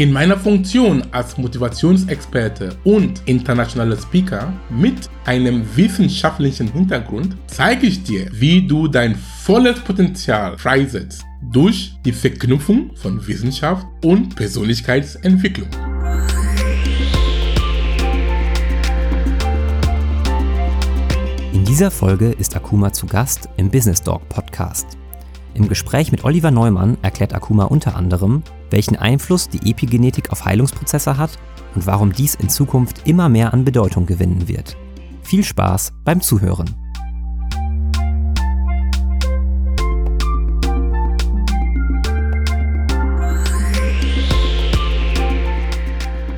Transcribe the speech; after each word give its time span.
In 0.00 0.12
meiner 0.12 0.38
Funktion 0.38 1.02
als 1.10 1.36
Motivationsexperte 1.36 2.74
und 2.84 3.20
internationaler 3.26 3.98
Speaker 3.98 4.50
mit 4.70 5.10
einem 5.26 5.62
wissenschaftlichen 5.76 6.72
Hintergrund 6.72 7.36
zeige 7.48 7.86
ich 7.86 8.02
dir, 8.02 8.26
wie 8.32 8.66
du 8.66 8.88
dein 8.88 9.14
volles 9.14 9.78
Potenzial 9.80 10.56
freisetzt 10.56 11.22
durch 11.52 11.92
die 12.02 12.12
Verknüpfung 12.12 12.96
von 12.96 13.26
Wissenschaft 13.26 13.86
und 14.02 14.34
Persönlichkeitsentwicklung. 14.36 15.68
In 21.52 21.66
dieser 21.66 21.90
Folge 21.90 22.30
ist 22.30 22.56
Akuma 22.56 22.90
zu 22.90 23.04
Gast 23.04 23.50
im 23.58 23.70
Business 23.70 24.02
Dog 24.02 24.26
Podcast. 24.30 24.96
Im 25.54 25.68
Gespräch 25.68 26.12
mit 26.12 26.24
Oliver 26.24 26.50
Neumann 26.50 26.96
erklärt 27.02 27.34
Akuma 27.34 27.64
unter 27.64 27.96
anderem, 27.96 28.42
welchen 28.70 28.96
Einfluss 28.96 29.48
die 29.48 29.70
Epigenetik 29.70 30.30
auf 30.30 30.44
Heilungsprozesse 30.44 31.16
hat 31.16 31.38
und 31.74 31.86
warum 31.86 32.12
dies 32.12 32.34
in 32.34 32.48
Zukunft 32.48 33.06
immer 33.06 33.28
mehr 33.28 33.52
an 33.52 33.64
Bedeutung 33.64 34.06
gewinnen 34.06 34.48
wird. 34.48 34.76
Viel 35.22 35.44
Spaß 35.44 35.92
beim 36.04 36.20
Zuhören. 36.20 36.74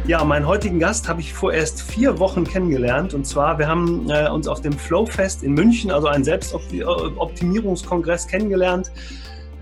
Ja, 0.04 0.24
meinen 0.24 0.48
heutigen 0.48 0.80
Gast 0.80 1.08
habe 1.08 1.20
ich 1.20 1.32
vorerst 1.32 1.80
vier 1.80 2.18
Wochen 2.18 2.42
kennengelernt. 2.42 3.14
Und 3.14 3.24
zwar, 3.24 3.60
wir 3.60 3.68
haben 3.68 4.10
äh, 4.10 4.28
uns 4.28 4.48
auf 4.48 4.60
dem 4.60 4.72
Flowfest 4.72 5.44
in 5.44 5.52
München, 5.52 5.92
also 5.92 6.08
einen 6.08 6.24
Selbstoptimierungskongress, 6.24 8.26
kennengelernt. 8.26 8.90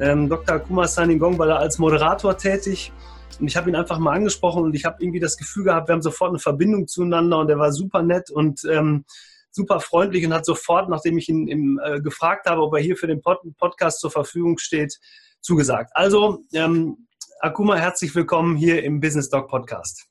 Ähm, 0.00 0.30
Dr. 0.30 0.60
Kumar 0.60 0.88
Saningong 0.88 1.38
war 1.38 1.46
da 1.46 1.56
als 1.56 1.78
Moderator 1.78 2.38
tätig. 2.38 2.90
Und 3.38 3.48
ich 3.48 3.56
habe 3.58 3.68
ihn 3.68 3.76
einfach 3.76 3.98
mal 3.98 4.14
angesprochen 4.14 4.64
und 4.64 4.74
ich 4.74 4.86
habe 4.86 4.96
irgendwie 5.00 5.20
das 5.20 5.36
Gefühl 5.36 5.64
gehabt, 5.64 5.88
wir 5.88 5.92
haben 5.92 6.00
sofort 6.00 6.30
eine 6.30 6.38
Verbindung 6.38 6.88
zueinander 6.88 7.36
und 7.38 7.50
er 7.50 7.58
war 7.58 7.70
super 7.70 8.02
nett 8.02 8.30
und 8.30 8.64
ähm, 8.64 9.04
super 9.50 9.78
freundlich 9.78 10.24
und 10.24 10.32
hat 10.32 10.46
sofort, 10.46 10.88
nachdem 10.88 11.18
ich 11.18 11.28
ihn 11.28 11.48
im, 11.48 11.78
äh, 11.84 12.00
gefragt 12.00 12.48
habe, 12.48 12.62
ob 12.62 12.74
er 12.74 12.80
hier 12.80 12.96
für 12.96 13.06
den 13.06 13.20
Pod 13.20 13.40
Podcast 13.58 14.00
zur 14.00 14.10
Verfügung 14.10 14.56
steht, 14.56 14.98
zugesagt. 15.42 15.90
Also, 15.94 16.38
ähm, 16.54 17.08
Akuma, 17.40 17.76
herzlich 17.76 18.14
willkommen 18.14 18.56
hier 18.56 18.82
im 18.84 19.00
Business 19.00 19.28
Dog 19.28 19.48
Podcast. 19.48 20.09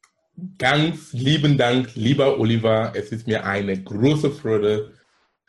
Ganz 0.58 1.14
lieben 1.14 1.58
Dank, 1.58 1.96
lieber 1.96 2.40
Oliver. 2.40 2.94
Es 2.96 3.12
ist 3.12 3.28
mir 3.28 3.46
eine 3.46 3.82
große 3.82 4.32
Freude, 4.32 4.94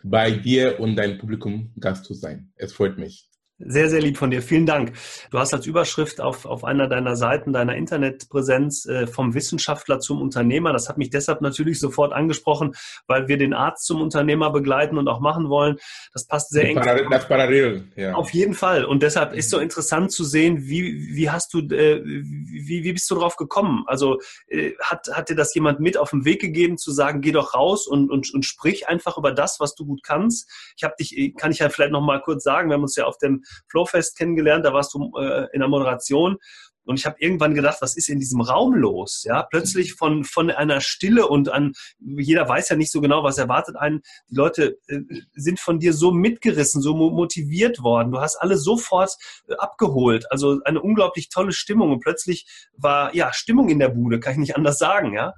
bei 0.02 0.30
dir 0.30 0.80
und 0.80 0.96
deinem 0.96 1.18
Publikum 1.18 1.72
Gast 1.78 2.04
zu 2.04 2.14
sein. 2.14 2.52
Es 2.56 2.72
freut 2.72 2.98
mich. 2.98 3.29
Sehr, 3.62 3.90
sehr 3.90 4.00
lieb 4.00 4.16
von 4.16 4.30
dir. 4.30 4.40
Vielen 4.40 4.64
Dank. 4.64 4.92
Du 5.30 5.38
hast 5.38 5.52
als 5.52 5.66
Überschrift 5.66 6.20
auf, 6.20 6.46
auf 6.46 6.64
einer 6.64 6.88
deiner 6.88 7.14
Seiten, 7.14 7.52
deiner 7.52 7.76
Internetpräsenz 7.76 8.86
äh, 8.86 9.06
vom 9.06 9.34
Wissenschaftler 9.34 10.00
zum 10.00 10.22
Unternehmer. 10.22 10.72
Das 10.72 10.88
hat 10.88 10.96
mich 10.96 11.10
deshalb 11.10 11.42
natürlich 11.42 11.78
sofort 11.78 12.14
angesprochen, 12.14 12.74
weil 13.06 13.28
wir 13.28 13.36
den 13.36 13.52
Arzt 13.52 13.84
zum 13.84 14.00
Unternehmer 14.00 14.50
begleiten 14.50 14.96
und 14.96 15.08
auch 15.08 15.20
machen 15.20 15.50
wollen. 15.50 15.76
Das 16.14 16.26
passt 16.26 16.50
sehr 16.50 16.64
eng. 16.64 16.76
das 17.10 17.28
parallel, 17.28 17.84
ja. 17.96 18.14
Auf 18.14 18.30
jeden 18.30 18.54
Fall. 18.54 18.86
Und 18.86 19.02
deshalb 19.02 19.34
ist 19.34 19.50
so 19.50 19.58
interessant 19.58 20.10
zu 20.10 20.24
sehen, 20.24 20.66
wie, 20.66 21.14
wie 21.14 21.28
hast 21.28 21.52
du, 21.52 21.58
äh, 21.58 22.02
wie, 22.02 22.82
wie 22.82 22.92
bist 22.94 23.10
du 23.10 23.14
drauf 23.14 23.36
gekommen? 23.36 23.84
Also 23.86 24.20
äh, 24.48 24.72
hat, 24.80 25.08
hat 25.12 25.28
dir 25.28 25.36
das 25.36 25.54
jemand 25.54 25.80
mit 25.80 25.98
auf 25.98 26.10
den 26.10 26.24
Weg 26.24 26.40
gegeben, 26.40 26.78
zu 26.78 26.92
sagen, 26.92 27.20
geh 27.20 27.32
doch 27.32 27.52
raus 27.52 27.86
und, 27.86 28.10
und, 28.10 28.32
und 28.32 28.46
sprich 28.46 28.88
einfach 28.88 29.18
über 29.18 29.32
das, 29.32 29.60
was 29.60 29.74
du 29.74 29.84
gut 29.84 30.02
kannst? 30.02 30.50
Ich 30.76 30.82
habe 30.82 30.94
dich, 30.98 31.34
kann 31.36 31.52
ich 31.52 31.58
ja 31.58 31.68
vielleicht 31.68 31.92
noch 31.92 32.00
mal 32.00 32.22
kurz 32.22 32.42
sagen, 32.42 32.70
wir 32.70 32.74
haben 32.74 32.82
uns 32.82 32.96
ja 32.96 33.04
auf 33.04 33.18
dem 33.18 33.44
Flowfest 33.68 34.16
kennengelernt, 34.16 34.64
da 34.64 34.72
warst 34.72 34.94
du 34.94 35.12
äh, 35.18 35.46
in 35.52 35.60
der 35.60 35.68
Moderation. 35.68 36.38
Und 36.84 36.98
ich 36.98 37.06
habe 37.06 37.16
irgendwann 37.20 37.54
gedacht, 37.54 37.78
was 37.82 37.96
ist 37.96 38.08
in 38.08 38.18
diesem 38.18 38.40
Raum 38.40 38.74
los? 38.74 39.22
Ja, 39.24 39.42
plötzlich 39.42 39.94
von, 39.94 40.24
von 40.24 40.50
einer 40.50 40.80
Stille 40.80 41.28
und 41.28 41.48
an, 41.48 41.72
jeder 42.00 42.48
weiß 42.48 42.70
ja 42.70 42.76
nicht 42.76 42.90
so 42.90 43.00
genau, 43.00 43.22
was 43.22 43.38
erwartet 43.38 43.76
einen. 43.76 44.00
Die 44.28 44.34
Leute 44.34 44.78
äh, 44.88 44.98
sind 45.34 45.60
von 45.60 45.78
dir 45.78 45.92
so 45.92 46.10
mitgerissen, 46.10 46.82
so 46.82 46.94
motiviert 46.94 47.82
worden. 47.82 48.10
Du 48.10 48.20
hast 48.20 48.36
alle 48.36 48.56
sofort 48.56 49.14
äh, 49.46 49.54
abgeholt. 49.54 50.30
Also 50.32 50.60
eine 50.64 50.80
unglaublich 50.80 51.28
tolle 51.28 51.52
Stimmung. 51.52 51.92
Und 51.92 52.00
plötzlich 52.00 52.46
war, 52.76 53.14
ja, 53.14 53.32
Stimmung 53.32 53.68
in 53.68 53.78
der 53.78 53.90
Bude, 53.90 54.18
kann 54.18 54.32
ich 54.32 54.38
nicht 54.38 54.56
anders 54.56 54.78
sagen, 54.78 55.14
ja. 55.14 55.34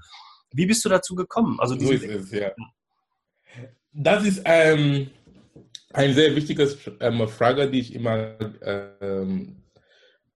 Wie 0.53 0.67
bist 0.67 0.85
du 0.85 0.89
dazu 0.89 1.15
gekommen? 1.15 1.59
Also 1.61 1.79
so 1.79 1.91
ist 1.91 2.05
es, 2.05 2.31
ja. 2.31 2.53
Das 3.93 4.25
ist, 4.25 4.43
ähm, 4.45 5.11
eine 5.93 6.15
sehr 6.15 6.35
wichtige 6.35 6.69
ähm, 7.01 7.29
Frage, 7.29 7.71
die 7.71 7.81
ich 7.81 7.95
immer 7.95 8.37
ähm, 9.01 9.63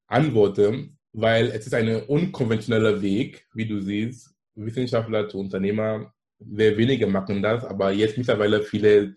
antworte, 0.06 0.88
weil 1.12 1.46
es 1.46 1.66
ist 1.66 1.74
ein 1.74 2.02
unkonventioneller 2.02 3.00
Weg, 3.00 3.46
wie 3.54 3.66
du 3.66 3.80
siehst, 3.80 4.34
Wissenschaftler 4.54 5.28
zu 5.28 5.38
Unternehmer. 5.38 6.12
Sehr 6.38 6.76
wenige 6.76 7.06
machen 7.06 7.42
das, 7.42 7.64
aber 7.64 7.92
jetzt 7.92 8.18
mittlerweile 8.18 8.62
viele 8.62 9.14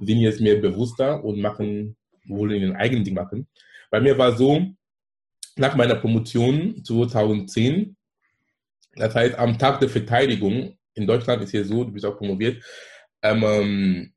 sind 0.00 0.18
jetzt 0.18 0.40
mehr 0.40 0.56
bewusster 0.56 1.24
und 1.24 1.40
machen, 1.40 1.96
wollen 2.26 2.60
ihren 2.60 2.76
eigenen 2.76 3.04
Ding 3.04 3.14
machen. 3.14 3.48
Bei 3.90 4.00
mir 4.00 4.16
war 4.18 4.36
so, 4.36 4.66
nach 5.56 5.74
meiner 5.74 5.96
Promotion 5.96 6.84
2010, 6.84 7.96
das 8.94 9.14
heißt 9.14 9.38
am 9.38 9.58
Tag 9.58 9.80
der 9.80 9.88
Verteidigung, 9.88 10.76
in 10.94 11.06
Deutschland 11.06 11.42
ist 11.42 11.50
hier 11.50 11.64
so, 11.64 11.84
du 11.84 11.92
bist 11.92 12.04
auch 12.04 12.16
promoviert, 12.16 12.62
ähm, 13.22 14.12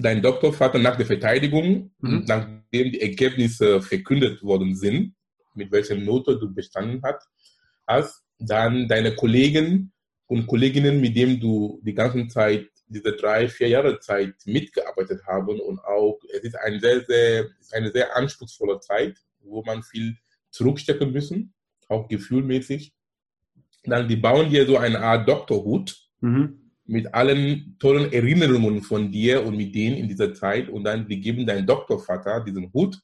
dein 0.00 0.22
Doktorvater 0.22 0.78
nach 0.78 0.96
der 0.96 1.06
Verteidigung, 1.06 1.90
mhm. 2.00 2.24
nachdem 2.26 2.92
die 2.92 3.00
Ergebnisse 3.00 3.80
verkündet 3.80 4.42
worden 4.42 4.74
sind, 4.74 5.14
mit 5.54 5.72
welcher 5.72 5.96
Note 5.96 6.38
du 6.38 6.52
bestanden 6.52 7.02
hast, 7.86 8.22
dann 8.38 8.88
deine 8.88 9.14
Kollegen 9.14 9.92
und 10.26 10.46
Kolleginnen, 10.46 11.00
mit 11.00 11.16
denen 11.16 11.40
du 11.40 11.80
die 11.82 11.94
ganze 11.94 12.28
Zeit, 12.28 12.68
diese 12.86 13.12
drei, 13.12 13.48
vier 13.48 13.68
Jahre 13.68 13.98
Zeit 14.00 14.34
mitgearbeitet 14.46 15.26
haben 15.26 15.60
und 15.60 15.78
auch, 15.80 16.18
es 16.32 16.40
ist 16.40 16.56
eine 16.56 16.80
sehr, 16.80 17.04
sehr, 17.04 17.46
eine 17.72 17.90
sehr 17.90 18.16
anspruchsvolle 18.16 18.80
Zeit, 18.80 19.18
wo 19.40 19.62
man 19.62 19.82
viel 19.82 20.16
zurückstecken 20.50 21.12
müssen, 21.12 21.52
auch 21.88 22.08
gefühlmäßig. 22.08 22.94
Dann, 23.84 24.08
die 24.08 24.16
bauen 24.16 24.50
dir 24.50 24.66
so 24.66 24.78
eine 24.78 25.00
Art 25.00 25.28
Doktorhut. 25.28 25.96
Mhm 26.20 26.67
mit 26.88 27.14
allen 27.14 27.76
tollen 27.78 28.12
Erinnerungen 28.12 28.82
von 28.82 29.12
dir 29.12 29.44
und 29.44 29.56
mit 29.56 29.74
denen 29.74 29.96
in 29.96 30.08
dieser 30.08 30.32
Zeit 30.32 30.68
und 30.70 30.84
dann 30.84 31.08
wir 31.08 31.18
geben 31.18 31.46
deinem 31.46 31.66
Doktorvater 31.66 32.42
diesen 32.42 32.72
Hut, 32.72 32.98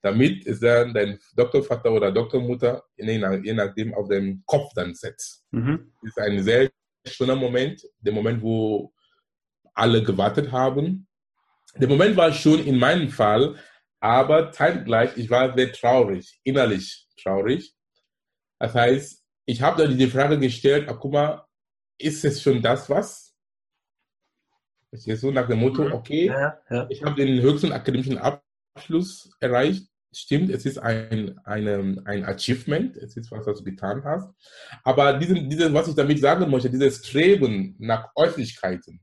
damit 0.00 0.46
es 0.46 0.60
dann 0.60 0.94
dein 0.94 1.18
Doktorvater 1.34 1.92
oder 1.92 2.10
Doktormutter 2.10 2.82
je, 2.96 3.18
nachdem 3.52 3.94
auf 3.94 4.08
dem 4.08 4.42
Kopf 4.46 4.72
dann 4.74 4.94
setzt. 4.94 5.44
Mhm. 5.50 5.92
Das 6.02 6.10
ist 6.10 6.18
ein 6.18 6.42
sehr 6.42 6.70
schöner 7.06 7.36
Moment, 7.36 7.82
der 8.00 8.12
Moment, 8.14 8.40
wo 8.40 8.92
alle 9.74 10.02
gewartet 10.02 10.50
haben. 10.50 11.06
Der 11.76 11.88
Moment 11.88 12.16
war 12.16 12.32
schon 12.32 12.64
in 12.64 12.78
meinem 12.78 13.10
Fall, 13.10 13.56
aber 14.00 14.50
zeitgleich, 14.50 15.10
ich 15.16 15.28
war 15.28 15.54
sehr 15.54 15.72
traurig, 15.72 16.40
innerlich 16.42 17.06
traurig. 17.22 17.74
Das 18.58 18.74
heißt, 18.74 19.22
ich 19.44 19.60
habe 19.60 19.82
dann 19.82 19.98
die 19.98 20.06
Frage 20.06 20.38
gestellt, 20.38 20.88
ach, 20.88 20.98
guck 20.98 21.12
mal, 21.12 21.46
ist 21.98 22.24
es 22.24 22.42
schon 22.42 22.62
das 22.62 22.88
was? 22.88 23.25
Verstehst 24.90 25.22
du? 25.22 25.30
Nach 25.30 25.48
dem 25.48 25.60
Motto, 25.60 25.84
mhm. 25.84 25.92
okay, 25.92 26.26
ja, 26.26 26.58
ja. 26.70 26.86
ich 26.90 27.02
habe 27.02 27.16
den 27.16 27.42
höchsten 27.42 27.72
akademischen 27.72 28.18
Abschluss 28.18 29.30
erreicht. 29.40 29.88
Stimmt, 30.12 30.50
es 30.50 30.64
ist 30.64 30.78
ein, 30.78 31.38
eine, 31.44 32.02
ein 32.06 32.24
Achievement, 32.24 32.96
es 32.96 33.16
ist 33.16 33.30
was, 33.30 33.46
was 33.46 33.58
du 33.58 33.64
getan 33.64 34.02
hast. 34.02 34.30
Aber 34.82 35.18
diesen, 35.18 35.50
diesen, 35.50 35.74
was 35.74 35.88
ich 35.88 35.94
damit 35.94 36.20
sagen 36.20 36.50
möchte, 36.50 36.70
dieses 36.70 37.06
Streben 37.06 37.76
nach 37.78 38.08
Äußerlichkeiten, 38.14 39.00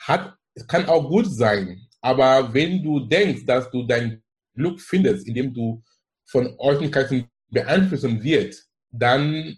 hat, 0.00 0.34
es 0.54 0.66
kann 0.66 0.86
auch 0.86 1.08
gut 1.08 1.26
sein. 1.26 1.86
Aber 2.02 2.52
wenn 2.52 2.82
du 2.82 3.00
denkst, 3.00 3.46
dass 3.46 3.70
du 3.70 3.86
dein 3.86 4.22
Glück 4.54 4.80
findest, 4.80 5.26
indem 5.26 5.54
du 5.54 5.82
von 6.26 6.54
Äußerlichkeiten 6.58 7.28
beeinflussen 7.48 8.22
wirst, 8.22 8.68
dann 8.90 9.56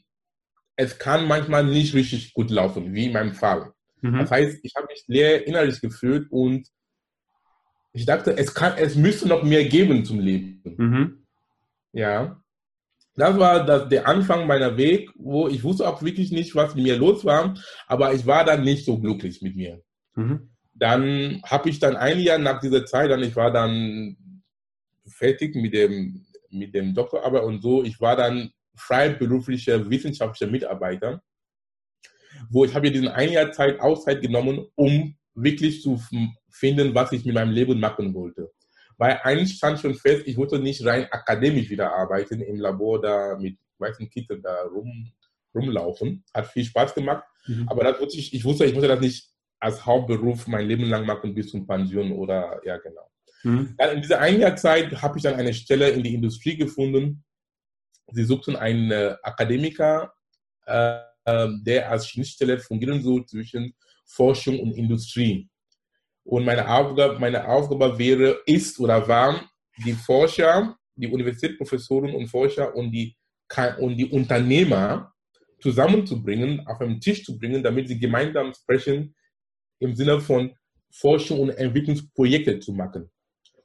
es 0.76 0.98
kann 0.98 1.26
manchmal 1.26 1.64
nicht 1.64 1.94
richtig 1.94 2.34
gut 2.34 2.50
laufen, 2.50 2.94
wie 2.94 3.06
in 3.06 3.12
meinem 3.12 3.34
Fall. 3.34 3.72
Mhm. 4.02 4.18
Das 4.18 4.30
heißt, 4.30 4.58
ich 4.62 4.74
habe 4.76 4.88
mich 4.88 5.04
leer 5.06 5.46
innerlich 5.46 5.80
gefühlt 5.80 6.30
und 6.30 6.68
ich 7.94 8.06
dachte, 8.06 8.36
es, 8.36 8.54
kann, 8.54 8.74
es 8.76 8.96
müsste 8.96 9.28
noch 9.28 9.42
mehr 9.42 9.64
geben 9.64 10.04
zum 10.04 10.20
Leben. 10.20 10.62
Mhm. 10.64 11.26
Ja. 11.92 12.42
Das 13.14 13.38
war 13.38 13.66
das, 13.66 13.88
der 13.88 14.08
Anfang 14.08 14.46
meiner 14.46 14.76
Weg, 14.78 15.10
wo 15.16 15.46
ich 15.46 15.62
wusste 15.62 15.86
auch 15.86 16.02
wirklich 16.02 16.32
nicht, 16.32 16.54
was 16.54 16.74
mit 16.74 16.84
mir 16.84 16.96
los 16.96 17.24
war, 17.24 17.54
aber 17.86 18.14
ich 18.14 18.26
war 18.26 18.44
dann 18.44 18.64
nicht 18.64 18.86
so 18.86 18.98
glücklich 18.98 19.42
mit 19.42 19.54
mir. 19.54 19.82
Mhm. 20.14 20.48
Dann 20.74 21.42
habe 21.44 21.68
ich 21.68 21.78
dann 21.78 21.96
ein 21.96 22.18
Jahr 22.18 22.38
nach 22.38 22.60
dieser 22.60 22.86
Zeit, 22.86 23.10
dann 23.10 23.22
ich 23.22 23.36
war 23.36 23.52
dann 23.52 24.16
fertig 25.06 25.54
mit 25.54 25.74
dem, 25.74 26.24
mit 26.48 26.74
dem 26.74 26.94
Doktorarbeit 26.94 27.42
und 27.42 27.60
so, 27.60 27.84
ich 27.84 28.00
war 28.00 28.16
dann 28.16 28.50
freiberuflicher 28.74 29.90
wissenschaftlicher 29.90 30.50
Mitarbeiter, 30.50 31.22
wo 32.52 32.64
ich 32.64 32.74
habe 32.74 32.86
ja 32.86 32.92
diesen 32.92 33.08
ein 33.08 33.32
Jahr 33.32 33.50
Zeit 33.50 33.80
Auszeit 33.80 34.20
genommen, 34.20 34.66
um 34.74 35.16
wirklich 35.34 35.82
zu 35.82 36.00
finden, 36.50 36.94
was 36.94 37.12
ich 37.12 37.24
mit 37.24 37.34
meinem 37.34 37.52
Leben 37.52 37.80
machen 37.80 38.12
wollte. 38.14 38.52
Weil 38.98 39.18
eins 39.22 39.52
stand 39.52 39.80
schon 39.80 39.94
fest, 39.94 40.24
ich 40.26 40.36
wollte 40.36 40.58
nicht 40.58 40.84
rein 40.84 41.06
akademisch 41.10 41.70
wieder 41.70 41.92
arbeiten, 41.92 42.42
im 42.42 42.60
Labor 42.60 43.00
da 43.00 43.38
mit 43.38 43.56
weißen 43.78 44.08
Kitteln 44.10 44.42
da 44.42 44.62
rum, 44.64 45.10
rumlaufen. 45.54 46.22
Hat 46.34 46.46
viel 46.48 46.64
Spaß 46.64 46.94
gemacht, 46.94 47.24
mhm. 47.46 47.66
aber 47.68 47.84
das 47.84 48.00
wusste 48.00 48.18
ich, 48.18 48.34
ich 48.34 48.44
wusste, 48.44 48.66
ich 48.66 48.74
wollte 48.74 48.88
das 48.88 49.00
nicht 49.00 49.30
als 49.58 49.86
Hauptberuf 49.86 50.46
mein 50.46 50.66
Leben 50.66 50.84
lang 50.84 51.06
machen 51.06 51.34
bis 51.34 51.50
zum 51.50 51.66
Pension 51.66 52.12
oder, 52.12 52.60
ja 52.64 52.76
genau. 52.78 53.08
Mhm. 53.44 53.74
Dann 53.78 53.96
in 53.96 54.02
dieser 54.02 54.20
ein 54.20 54.40
Jahr 54.40 54.56
Zeit 54.56 55.00
habe 55.00 55.18
ich 55.18 55.24
dann 55.24 55.34
eine 55.34 55.54
Stelle 55.54 55.88
in 55.88 56.02
die 56.02 56.14
Industrie 56.14 56.56
gefunden. 56.56 57.24
Sie 58.10 58.24
suchten 58.24 58.56
einen 58.56 58.92
Akademiker, 59.22 60.12
äh, 60.66 60.98
der 61.26 61.90
als 61.90 62.08
Schnittstelle 62.08 62.58
fungieren 62.58 63.02
soll 63.02 63.24
zwischen 63.26 63.74
Forschung 64.04 64.60
und 64.60 64.72
Industrie. 64.72 65.48
Und 66.24 66.44
meine 66.44 66.68
Aufgabe, 66.68 67.18
meine 67.18 67.48
Aufgabe 67.48 67.98
wäre, 67.98 68.40
ist 68.46 68.78
oder 68.78 69.06
war, 69.08 69.48
die 69.84 69.92
Forscher, 69.92 70.76
die 70.94 71.08
Universitätsprofessoren 71.08 72.14
und 72.14 72.28
Forscher 72.28 72.74
und 72.74 72.92
die, 72.92 73.16
und 73.80 73.96
die 73.96 74.10
Unternehmer 74.10 75.12
zusammenzubringen, 75.60 76.66
auf 76.66 76.80
einen 76.80 77.00
Tisch 77.00 77.24
zu 77.24 77.38
bringen, 77.38 77.62
damit 77.62 77.88
sie 77.88 77.98
gemeinsam 77.98 78.52
sprechen 78.54 79.14
im 79.78 79.94
Sinne 79.94 80.20
von 80.20 80.54
Forschung 80.90 81.40
und 81.40 81.50
Entwicklungsprojekte 81.50 82.60
zu 82.60 82.72
machen. 82.72 83.10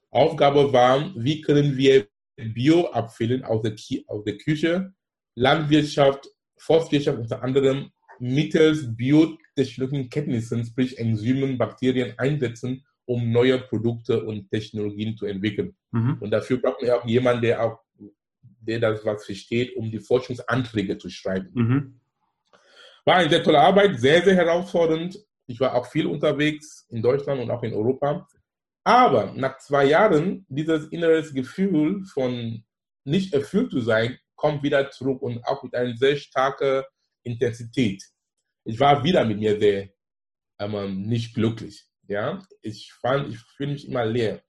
Aufgabe 0.10 0.72
war, 0.72 1.14
wie 1.16 1.42
können 1.42 1.78
wir 1.78 2.08
Bioabfällen 2.38 3.44
aus 3.44 3.62
der, 3.64 3.76
aus 4.08 4.24
der 4.24 4.38
Küche, 4.38 4.94
Landwirtschaft, 5.36 6.28
Forstwirtschaft 6.58 7.20
unter 7.20 7.44
anderem 7.44 7.92
mittels 8.20 8.96
biotechnischen 8.96 10.10
Kenntnissen, 10.10 10.66
sprich 10.66 10.98
Enzymen, 10.98 11.58
Bakterien 11.58 12.14
einsetzen, 12.18 12.84
um 13.06 13.32
neue 13.32 13.60
Produkte 13.60 14.24
und 14.24 14.50
Technologien 14.50 15.16
zu 15.16 15.26
entwickeln. 15.26 15.76
Mhm. 15.92 16.18
Und 16.20 16.32
dafür 16.32 16.62
braucht 16.62 16.82
man 16.82 16.90
ja 16.90 17.00
auch 17.00 17.06
jemanden, 17.06 17.42
der 17.44 17.64
auch, 17.64 17.80
der 18.60 18.80
das 18.80 19.06
was 19.06 19.26
versteht, 19.26 19.76
um 19.76 19.90
die 19.90 20.00
Forschungsanträge 20.00 20.98
zu 20.98 21.10
schreiben. 21.10 21.50
Mhm. 21.54 22.00
War 23.06 23.16
eine 23.16 23.30
sehr 23.30 23.44
tolle 23.44 23.60
Arbeit, 23.60 24.00
sehr, 24.00 24.22
sehr 24.22 24.36
herausfordernd. 24.36 25.18
Ich 25.46 25.60
war 25.62 25.74
auch 25.76 25.88
viel 25.88 26.06
unterwegs 26.06 26.86
in 26.90 27.02
Deutschland 27.02 27.40
und 27.40 27.50
auch 27.50 27.64
in 27.64 27.74
Europa. 27.74 28.28
Aber 28.84 29.34
nach 29.34 29.58
zwei 29.60 29.86
Jahren, 29.86 30.46
dieses 30.50 30.88
inneres 30.90 31.34
Gefühl 31.34 32.04
von 32.06 32.64
nicht 33.06 33.34
erfüllt 33.34 33.72
zu 33.72 33.80
sein, 33.80 34.18
kommt 34.38 34.64
wieder 34.64 34.90
zurück 34.92 35.22
und 35.22 35.46
auch 35.46 35.62
mit 35.64 35.76
einer 35.76 35.98
sehr 35.98 36.16
starken 36.16 36.84
Intensität. 37.24 38.02
Ich 38.64 38.80
war 38.80 39.04
wieder 39.04 39.26
mit 39.26 39.40
mir 39.40 39.60
sehr 39.60 39.90
ähm, 40.60 41.02
nicht 41.02 41.34
glücklich. 41.34 41.86
Ja, 42.08 42.42
ich 42.62 42.94
fand, 42.94 43.28
ich 43.30 43.40
fühle 43.58 43.74
mich 43.74 43.88
immer 43.88 44.06
leer. 44.06 44.42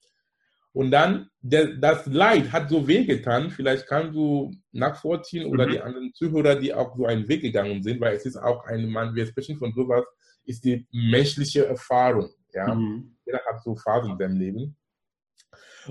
Und 0.73 0.93
dann, 0.93 1.29
der, 1.41 1.77
das 1.77 2.07
Leid 2.07 2.53
hat 2.53 2.71
so 2.71 2.87
wehgetan, 2.87 3.51
vielleicht 3.51 3.87
kannst 3.89 4.15
du 4.15 4.55
nachvollziehen 4.71 5.47
oder 5.47 5.67
mhm. 5.67 5.71
die 5.73 5.81
anderen 5.81 6.15
Zuhörer, 6.15 6.55
die 6.55 6.73
auch 6.73 6.97
so 6.97 7.07
einen 7.07 7.27
Weg 7.27 7.43
gegangen 7.43 7.83
sind, 7.83 8.01
weil 8.01 8.15
es 8.15 8.27
ist 8.27 8.37
auch 8.37 8.65
ein 8.65 8.89
Mann, 8.89 9.15
wir 9.15 9.27
sprechen 9.27 9.59
von 9.59 9.73
sowas, 9.73 10.05
ist 10.45 10.65
die 10.65 10.87
menschliche 10.93 11.67
Erfahrung. 11.67 12.31
Ja, 12.53 12.75
mhm. 12.75 13.17
jeder 13.27 13.41
hat 13.45 13.63
so 13.65 13.75
Phasen 13.75 14.13
in 14.13 14.19
seinem 14.19 14.37
Leben. 14.37 14.77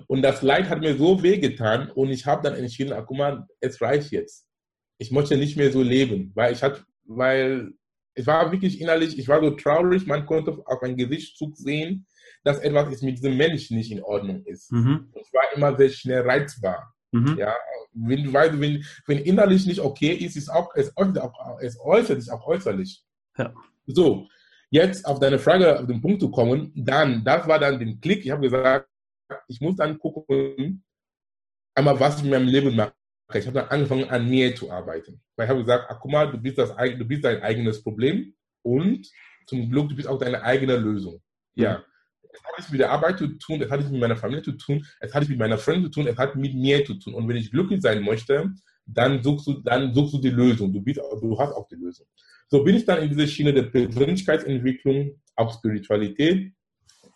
Und 0.06 0.22
das 0.22 0.42
Leid 0.42 0.70
hat 0.70 0.80
mir 0.80 0.96
so 0.96 1.24
wehgetan 1.24 1.90
und 1.92 2.10
ich 2.10 2.26
habe 2.26 2.44
dann 2.44 2.58
entschieden, 2.58 2.94
ach, 2.94 3.06
guck 3.08 3.18
mal, 3.18 3.48
es 3.60 3.82
reicht 3.82 4.12
jetzt. 4.12 4.48
Ich 5.00 5.12
möchte 5.12 5.38
nicht 5.38 5.58
mehr 5.58 5.72
so 5.72 5.82
leben, 5.82 6.32
weil 6.36 6.54
ich 6.54 6.62
hatte, 6.62 6.84
weil 7.06 7.74
es 8.14 8.26
war 8.28 8.52
wirklich 8.52 8.80
innerlich, 8.82 9.18
ich 9.18 9.28
war 9.28 9.42
so 9.42 9.52
traurig, 9.52 10.06
man 10.06 10.26
konnte 10.26 10.52
auf 10.66 10.82
meinem 10.82 10.98
Gesichtszug 10.98 11.56
sehen, 11.58 12.06
dass 12.44 12.60
etwas 12.60 12.94
ist 12.94 13.04
mit 13.04 13.18
diesem 13.18 13.38
Mensch 13.38 13.72
nicht 13.72 13.92
in 13.92 14.04
Ordnung 14.04 14.44
ist. 14.46 14.72
Mhm. 14.72 15.12
Ich 15.14 15.34
war 15.34 15.44
immer 15.56 15.76
sehr 15.78 15.90
schnell 15.90 16.22
reizbar. 16.22 16.94
Mhm. 17.12 17.38
Ja, 17.38 17.56
wenn 17.94 18.32
weißt, 18.32 18.60
wenn, 18.60 18.84
wenn 19.06 19.20
innerlich 19.20 19.66
nicht 19.66 19.80
okay 19.80 20.14
ist, 20.14 20.36
ist 20.36 20.50
auch, 20.50 20.74
es, 20.76 20.92
äußert, 20.96 21.20
auch, 21.20 21.60
es 21.60 21.80
äußert 21.80 22.22
sich 22.22 22.32
auch 22.32 22.46
äußerlich. 22.46 23.04
Ja. 23.38 23.54
So, 23.86 24.28
jetzt 24.70 25.06
auf 25.06 25.20
deine 25.20 25.40
Frage, 25.40 25.80
auf 25.80 25.88
den 25.88 26.02
Punkt 26.02 26.22
zu 26.22 26.30
kommen, 26.30 26.72
dann, 26.76 27.24
das 27.24 27.48
war 27.48 27.60
dann 27.60 27.80
den 27.80 28.02
Klick. 28.02 28.26
Ich 28.26 28.32
habe 28.32 28.42
gesagt, 28.42 28.88
ich 29.48 29.62
muss 29.62 29.76
dann 29.76 29.98
gucken, 29.98 30.84
einmal, 31.76 32.00
was 32.00 32.20
ich 32.20 32.26
in 32.26 32.32
meinem 32.32 32.48
Leben 32.48 32.76
mache. 32.76 32.94
Ich 33.34 33.46
habe 33.46 33.60
dann 33.60 33.70
angefangen, 33.70 34.10
an 34.10 34.30
mir 34.30 34.56
zu 34.56 34.72
arbeiten. 34.72 35.22
Weil 35.36 35.46
ich 35.46 35.50
habe 35.50 35.62
gesagt, 35.62 35.86
ach, 35.90 36.00
guck 36.00 36.12
mal, 36.12 36.32
du 36.32 36.38
bist, 36.38 36.58
das, 36.58 36.74
du 36.76 37.06
bist 37.06 37.24
dein 37.24 37.42
eigenes 37.42 37.84
Problem 37.84 38.34
und 38.64 39.08
zum 39.48 39.70
Glück, 39.70 39.90
du 39.90 39.96
bist 39.96 40.08
auch 40.08 40.18
deine 40.18 40.42
eigene 40.42 40.78
Lösung. 40.78 41.22
Ja. 41.56 41.80
Mhm. 41.80 41.84
Es 42.30 42.44
hat 42.44 42.58
nichts 42.58 42.72
mit 42.72 42.80
der 42.82 42.92
Arbeit 42.92 43.18
zu 43.18 43.28
tun, 43.28 43.62
es 43.62 43.70
hat 43.70 43.80
nichts 43.80 43.92
mit 43.92 44.02
meiner 44.02 44.16
Familie 44.16 44.44
zu 44.44 44.52
tun, 44.54 44.86
es 45.00 45.14
hat 45.14 45.22
nichts 45.22 45.30
mit 45.30 45.40
meiner 45.40 45.58
Freundin 45.58 45.86
zu 45.86 45.90
tun, 45.90 46.08
es 46.08 46.18
hat 46.18 46.36
mit 46.36 46.54
mir 46.54 46.86
zu 46.86 46.96
tun. 46.96 47.16
Und 47.16 47.28
wenn 47.28 47.38
ich 47.38 47.52
glücklich 47.52 47.82
sein 47.82 48.04
möchte, 48.04 48.52
dann 48.86 49.22
suchst 49.24 49.48
du, 49.48 49.54
dann 49.62 49.94
suchst 49.94 50.14
du 50.14 50.18
die 50.20 50.30
Lösung. 50.30 50.72
Du, 50.72 50.82
bist, 50.82 51.00
du 51.00 51.40
hast 51.40 51.54
auch 51.54 51.68
die 51.68 51.76
Lösung. 51.76 52.08
So 52.50 52.64
bin 52.64 52.76
ich 52.76 52.86
dann 52.86 53.02
in 53.02 53.10
diese 53.10 53.28
Schiene 53.28 53.54
der 53.54 53.64
Persönlichkeitsentwicklung, 53.64 55.20
auch 55.36 55.54
Spiritualität, 55.54 56.54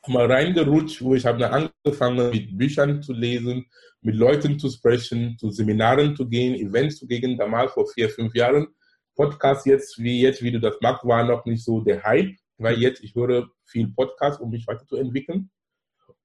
mal 0.07 0.31
reingerutscht, 0.31 1.01
wo 1.01 1.15
ich 1.15 1.25
habe 1.25 1.49
angefangen, 1.49 2.31
mit 2.31 2.57
Büchern 2.57 3.01
zu 3.01 3.13
lesen, 3.13 3.65
mit 4.01 4.15
Leuten 4.15 4.57
zu 4.57 4.69
sprechen, 4.69 5.37
zu 5.37 5.51
Seminaren 5.51 6.15
zu 6.15 6.27
gehen, 6.27 6.55
Events 6.55 6.97
zu 6.97 7.07
gehen, 7.07 7.37
damals 7.37 7.73
vor 7.73 7.87
vier, 7.87 8.09
fünf 8.09 8.33
Jahren. 8.33 8.67
Podcast 9.15 9.65
jetzt, 9.65 9.99
wie 9.99 10.21
jetzt, 10.21 10.41
wie 10.41 10.51
du 10.51 10.59
das 10.59 10.75
magst, 10.81 11.05
war 11.05 11.23
noch 11.23 11.45
nicht 11.45 11.63
so 11.63 11.81
der 11.81 12.01
Hype, 12.03 12.35
weil 12.57 12.79
jetzt 12.79 13.03
ich 13.03 13.13
höre 13.13 13.49
viel 13.65 13.87
Podcast, 13.89 14.39
um 14.41 14.49
mich 14.49 14.65
weiterzuentwickeln. 14.65 15.49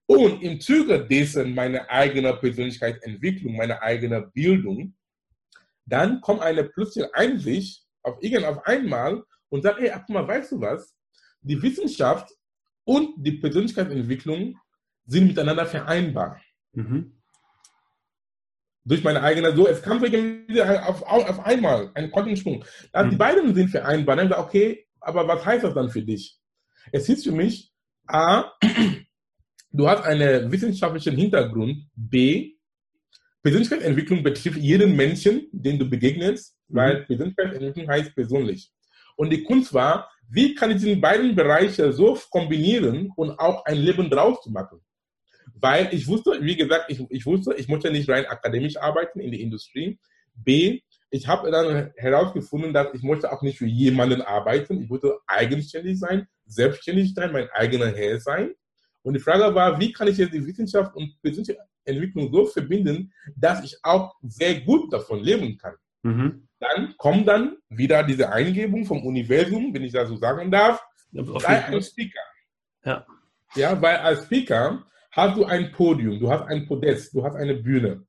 Und 0.06 0.42
im 0.42 0.60
Zuge 0.60 1.04
dessen 1.04 1.54
meine 1.54 1.90
eigene 1.90 2.32
Persönlichkeitsentwicklung, 2.34 3.56
meine 3.56 3.82
eigene 3.82 4.22
Bildung, 4.22 4.94
dann 5.84 6.20
kommt 6.20 6.42
eine 6.42 6.64
plötzliche 6.64 7.12
Einsicht 7.14 7.84
auf 8.02 8.16
irgend 8.22 8.46
auf 8.46 8.64
einmal 8.66 9.24
und 9.48 9.62
sagt, 9.62 9.80
ey, 9.80 9.90
guck 9.92 10.08
mal, 10.10 10.26
weißt 10.26 10.52
du 10.52 10.60
was? 10.60 10.94
Die 11.42 11.60
Wissenschaft 11.60 12.32
und 12.86 13.14
die 13.16 13.32
Persönlichkeitsentwicklung 13.32 14.56
sind 15.06 15.26
miteinander 15.26 15.66
vereinbar. 15.66 16.40
Mhm. 16.72 17.12
Durch 18.84 19.02
meine 19.02 19.20
eigene, 19.22 19.54
so, 19.56 19.66
es 19.66 19.82
kam 19.82 19.98
auf, 19.98 21.02
auf 21.02 21.44
einmal 21.44 21.90
ein 21.94 22.12
Quantensprung. 22.12 22.64
Also 22.92 23.06
mhm. 23.06 23.10
Die 23.10 23.16
beiden 23.16 23.54
sind 23.54 23.70
vereinbar. 23.70 24.14
Dann 24.14 24.28
gesagt, 24.28 24.46
okay, 24.46 24.86
aber 25.00 25.26
was 25.26 25.44
heißt 25.44 25.64
das 25.64 25.74
dann 25.74 25.90
für 25.90 26.02
dich? 26.02 26.38
Es 26.92 27.06
hieß 27.06 27.24
für 27.24 27.32
mich, 27.32 27.72
A, 28.06 28.52
du 29.72 29.88
hast 29.88 30.04
einen 30.04 30.52
wissenschaftlichen 30.52 31.16
Hintergrund, 31.16 31.88
B, 31.96 32.52
Persönlichkeitsentwicklung 33.42 34.22
betrifft 34.22 34.58
jeden 34.58 34.94
Menschen, 34.94 35.48
den 35.50 35.76
du 35.78 35.90
begegnest, 35.90 36.56
mhm. 36.68 36.76
weil 36.76 37.04
Persönlichkeitsentwicklung 37.04 37.88
heißt 37.88 38.14
persönlich. 38.14 38.70
Und 39.16 39.30
die 39.30 39.42
Kunst 39.42 39.74
war, 39.74 40.08
wie 40.28 40.54
kann 40.54 40.70
ich 40.70 40.78
diese 40.78 40.96
beiden 40.96 41.34
Bereiche 41.34 41.92
so 41.92 42.18
kombinieren 42.30 43.12
und 43.16 43.38
auch 43.38 43.64
ein 43.64 43.76
Leben 43.76 44.10
draus 44.10 44.44
machen? 44.46 44.80
Weil 45.54 45.88
ich 45.92 46.06
wusste, 46.06 46.38
wie 46.40 46.56
gesagt, 46.56 46.86
ich, 46.90 47.04
ich 47.10 47.24
wusste, 47.24 47.54
ich 47.54 47.68
möchte 47.68 47.90
nicht 47.90 48.08
rein 48.08 48.26
akademisch 48.26 48.76
arbeiten 48.76 49.20
in 49.20 49.30
der 49.30 49.40
Industrie. 49.40 49.98
B, 50.34 50.80
ich 51.10 51.26
habe 51.26 51.50
dann 51.50 51.92
herausgefunden, 51.96 52.74
dass 52.74 52.92
ich 52.92 53.02
möchte 53.02 53.32
auch 53.32 53.42
nicht 53.42 53.58
für 53.58 53.66
jemanden 53.66 54.20
arbeiten. 54.20 54.82
Ich 54.82 54.90
wollte 54.90 55.18
eigenständig 55.26 55.98
sein, 55.98 56.26
selbstständig 56.44 57.14
sein, 57.14 57.32
mein 57.32 57.48
eigener 57.52 57.86
Herr 57.86 58.20
sein. 58.20 58.52
Und 59.02 59.14
die 59.14 59.20
Frage 59.20 59.54
war, 59.54 59.78
wie 59.78 59.92
kann 59.92 60.08
ich 60.08 60.18
jetzt 60.18 60.34
die 60.34 60.44
Wissenschaft 60.44 60.94
und 60.96 61.14
Entwicklung 61.84 62.32
so 62.32 62.46
verbinden, 62.46 63.12
dass 63.36 63.64
ich 63.64 63.78
auch 63.82 64.14
sehr 64.22 64.60
gut 64.60 64.92
davon 64.92 65.20
leben 65.20 65.56
kann? 65.56 65.74
Mhm 66.02 66.45
dann 66.58 66.94
kommt 66.96 67.28
dann 67.28 67.56
wieder 67.68 68.02
diese 68.02 68.30
Eingebung 68.30 68.84
vom 68.86 69.04
Universum, 69.04 69.72
wenn 69.74 69.84
ich 69.84 69.92
das 69.92 70.08
so 70.08 70.16
sagen 70.16 70.50
darf, 70.50 70.82
sei 71.12 71.64
ein 71.64 71.82
Speaker. 71.82 72.20
Ja. 72.84 73.06
ja, 73.54 73.82
weil 73.82 73.96
als 73.96 74.24
Speaker 74.24 74.84
hast 75.10 75.36
du 75.36 75.44
ein 75.44 75.72
Podium, 75.72 76.18
du 76.18 76.30
hast 76.30 76.46
ein 76.46 76.66
Podest, 76.66 77.14
du 77.14 77.24
hast 77.24 77.36
eine 77.36 77.54
Bühne. 77.54 78.06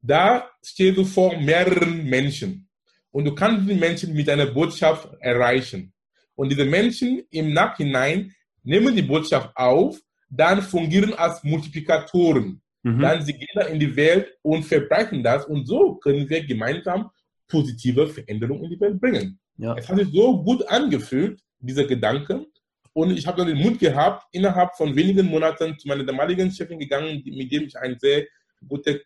Da 0.00 0.50
stehst 0.62 0.98
du 0.98 1.04
vor 1.04 1.36
mehreren 1.38 2.04
Menschen 2.04 2.68
und 3.10 3.24
du 3.24 3.34
kannst 3.34 3.68
die 3.68 3.74
Menschen 3.74 4.14
mit 4.14 4.28
deiner 4.28 4.46
Botschaft 4.46 5.08
erreichen. 5.20 5.92
Und 6.34 6.50
diese 6.50 6.64
Menschen 6.64 7.22
im 7.30 7.52
Nachhinein 7.52 8.34
nehmen 8.62 8.94
die 8.94 9.02
Botschaft 9.02 9.56
auf, 9.56 9.98
dann 10.28 10.62
fungieren 10.62 11.14
als 11.14 11.42
Multiplikatoren. 11.44 12.60
Mhm. 12.82 13.00
Dann 13.00 13.22
sie 13.22 13.34
gehen 13.34 13.66
in 13.70 13.80
die 13.80 13.96
Welt 13.96 14.36
und 14.42 14.64
verbreiten 14.64 15.22
das 15.22 15.46
und 15.46 15.66
so 15.66 15.94
können 15.94 16.28
wir 16.28 16.44
gemeinsam 16.44 17.10
positive 17.48 18.06
Veränderung 18.08 18.62
in 18.64 18.70
die 18.70 18.80
Welt 18.80 19.00
bringen. 19.00 19.38
Ja. 19.56 19.74
Es 19.76 19.88
hat 19.88 19.98
sich 19.98 20.12
so 20.12 20.42
gut 20.42 20.66
angefühlt, 20.68 21.40
dieser 21.58 21.84
Gedanke. 21.84 22.46
Und 22.92 23.16
ich 23.16 23.26
habe 23.26 23.38
dann 23.38 23.48
den 23.48 23.58
Mut 23.58 23.78
gehabt, 23.78 24.24
innerhalb 24.32 24.74
von 24.76 24.94
wenigen 24.94 25.26
Monaten 25.26 25.76
zu 25.78 25.88
meiner 25.88 26.04
damaligen 26.04 26.50
Chefin 26.50 26.78
gegangen, 26.78 27.22
mit 27.24 27.50
dem 27.50 27.64
ich 27.64 27.76
ein 27.76 27.98
sehr 27.98 28.24
gute, 28.68 29.02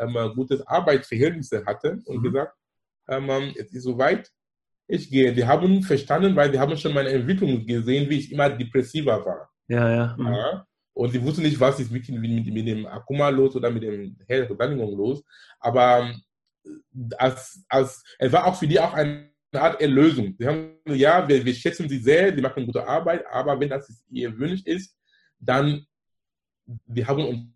ähm, 0.00 0.32
gutes 0.34 0.66
Arbeitsverhältnisse 0.66 1.64
hatte 1.64 2.00
und 2.06 2.18
mhm. 2.18 2.22
gesagt, 2.22 2.54
ähm, 3.08 3.54
es 3.56 3.72
ist 3.72 3.84
soweit, 3.84 4.30
ich 4.88 5.10
gehe. 5.10 5.32
Die 5.32 5.44
haben 5.44 5.82
verstanden, 5.82 6.34
weil 6.36 6.50
die 6.50 6.58
haben 6.58 6.76
schon 6.76 6.94
meine 6.94 7.10
Entwicklung 7.10 7.66
gesehen, 7.66 8.08
wie 8.08 8.18
ich 8.18 8.32
immer 8.32 8.48
depressiver 8.48 9.24
war. 9.24 9.50
Ja, 9.68 9.90
ja. 9.94 10.16
Mhm. 10.16 10.26
ja. 10.26 10.66
Und 10.94 11.10
sie 11.10 11.22
wussten 11.22 11.42
nicht, 11.42 11.60
was 11.60 11.78
ist 11.78 11.90
mit, 11.92 12.08
mit, 12.08 12.46
mit 12.46 12.66
dem 12.66 12.86
Akuma 12.86 13.28
los 13.28 13.54
oder 13.54 13.70
mit 13.70 13.82
dem 13.82 14.16
Reinigung 14.28 14.96
los. 14.96 15.22
Aber 15.60 16.08
ähm, 16.08 16.22
als, 17.16 17.64
als, 17.68 18.02
es 18.18 18.32
war 18.32 18.46
auch 18.46 18.56
für 18.58 18.66
die 18.66 18.80
auch 18.80 18.94
eine 18.94 19.30
Art 19.52 19.80
Erlösung. 19.80 20.34
Sie 20.38 20.46
haben 20.46 20.78
ja, 20.86 21.26
wir, 21.26 21.44
wir 21.44 21.54
schätzen 21.54 21.88
sie 21.88 21.98
sehr, 21.98 22.34
sie 22.34 22.42
machen 22.42 22.66
gute 22.66 22.86
Arbeit, 22.86 23.24
aber 23.30 23.58
wenn 23.58 23.68
das 23.68 24.04
ihr 24.10 24.38
Wunsch 24.38 24.62
ist, 24.64 24.96
dann 25.38 25.86
wir 26.86 27.06
haben 27.06 27.48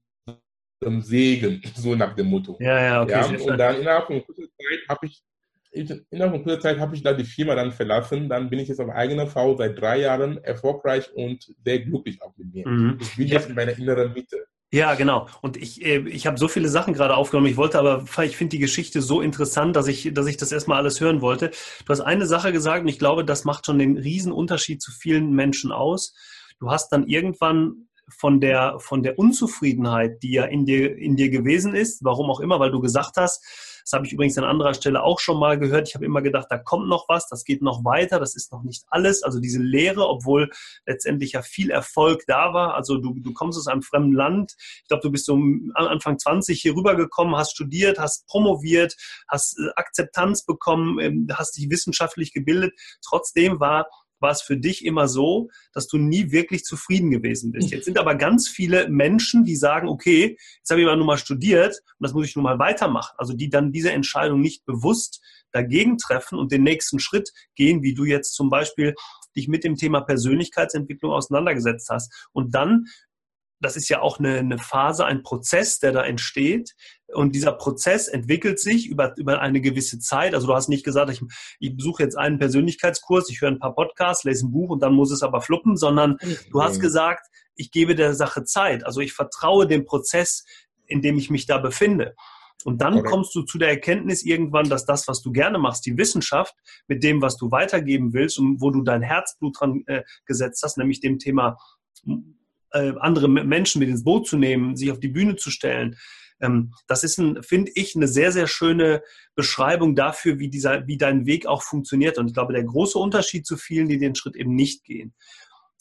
unseren 0.81 1.03
Segen, 1.03 1.63
so 1.75 1.95
nach 1.95 2.15
dem 2.15 2.27
Motto. 2.27 2.57
Ja, 2.61 2.81
ja, 2.81 3.03
okay. 3.03 3.13
Ja, 3.13 3.53
und 3.53 3.59
dann 3.59 3.81
innerhalb 3.81 4.07
von 4.07 4.25
kurzer 4.25 4.43
Zeit 4.43 4.89
habe 4.89 5.07
ich 5.07 5.23
innerhalb 5.73 6.33
von 6.33 6.43
kurzer 6.43 6.61
Zeit 6.61 6.79
habe 6.81 6.97
ich 6.97 7.03
da 7.03 7.13
die 7.13 7.25
Firma 7.25 7.55
dann 7.55 7.73
verlassen. 7.73 8.29
Dann 8.29 8.51
bin 8.51 8.59
ich 8.59 8.69
jetzt 8.69 8.81
auf 8.81 8.91
eigener 8.91 9.27
Frau 9.27 9.57
seit 9.57 9.81
drei 9.81 10.01
Jahren 10.01 10.43
erfolgreich 10.43 11.13
und 11.15 11.55
sehr 11.65 11.81
glücklich 11.81 12.21
auch 12.23 12.37
mit 12.37 12.53
mir. 12.53 12.69
Mhm. 12.69 12.99
Ich 13.01 13.17
bin 13.17 13.29
jetzt 13.29 13.49
in 13.49 13.55
meiner 13.55 13.77
inneren 13.77 14.13
Mitte. 14.13 14.47
Ja, 14.73 14.95
genau. 14.95 15.27
Und 15.41 15.57
ich, 15.57 15.85
äh, 15.85 15.99
ich 16.09 16.29
habe 16.29 16.39
so 16.39 16.47
viele 16.47 16.69
Sachen 16.69 16.95
gerade 16.95 17.17
aufgenommen. 17.17 17.49
Ich 17.49 17.57
wollte 17.57 17.79
aber, 17.79 18.05
ich 18.23 18.37
finde 18.37 18.51
die 18.51 18.61
Geschichte 18.61 19.03
so 19.03 19.21
interessant, 19.21 19.75
dass 19.75 19.89
ich, 19.89 20.15
dass 20.15 20.27
ich 20.27 20.37
das 20.37 20.53
erstmal 20.53 20.79
alles 20.79 21.01
hören 21.01 21.21
wollte. 21.21 21.51
Du 21.85 21.89
hast 21.89 22.01
eine 22.01 22.27
Sache 22.27 22.53
gesagt 22.53 22.83
und 22.83 22.89
ich 22.89 23.01
glaube, 23.01 23.25
das 23.25 23.45
macht 23.45 23.67
schon 23.67 23.81
den 23.81 23.97
riesen 23.97 24.31
Unterschied 24.31 24.81
zu 24.81 24.93
vielen 24.93 25.33
Menschen 25.33 25.73
aus. 25.73 26.15
Du 26.61 26.71
hast 26.71 26.91
dann 26.91 27.09
irgendwann 27.09 27.89
von 28.09 28.41
der, 28.41 28.79
von 28.79 29.03
der 29.03 29.19
Unzufriedenheit, 29.19 30.23
die 30.23 30.33
ja 30.35 30.45
in 30.45 30.67
dir, 30.67 30.97
in 30.97 31.17
dir 31.17 31.31
gewesen 31.31 31.75
ist, 31.75 32.05
warum 32.05 32.31
auch 32.31 32.41
immer, 32.41 32.61
weil 32.61 32.71
du 32.71 32.81
gesagt 32.81 33.17
hast, 33.17 33.45
das 33.85 33.93
habe 33.93 34.07
ich 34.07 34.13
übrigens 34.13 34.39
an 34.39 34.45
anderer 34.45 34.75
Stelle 34.75 35.03
auch 35.03 35.21
schon 35.21 35.39
mal 35.39 35.59
gehört. 35.59 35.89
Ich 35.89 35.95
habe 35.95 36.05
immer 36.05 36.23
gedacht, 36.23 36.47
da 36.51 36.59
kommt 36.59 36.89
noch 36.89 37.09
was, 37.09 37.29
das 37.29 37.45
geht 37.45 37.63
noch 37.63 37.85
weiter, 37.85 38.19
das 38.19 38.35
ist 38.35 38.53
noch 38.53 38.63
nicht 38.63 38.85
alles. 38.89 39.23
Also 39.23 39.41
diese 39.41 39.61
Lehre, 39.61 40.09
obwohl 40.09 40.51
letztendlich 40.87 41.33
ja 41.33 41.43
viel 41.43 41.71
Erfolg 41.71 42.25
da 42.27 42.53
war. 42.55 42.75
Also 42.75 42.99
du, 42.99 43.15
du 43.19 43.33
kommst 43.33 43.59
aus 43.59 43.67
einem 43.67 43.83
fremden 43.83 44.13
Land. 44.13 44.55
Ich 44.83 44.89
glaube, 44.89 45.03
du 45.03 45.11
bist 45.11 45.27
so 45.27 45.39
Anfang 45.75 46.19
20 46.19 46.61
hier 46.61 46.75
rübergekommen, 46.75 47.37
hast 47.37 47.53
studiert, 47.53 47.99
hast 47.99 48.27
promoviert, 48.27 48.97
hast 49.29 49.59
äh, 49.59 49.71
Akzeptanz 49.77 50.45
bekommen, 50.45 50.99
ähm, 51.01 51.27
hast 51.33 51.57
dich 51.57 51.71
wissenschaftlich 51.71 52.33
gebildet. 52.33 52.75
Trotzdem 53.03 53.61
war 53.61 53.87
war 54.21 54.31
es 54.31 54.43
für 54.43 54.57
dich 54.57 54.85
immer 54.85 55.09
so, 55.09 55.49
dass 55.73 55.89
du 55.89 55.99
nie 55.99 56.31
wirklich 56.31 56.65
zufrieden 56.65 57.11
gewesen 57.11 57.53
bist. 57.53 57.71
Jetzt 57.71 57.85
sind 57.85 57.99
aber 57.99 58.15
ganz 58.15 58.49
viele 58.49 58.89
Menschen, 58.89 59.45
die 59.45 59.57
sagen, 59.57 59.89
okay, 59.89 60.37
jetzt 60.59 60.71
habe 60.71 60.81
ich 60.81 60.87
aber 60.87 60.97
nur 60.97 61.07
mal 61.07 61.19
studiert 61.19 61.81
und 61.99 62.05
das 62.05 62.13
muss 62.13 62.27
ich 62.27 62.37
nur 62.37 62.43
mal 62.43 62.59
weitermachen. 62.59 63.15
Also 63.19 63.33
die 63.33 63.51
dann 63.51 63.73
diese 63.73 63.93
Entscheidung 63.93 64.41
nicht 64.41 64.65
bewusst 64.65 65.21
dagegen 65.53 65.99
treffen 65.99 66.39
und 66.39 66.53
den 66.53 66.63
nächsten 66.63 67.01
Schritt 67.01 67.31
gehen, 67.57 67.83
wie 67.83 67.95
du 67.95 68.05
jetzt 68.05 68.35
zum 68.35 68.51
Beispiel 68.51 68.95
dich 69.37 69.49
mit 69.49 69.65
dem 69.65 69.77
Thema 69.77 70.01
Persönlichkeitsentwicklung 70.01 71.13
auseinandergesetzt 71.13 71.89
hast. 71.91 72.29
Und 72.33 72.55
dann 72.55 72.87
das 73.61 73.77
ist 73.77 73.89
ja 73.89 74.01
auch 74.01 74.19
eine, 74.19 74.39
eine 74.39 74.59
Phase, 74.59 75.05
ein 75.05 75.23
Prozess, 75.23 75.79
der 75.79 75.93
da 75.93 76.03
entsteht. 76.03 76.75
Und 77.13 77.35
dieser 77.35 77.53
Prozess 77.53 78.09
entwickelt 78.09 78.59
sich 78.59 78.89
über, 78.89 79.15
über 79.17 79.41
eine 79.41 79.61
gewisse 79.61 79.99
Zeit. 79.99 80.35
Also 80.35 80.47
du 80.47 80.55
hast 80.55 80.69
nicht 80.69 80.85
gesagt, 80.85 81.11
ich, 81.11 81.21
ich 81.59 81.77
besuche 81.77 82.03
jetzt 82.03 82.17
einen 82.17 82.39
Persönlichkeitskurs, 82.39 83.29
ich 83.29 83.41
höre 83.41 83.51
ein 83.51 83.59
paar 83.59 83.75
Podcasts, 83.75 84.25
lese 84.25 84.47
ein 84.47 84.53
Buch 84.53 84.71
und 84.71 84.83
dann 84.83 84.95
muss 84.95 85.11
es 85.11 85.23
aber 85.23 85.41
fluppen, 85.41 85.77
sondern 85.77 86.17
du 86.51 86.63
hast 86.63 86.81
gesagt, 86.81 87.27
ich 87.55 87.71
gebe 87.71 87.95
der 87.95 88.15
Sache 88.15 88.45
Zeit. 88.45 88.85
Also 88.87 89.01
ich 89.01 89.13
vertraue 89.13 89.67
dem 89.67 89.85
Prozess, 89.85 90.45
in 90.87 91.03
dem 91.03 91.19
ich 91.19 91.31
mich 91.31 91.47
da 91.47 91.59
befinde. 91.59 92.15
Und 92.65 92.83
dann 92.83 92.99
okay. 92.99 93.09
kommst 93.09 93.35
du 93.35 93.43
zu 93.43 93.59
der 93.59 93.69
Erkenntnis 93.69 94.23
irgendwann, 94.23 94.69
dass 94.69 94.85
das, 94.85 95.09
was 95.09 95.23
du 95.23 95.33
gerne 95.33 95.59
machst, 95.59 95.87
die 95.87 95.97
Wissenschaft, 95.97 96.55
mit 96.89 97.03
dem, 97.03 97.23
was 97.23 97.37
du 97.37 97.51
weitergeben 97.51 98.13
willst 98.13 98.39
und 98.39 98.61
wo 98.61 98.71
du 98.71 98.83
dein 98.83 99.03
Herzblut 99.03 99.59
dran 99.59 99.83
äh, 99.87 100.03
gesetzt 100.27 100.63
hast, 100.63 100.77
nämlich 100.77 101.01
dem 101.01 101.19
Thema 101.19 101.57
äh, 102.73 102.93
andere 103.01 103.29
Menschen 103.29 103.81
mit 103.81 103.89
ins 103.89 104.05
Boot 104.05 104.27
zu 104.27 104.37
nehmen, 104.37 104.77
sich 104.77 104.91
auf 104.91 105.01
die 105.01 105.09
Bühne 105.09 105.37
zu 105.37 105.51
stellen. 105.51 105.97
Ähm, 106.41 106.73
das 106.87 107.05
ist, 107.05 107.23
finde 107.43 107.71
ich, 107.75 107.95
eine 107.95 108.09
sehr, 108.09 108.33
sehr 108.33 108.47
schöne 108.47 109.03
Beschreibung 109.35 109.95
dafür, 109.95 110.39
wie, 110.39 110.49
dieser, 110.49 110.87
wie 110.87 110.97
dein 110.97 111.27
Weg 111.27 111.47
auch 111.47 111.63
funktioniert. 111.63 112.19
Und 112.19 112.29
ich 112.29 112.35
glaube, 112.35 112.53
der 112.53 112.65
große 112.65 112.99
Unterschied 112.99 113.47
zu 113.47 113.57
vielen, 113.57 113.89
die 113.89 113.99
den 113.99 114.15
Schritt 114.15 114.37
eben 114.37 114.55
nicht 114.55 114.85
gehen. 114.85 115.15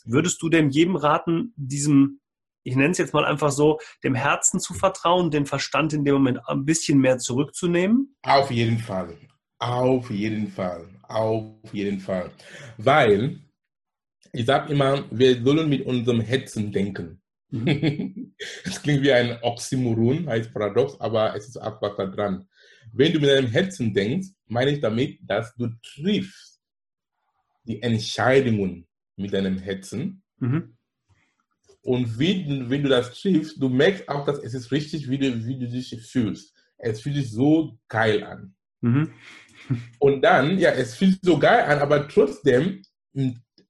Würdest 0.06 0.42
du 0.42 0.50
denn 0.50 0.70
jedem 0.70 0.96
raten, 0.96 1.54
diesem, 1.56 2.20
ich 2.64 2.76
nenne 2.76 2.92
es 2.92 2.98
jetzt 2.98 3.14
mal 3.14 3.26
einfach 3.26 3.52
so, 3.52 3.80
dem 4.04 4.16
Herzen 4.16 4.60
zu 4.60 4.74
vertrauen, 4.74 5.32
den 5.32 5.46
Verstand 5.46 5.94
in 5.94 6.04
dem 6.04 6.16
Moment 6.16 6.40
ein 6.48 6.66
bisschen 6.66 7.00
mehr 7.00 7.18
zurückzunehmen? 7.18 8.16
Auf 8.24 8.52
jeden 8.52 8.80
Fall. 8.80 9.16
Auf 9.60 10.10
jeden 10.10 10.48
Fall. 10.48 10.88
Auf 11.04 11.74
jeden 11.74 12.00
Fall. 12.00 12.32
Weil 12.78 13.40
ich 14.34 14.46
sage 14.46 14.74
immer, 14.74 15.06
wir 15.12 15.42
sollen 15.42 15.70
mit 15.70 15.86
unserem 15.86 16.22
Herzen 16.22 16.72
denken. 16.72 17.22
Mhm. 17.52 18.34
Es 18.64 18.82
klingt 18.82 19.04
wie 19.04 19.12
ein 19.12 19.38
Oxymoron, 19.42 20.28
heißt 20.30 20.54
Paradox, 20.54 21.00
aber 21.02 21.36
es 21.36 21.50
ist 21.50 21.58
auch 21.58 21.82
was 21.82 21.98
da 21.98 22.06
dran. 22.06 22.48
Wenn 22.94 23.12
du 23.12 23.20
mit 23.20 23.30
deinem 23.30 23.52
Herzen 23.52 23.94
denkst, 23.94 24.30
meine 24.48 24.72
ich 24.72 24.80
damit, 24.80 25.20
dass 25.24 25.54
du 25.56 25.68
triffst 25.84 26.62
die 27.66 27.82
Entscheidungen 27.82 28.88
mit 29.18 29.34
deinem 29.34 29.58
Herzen. 29.58 30.24
Mhm. 30.38 30.78
Und 31.82 32.20
wie, 32.20 32.46
wenn 32.70 32.84
du 32.84 32.90
das 32.90 33.14
triffst, 33.20 33.62
du 33.62 33.70
merkst 33.70 34.08
auch, 34.08 34.26
dass 34.26 34.40
es 34.40 34.54
ist 34.54 34.72
richtig, 34.72 35.10
wie 35.10 35.18
du, 35.18 35.46
wie 35.46 35.60
du 35.60 35.68
dich 35.68 35.96
fühlst. 36.02 36.56
Es 36.78 37.02
fühlt 37.02 37.16
sich 37.16 37.32
so 37.32 37.78
geil 37.88 38.24
an. 38.24 38.56
Mhm. 38.82 39.12
Und 40.00 40.22
dann, 40.22 40.58
ja, 40.58 40.72
es 40.72 40.96
fühlt 40.96 41.12
sich 41.12 41.20
so 41.22 41.38
geil 41.38 41.66
an, 41.66 41.80
aber 41.80 42.08
trotzdem 42.08 42.82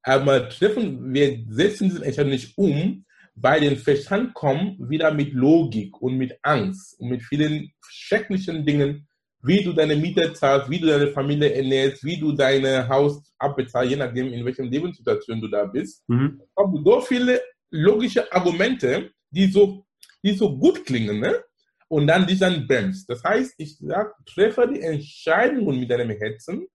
aber 0.04 0.50
treffen, 0.50 1.14
wir 1.14 1.44
setzen 1.50 1.90
diese 1.90 2.06
Entscheidung 2.06 2.32
nicht 2.32 2.58
um, 2.58 3.06
weil 3.36 3.62
den 3.62 3.78
Verstand 3.78 4.34
kommt 4.34 4.90
wieder 4.90 5.14
mit 5.14 5.34
Logik 5.34 6.02
und 6.02 6.18
mit 6.18 6.38
Angst 6.42 7.00
und 7.00 7.10
mit 7.10 7.24
vielen 7.24 7.72
schrecklichen 7.88 8.66
Dingen, 8.66 9.08
wie 9.42 9.64
du 9.64 9.72
deine 9.72 9.96
Miete 9.96 10.34
zahlst, 10.34 10.70
wie 10.70 10.80
du 10.80 10.88
deine 10.88 11.08
Familie 11.12 11.54
ernährst, 11.54 12.04
wie 12.04 12.20
du 12.20 12.34
dein 12.34 12.88
Haus 12.90 13.22
abbezahlst, 13.38 13.92
je 13.92 13.98
nachdem, 13.98 14.34
in 14.34 14.44
welcher 14.44 14.66
Lebenssituation 14.66 15.40
du 15.40 15.48
da 15.48 15.66
bist. 15.66 16.04
Mhm. 16.10 16.42
Aber 16.56 16.82
so 16.84 17.02
viele 17.02 17.42
logische 17.72 18.30
Argumente, 18.32 19.12
die 19.30 19.48
so, 19.48 19.86
die 20.24 20.34
so 20.34 20.58
gut 20.58 20.86
klingen, 20.86 21.22
ne? 21.22 21.42
und 21.90 22.08
dann 22.08 22.26
dich 22.26 22.40
dann 22.40 22.68
bremst. 22.68 23.10
Das 23.10 23.24
heißt, 23.24 23.56
ich 23.58 23.78
sage, 23.78 24.14
treffe 24.26 24.70
die 24.72 24.82
Entscheidungen 24.82 25.80
mit 25.80 25.90
deinem 25.90 26.12
Herzen 26.12 26.68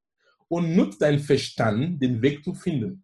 und 0.48 0.74
nutze 0.76 0.98
deinen 0.98 1.20
Verstand, 1.20 2.02
den 2.02 2.20
Weg 2.20 2.44
zu 2.44 2.52
finden. 2.52 3.03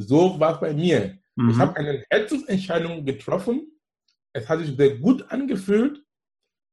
So 0.00 0.38
war 0.40 0.54
es 0.54 0.60
bei 0.60 0.72
mir. 0.72 1.18
Mhm. 1.36 1.50
Ich 1.50 1.58
habe 1.58 1.76
eine 1.76 2.04
Herzensentscheidung 2.10 3.04
getroffen. 3.04 3.80
Es 4.32 4.48
hat 4.48 4.60
sich 4.60 4.76
sehr 4.76 4.96
gut 4.98 5.30
angefühlt. 5.30 6.02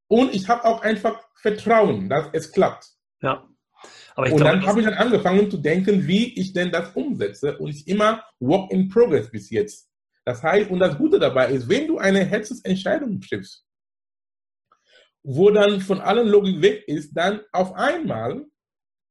Und 0.10 0.34
ich 0.34 0.48
habe 0.48 0.64
auch 0.66 0.82
einfach 0.82 1.22
Vertrauen, 1.36 2.10
dass 2.10 2.30
es 2.34 2.52
klappt. 2.52 2.88
Ja. 3.22 3.48
Aber 4.16 4.26
und 4.32 4.38
glaube, 4.38 4.44
dann 4.44 4.66
habe 4.66 4.80
ich 4.80 4.86
dann 4.86 4.96
angefangen 4.96 5.52
zu 5.52 5.58
denken, 5.58 6.08
wie 6.08 6.40
ich 6.40 6.54
denn 6.54 6.72
das 6.72 6.96
umsetze. 6.96 7.58
Und 7.58 7.70
ich 7.70 7.88
immer 7.88 8.24
Work 8.40 8.72
in 8.72 8.90
Progress 8.90 9.30
bis 9.30 9.50
jetzt. 9.50 9.90
Das 10.26 10.44
heißt, 10.44 10.70
und 10.70 10.80
das 10.80 10.98
Gute 10.98 11.20
dabei 11.20 11.52
ist, 11.52 11.70
wenn 11.70 11.88
du 11.88 12.00
eine 12.00 12.26
Herzensentscheidung 12.26 13.22
triffst, 13.22 13.66
wo 15.24 15.50
dann 15.52 15.82
von 15.82 16.02
allen 16.02 16.28
Logik 16.28 16.62
weg 16.62 16.84
ist, 16.88 17.14
dann 17.14 17.42
auf 17.52 17.74
einmal 17.74 18.46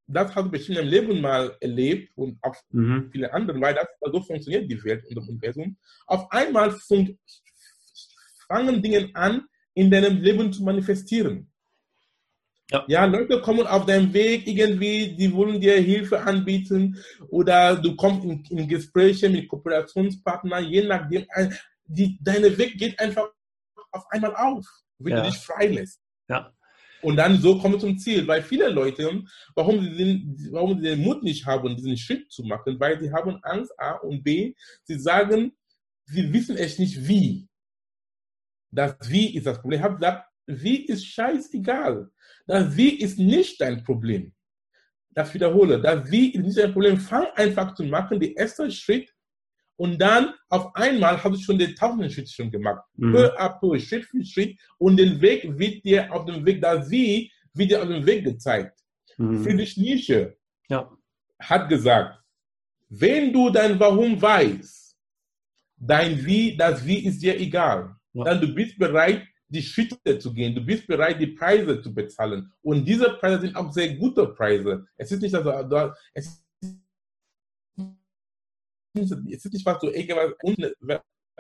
das 0.07 0.35
hast 0.35 0.45
du 0.45 0.51
bestimmt 0.51 0.79
im 0.79 0.87
Leben 0.87 1.21
mal 1.21 1.57
erlebt 1.61 2.13
und 2.17 2.39
auch 2.43 2.55
mhm. 2.71 3.11
viele 3.11 3.33
andere, 3.33 3.61
weil 3.61 3.75
das 3.75 3.87
so 4.01 4.21
funktioniert 4.23 4.71
die 4.71 4.83
Welt 4.85 5.05
und 5.07 5.17
das 5.17 5.29
Universum. 5.29 5.77
Auf 6.07 6.31
einmal 6.31 6.73
fangen 8.49 8.83
Dinge 8.83 9.11
an, 9.15 9.43
in 9.75 9.91
deinem 9.91 10.19
Leben 10.23 10.53
zu 10.53 10.63
manifestieren. 10.63 11.51
Ja. 12.71 12.85
ja. 12.89 13.05
Leute 13.05 13.41
kommen 13.43 13.67
auf 13.67 13.87
deinem 13.87 14.13
Weg 14.13 14.47
irgendwie, 14.47 15.15
die 15.15 15.33
wollen 15.33 15.61
dir 15.61 15.77
Hilfe 15.81 16.21
anbieten 16.21 16.97
oder 17.29 17.77
du 17.77 17.95
kommst 17.95 18.25
in, 18.25 18.45
in 18.59 18.69
Gespräche 18.69 19.29
mit 19.29 19.49
Kooperationspartnern, 19.49 20.65
je 20.65 20.85
nachdem, 20.85 21.27
die, 21.85 22.19
deine 22.21 22.57
Weg 22.59 22.79
geht 22.79 22.99
einfach 22.99 23.29
auf 23.93 24.05
einmal 24.11 24.35
auf, 24.35 24.67
wenn 24.99 25.17
ja. 25.17 25.23
du 25.23 25.31
dich 25.31 25.39
freilässt. 25.39 26.01
Ja. 26.29 26.53
Und 27.03 27.17
dann 27.17 27.41
so 27.41 27.59
kommen 27.59 27.75
wir 27.75 27.81
zum 27.81 27.99
Ziel. 27.99 28.27
Weil 28.27 28.43
viele 28.43 28.69
Leute, 28.69 29.23
warum 29.55 29.83
sie, 29.83 29.97
den, 29.97 30.49
warum 30.51 30.77
sie 30.77 30.85
den 30.89 31.03
Mut 31.03 31.23
nicht 31.23 31.47
haben, 31.47 31.77
diesen 31.77 31.97
Schritt 31.97 32.31
zu 32.31 32.45
machen, 32.45 32.79
weil 32.81 32.99
sie 33.01 33.13
haben 33.13 33.39
Angst, 33.43 33.73
A 33.79 33.93
und 33.97 34.23
B, 34.23 34.55
sie 34.85 34.99
sagen, 34.99 35.53
sie 36.07 36.33
wissen 36.33 36.57
echt 36.57 36.79
nicht 36.79 37.07
wie. 37.07 37.49
Das 38.71 38.97
Wie 39.09 39.35
ist 39.37 39.47
das 39.47 39.61
Problem. 39.61 39.81
Ich 39.81 39.85
habe 39.85 39.97
gesagt, 39.97 40.29
Wie 40.47 40.87
ist 40.87 41.07
scheißegal. 41.07 42.11
Das 42.47 42.77
Wie 42.77 42.91
ist 42.91 43.19
nicht 43.19 43.61
dein 43.61 43.83
Problem. 43.83 44.33
Das 45.11 45.33
wiederhole. 45.33 45.81
Das 45.81 46.11
Wie 46.11 46.33
ist 46.33 46.43
nicht 46.43 46.59
dein 46.59 46.73
Problem. 46.73 46.99
Fang 46.99 47.27
einfach 47.35 47.75
zu 47.75 47.85
machen. 47.85 48.21
Der 48.21 48.37
erste 48.37 48.71
Schritt 48.71 49.13
Und 49.77 49.99
dann 50.01 50.35
auf 50.49 50.75
einmal 50.75 51.23
hast 51.23 51.33
du 51.33 51.39
schon 51.39 51.59
den 51.59 51.75
tausenden 51.75 52.11
Schritt 52.11 52.31
schon 52.31 52.51
gemacht. 52.51 52.83
Mhm. 52.97 53.13
Peu 53.13 53.39
à 53.39 53.59
peu, 53.59 53.79
Schritt 53.79 54.05
für 54.05 54.25
Schritt. 54.25 54.59
Und 54.79 54.97
den 54.97 55.21
Weg 55.21 55.59
wird 55.59 55.85
dir 55.85 56.13
auf 56.13 56.25
dem 56.25 56.45
Weg, 56.45 56.61
da 56.63 56.83
sie 56.83 57.31
wird 57.53 57.71
dir 57.71 57.83
auf 57.83 57.89
dem 57.89 58.05
Weg 58.05 58.25
gezeigt. 58.25 58.79
Mhm. 59.19 59.43
Friedrich 59.43 59.77
Nietzsche 59.77 60.37
ja. 60.69 60.91
hat 61.39 61.69
gesagt, 61.69 62.23
wenn 62.89 63.33
du 63.33 63.51
dein 63.51 63.79
Warum 63.79 64.21
weißt, 64.21 64.97
dein 65.77 66.25
Wie, 66.25 66.57
das 66.57 66.85
Wie 66.85 67.05
ist 67.05 67.21
dir 67.23 67.39
egal. 67.39 67.97
Ja. 68.13 68.25
Dann 68.25 68.41
du 68.41 68.55
bist 68.55 68.79
bereit, 68.79 69.27
die 69.49 69.63
Schritte 69.63 70.19
zu 70.19 70.33
gehen. 70.33 70.55
Du 70.55 70.61
bist 70.61 70.87
bereit, 70.87 71.21
die 71.21 71.29
Preise 71.29 71.81
zu 71.81 71.95
bezahlen. 71.95 72.53
Und 72.63 72.85
diese 72.85 73.11
Preise 73.11 73.43
sind 73.43 73.57
auch 73.57 73.73
sehr 73.73 73.95
gute 73.95 74.27
Preise. 74.29 74.87
Es 74.97 75.13
ist 75.13 75.23
nicht, 75.23 75.35
dass 75.35 75.45
du, 75.45 75.95
es 76.15 76.46
es 79.03 79.45
ist 79.45 79.53
nicht, 79.53 79.67
was 79.67 79.79
du 79.79 79.89
irgendwas 79.89 80.33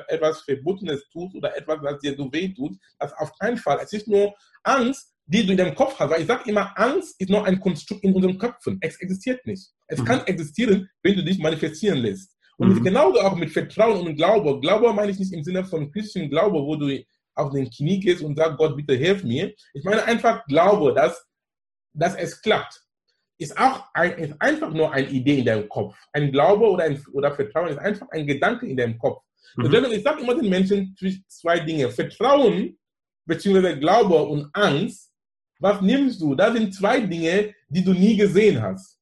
etwas 0.08 0.42
Verbotenes 0.42 1.08
tust 1.10 1.34
oder 1.34 1.56
etwas, 1.56 1.78
was 1.82 1.98
dir 2.00 2.14
so 2.16 2.30
weh 2.32 2.52
tut. 2.52 2.76
Das 2.98 3.12
auf 3.14 3.32
keinen 3.38 3.56
Fall. 3.56 3.78
Es 3.82 3.92
ist 3.92 4.08
nur 4.08 4.34
Angst, 4.62 5.14
die 5.24 5.44
du 5.44 5.52
in 5.52 5.58
deinem 5.58 5.74
Kopf 5.74 5.98
hast. 5.98 6.10
Weil 6.10 6.20
ich 6.20 6.26
sage 6.26 6.48
immer, 6.50 6.72
Angst 6.78 7.18
ist 7.18 7.30
nur 7.30 7.44
ein 7.44 7.60
Konstrukt 7.60 8.04
in 8.04 8.14
unseren 8.14 8.38
Köpfen. 8.38 8.78
Es 8.80 9.00
existiert 9.00 9.44
nicht. 9.46 9.70
Es 9.86 10.00
mhm. 10.00 10.04
kann 10.04 10.26
existieren, 10.26 10.88
wenn 11.02 11.16
du 11.16 11.24
dich 11.24 11.38
manifestieren 11.38 11.98
lässt. 11.98 12.36
Und 12.58 12.74
mhm. 12.74 12.84
genauso 12.84 13.20
auch 13.20 13.36
mit 13.36 13.50
Vertrauen 13.50 14.06
und 14.06 14.16
Glaube. 14.16 14.60
Glaube 14.60 14.92
meine 14.92 15.10
ich 15.10 15.18
nicht 15.18 15.32
im 15.32 15.42
Sinne 15.42 15.64
von 15.64 15.90
christlichen 15.90 16.30
Glaube, 16.30 16.58
wo 16.58 16.76
du 16.76 17.02
auf 17.34 17.52
den 17.52 17.70
Knie 17.70 18.00
gehst 18.00 18.22
und 18.22 18.36
sagst, 18.36 18.56
Gott, 18.56 18.76
bitte 18.76 18.94
hilf 18.94 19.22
mir. 19.24 19.54
Ich 19.74 19.84
meine 19.84 20.04
einfach 20.04 20.44
Glaube, 20.46 20.94
dass, 20.94 21.26
dass 21.92 22.14
es 22.14 22.40
klappt 22.40 22.85
ist 23.38 23.58
auch 23.58 23.86
ein, 23.92 24.12
ist 24.18 24.40
einfach 24.40 24.72
nur 24.72 24.92
eine 24.92 25.08
Idee 25.08 25.38
in 25.38 25.44
deinem 25.44 25.68
Kopf. 25.68 25.96
Ein 26.12 26.32
Glaube 26.32 26.70
oder, 26.70 26.84
ein, 26.84 27.02
oder 27.12 27.34
Vertrauen 27.34 27.68
ist 27.68 27.78
einfach 27.78 28.08
ein 28.10 28.26
Gedanke 28.26 28.66
in 28.66 28.76
deinem 28.76 28.98
Kopf. 28.98 29.22
Mhm. 29.56 29.72
ich 29.90 30.02
sage 30.02 30.22
immer 30.22 30.34
den 30.34 30.50
Menschen 30.50 30.96
zwei 31.28 31.60
Dinge. 31.60 31.88
Vertrauen 31.90 32.78
bzw. 33.26 33.76
Glaube 33.76 34.22
und 34.22 34.50
Angst. 34.52 35.12
Was 35.58 35.80
nimmst 35.80 36.20
du? 36.20 36.34
Das 36.34 36.52
sind 36.52 36.74
zwei 36.74 37.00
Dinge, 37.00 37.54
die 37.68 37.82
du 37.82 37.92
nie 37.92 38.16
gesehen 38.16 38.60
hast. 38.60 38.98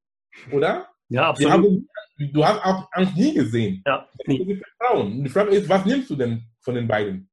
Oder? 0.53 0.89
Ja, 1.09 1.31
absolut. 1.31 1.53
Haben, 1.53 1.89
du 2.33 2.45
hast 2.45 2.65
auch 2.65 2.89
Angst 2.93 3.17
nie 3.17 3.35
gesehen. 3.35 3.83
Ja. 3.85 4.09
Nie. 4.27 4.63
Vertrauen. 4.79 5.25
Die 5.25 5.31
Frage 5.31 5.51
ist, 5.51 5.69
was 5.69 5.85
nimmst 5.85 6.11
du 6.11 6.17
denn 6.17 6.45
von 6.61 6.77
den 6.77 6.87
beiden? 6.87 7.29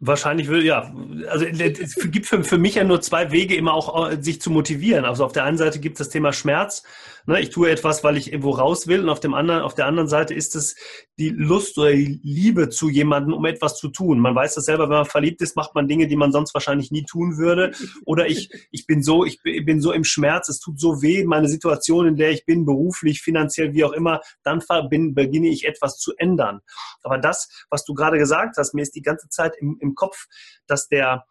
Wahrscheinlich 0.00 0.46
will, 0.46 0.64
ja, 0.64 0.94
also 1.28 1.44
es 1.46 1.94
gibt 2.10 2.26
für, 2.26 2.44
für 2.44 2.58
mich 2.58 2.76
ja 2.76 2.84
nur 2.84 3.00
zwei 3.00 3.32
Wege, 3.32 3.56
immer 3.56 3.74
auch 3.74 4.10
äh, 4.10 4.22
sich 4.22 4.40
zu 4.40 4.50
motivieren. 4.50 5.04
Also 5.04 5.24
auf 5.24 5.32
der 5.32 5.44
einen 5.44 5.58
Seite 5.58 5.80
gibt 5.80 5.94
es 5.94 6.06
das 6.06 6.12
Thema 6.12 6.32
Schmerz. 6.32 6.84
Ne, 7.28 7.40
ich 7.40 7.50
tue 7.50 7.70
etwas, 7.70 8.04
weil 8.04 8.16
ich 8.16 8.32
irgendwo 8.32 8.50
raus 8.52 8.86
will, 8.86 9.02
und 9.02 9.08
auf 9.08 9.20
dem 9.20 9.34
anderen, 9.34 9.62
auf 9.62 9.74
der 9.74 9.86
anderen 9.86 10.08
Seite 10.08 10.32
ist 10.32 10.56
es 10.56 10.76
die 11.18 11.28
Lust 11.28 11.76
oder 11.76 11.92
die 11.92 12.20
Liebe 12.22 12.70
zu 12.70 12.88
jemandem, 12.88 13.34
um 13.34 13.44
etwas 13.44 13.76
zu 13.76 13.88
tun. 13.88 14.18
Man 14.18 14.34
weiß 14.34 14.54
das 14.54 14.64
selber, 14.64 14.84
wenn 14.84 14.96
man 14.96 15.04
verliebt 15.04 15.42
ist, 15.42 15.56
macht 15.56 15.74
man 15.74 15.88
Dinge, 15.88 16.06
die 16.06 16.16
man 16.16 16.32
sonst 16.32 16.54
wahrscheinlich 16.54 16.90
nie 16.90 17.04
tun 17.04 17.36
würde. 17.36 17.72
Oder 18.06 18.28
ich, 18.28 18.50
ich 18.70 18.86
bin 18.86 19.02
so, 19.02 19.26
ich 19.26 19.42
bin 19.42 19.82
so 19.82 19.92
im 19.92 20.04
Schmerz, 20.04 20.48
es 20.48 20.60
tut 20.60 20.80
so 20.80 21.02
weh, 21.02 21.24
meine 21.24 21.48
Situation, 21.48 22.06
in 22.06 22.16
der 22.16 22.30
ich 22.30 22.46
bin, 22.46 22.64
beruflich, 22.64 23.20
finanziell, 23.20 23.74
wie 23.74 23.84
auch 23.84 23.92
immer, 23.92 24.20
dann 24.44 24.62
bin, 24.88 25.14
beginne 25.14 25.48
ich 25.48 25.66
etwas 25.66 25.98
zu 25.98 26.12
ändern. 26.16 26.60
Aber 27.02 27.18
das, 27.18 27.66
was 27.68 27.84
du 27.84 27.94
gerade 27.94 28.18
gesagt 28.18 28.56
hast, 28.56 28.74
mir 28.74 28.82
ist 28.82 28.94
die 28.94 29.02
ganze 29.02 29.28
Zeit 29.28 29.54
im, 29.60 29.76
im 29.80 29.88
im 29.88 29.94
Kopf, 29.94 30.26
dass 30.66 30.88
der, 30.88 31.24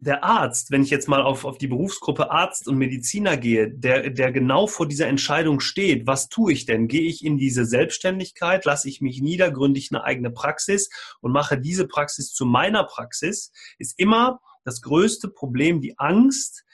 der 0.00 0.24
Arzt, 0.24 0.70
wenn 0.70 0.82
ich 0.82 0.90
jetzt 0.90 1.08
mal 1.08 1.22
auf, 1.22 1.44
auf 1.44 1.58
die 1.58 1.68
Berufsgruppe 1.68 2.30
Arzt 2.30 2.66
und 2.66 2.78
Mediziner 2.78 3.36
gehe, 3.36 3.70
der, 3.70 4.10
der 4.10 4.32
genau 4.32 4.66
vor 4.66 4.88
dieser 4.88 5.06
Entscheidung 5.06 5.60
steht, 5.60 6.06
was 6.06 6.28
tue 6.28 6.52
ich 6.52 6.64
denn? 6.64 6.88
Gehe 6.88 7.02
ich 7.02 7.24
in 7.24 7.36
diese 7.36 7.66
Selbstständigkeit, 7.66 8.64
lasse 8.64 8.88
ich 8.88 9.00
mich 9.00 9.20
nieder, 9.20 9.50
gründe 9.50 9.78
ich 9.78 9.90
eine 9.92 10.02
eigene 10.02 10.30
Praxis 10.30 10.88
und 11.20 11.32
mache 11.32 11.58
diese 11.58 11.86
Praxis 11.86 12.32
zu 12.32 12.46
meiner 12.46 12.84
Praxis, 12.84 13.52
ist 13.78 13.98
immer 13.98 14.40
das 14.64 14.80
größte 14.80 15.28
Problem 15.28 15.80
die 15.80 15.98
Angst, 15.98 16.64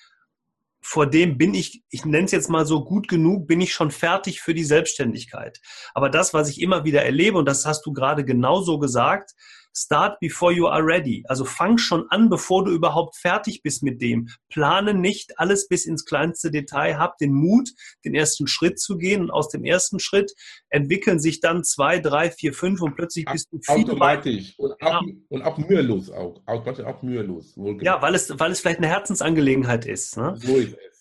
vor 0.80 1.08
dem 1.08 1.36
bin 1.36 1.52
ich, 1.52 1.82
ich 1.90 2.04
nenne 2.04 2.26
es 2.26 2.30
jetzt 2.30 2.48
mal 2.48 2.64
so 2.64 2.84
gut 2.84 3.08
genug, 3.08 3.48
bin 3.48 3.60
ich 3.60 3.74
schon 3.74 3.90
fertig 3.90 4.40
für 4.40 4.54
die 4.54 4.62
Selbstständigkeit. 4.62 5.60
Aber 5.94 6.10
das, 6.10 6.32
was 6.32 6.48
ich 6.48 6.60
immer 6.60 6.84
wieder 6.84 7.02
erlebe, 7.02 7.38
und 7.38 7.46
das 7.46 7.66
hast 7.66 7.84
du 7.86 7.92
gerade 7.92 8.24
genauso 8.24 8.78
gesagt, 8.78 9.34
Start 9.76 10.18
before 10.20 10.52
you 10.52 10.68
are 10.68 10.82
ready. 10.82 11.22
Also 11.28 11.44
fang 11.44 11.76
schon 11.76 12.06
an, 12.08 12.30
bevor 12.30 12.64
du 12.64 12.72
überhaupt 12.72 13.16
fertig 13.16 13.62
bist 13.62 13.82
mit 13.82 14.00
dem. 14.00 14.28
Plane 14.48 14.94
nicht 14.94 15.38
alles 15.38 15.68
bis 15.68 15.84
ins 15.84 16.06
kleinste 16.06 16.50
Detail. 16.50 16.98
Hab 16.98 17.18
den 17.18 17.34
Mut, 17.34 17.68
den 18.04 18.14
ersten 18.14 18.46
Schritt 18.46 18.80
zu 18.80 18.96
gehen. 18.96 19.20
Und 19.20 19.30
aus 19.30 19.50
dem 19.50 19.64
ersten 19.64 20.00
Schritt 20.00 20.32
entwickeln 20.70 21.20
sich 21.20 21.40
dann 21.40 21.62
zwei, 21.62 21.98
drei, 21.98 22.30
vier, 22.30 22.54
fünf 22.54 22.80
und 22.80 22.94
plötzlich 22.94 23.26
bist 23.26 23.48
du 23.52 23.58
viel 23.60 23.84
Automatisch 23.84 24.54
und 24.56 24.72
auch, 24.80 24.88
ja. 24.88 25.00
und 25.28 25.42
auch 25.42 25.58
mühelos 25.58 26.10
auch. 26.10 26.40
Automatisch 26.46 26.86
auch 26.86 27.02
mühelos. 27.02 27.54
Ja, 27.82 28.00
weil 28.00 28.14
es, 28.14 28.32
weil 28.38 28.52
es 28.52 28.60
vielleicht 28.60 28.78
eine 28.78 28.88
Herzensangelegenheit 28.88 29.84
ist. 29.84 30.16
Ne? 30.16 30.34
So 30.38 30.56
ist 30.56 30.72
es. 30.72 30.95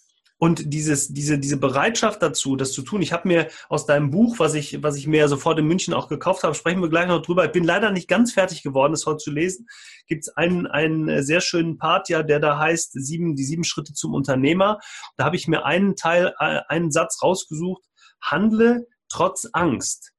Und 0.45 0.71
dieses, 0.71 1.08
diese, 1.08 1.39
diese 1.39 1.58
Bereitschaft 1.58 2.21
dazu, 2.21 2.55
das 2.55 2.71
zu 2.71 2.84
tun. 2.84 3.01
Ich 3.01 3.12
habe 3.12 3.27
mir 3.27 3.47
aus 3.67 3.88
deinem 3.88 4.12
Buch, 4.12 4.38
was 4.38 4.53
ich, 4.53 4.84
was 4.84 4.95
ich 4.95 5.08
mir 5.08 5.27
sofort 5.27 5.58
in 5.58 5.65
München 5.65 5.91
auch 5.95 6.08
gekauft 6.08 6.43
habe, 6.43 6.53
sprechen 6.53 6.84
wir 6.84 6.89
gleich 6.89 7.08
noch 7.08 7.23
drüber. 7.23 7.45
Ich 7.45 7.51
bin 7.51 7.63
leider 7.63 7.89
nicht 7.89 8.08
ganz 8.08 8.31
fertig 8.31 8.62
geworden, 8.62 8.93
es 8.93 9.08
heute 9.08 9.17
zu 9.17 9.31
lesen. 9.31 9.65
Gibt 10.05 10.21
es 10.21 10.38
einen, 10.38 10.67
einen 10.67 11.23
sehr 11.23 11.41
schönen 11.41 11.79
Part, 11.79 12.10
ja, 12.10 12.21
der 12.21 12.39
da 12.39 12.60
heißt, 12.60 12.91
sieben, 12.93 13.36
die 13.36 13.43
sieben 13.43 13.63
Schritte 13.63 13.93
zum 13.93 14.13
Unternehmer. 14.13 14.77
Da 15.17 15.25
habe 15.25 15.36
ich 15.36 15.47
mir 15.47 15.65
einen 15.65 15.95
Teil, 15.95 16.36
äh, 16.38 16.60
einen 16.67 16.91
Satz 16.91 17.23
rausgesucht. 17.23 17.81
Handle 18.21 18.86
trotz 19.10 19.49
Angst. 19.51 20.12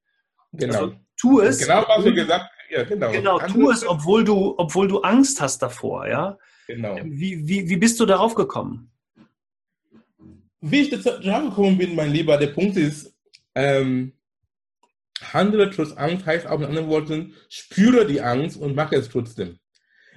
Genau. 0.51 0.75
Also, 0.75 0.95
tu 1.17 1.39
es. 1.39 1.59
Genau, 1.61 1.85
was 1.87 2.05
wir 2.05 2.13
gesagt. 2.15 2.51
Ja, 2.69 2.83
genau. 2.83 3.13
Genau, 3.13 3.39
tu 3.39 3.71
es, 3.71 3.87
obwohl 3.87 4.25
du, 4.25 4.57
obwohl 4.59 4.89
du 4.89 5.03
Angst 5.03 5.41
hast 5.41 5.63
davor, 5.63 6.09
ja. 6.09 6.37
Genau. 6.67 6.97
Wie, 7.05 7.47
wie, 7.47 7.69
wie 7.69 7.77
bist 7.77 8.01
du 8.01 8.07
darauf 8.07 8.35
gekommen? 8.35 8.91
Wie 10.71 10.81
ich 10.81 10.91
dazu 10.91 11.11
gekommen 11.21 11.79
bin, 11.79 11.95
mein 11.95 12.13
Lieber, 12.13 12.37
der 12.37 12.49
Punkt 12.49 12.77
ist, 12.77 13.15
ähm, 13.55 14.13
handle 15.23 15.71
trotz 15.71 15.93
Angst 15.93 16.27
heißt 16.27 16.47
auch 16.47 16.59
mit 16.59 16.69
anderen 16.69 16.89
Worten, 16.89 17.35
spüre 17.49 18.07
die 18.07 18.21
Angst 18.21 18.57
und 18.57 18.75
mache 18.75 18.97
es 18.97 19.09
trotzdem. 19.09 19.59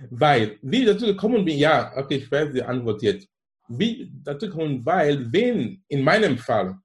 Weil, 0.09 0.57
wie 0.61 0.81
ich 0.81 0.85
dazu 0.85 1.05
gekommen 1.05 1.45
bin, 1.45 1.57
ja, 1.57 1.91
okay, 1.95 2.15
ich 2.15 2.31
weiß 2.31 2.53
die 2.53 2.63
Antwort 2.63 3.01
jetzt. 3.01 3.27
Wie 3.67 4.11
dazu 4.23 4.47
gekommen 4.47 4.85
weil, 4.85 5.31
wenn 5.31 5.83
in 5.87 6.03
meinem 6.03 6.37
Fall 6.37 6.79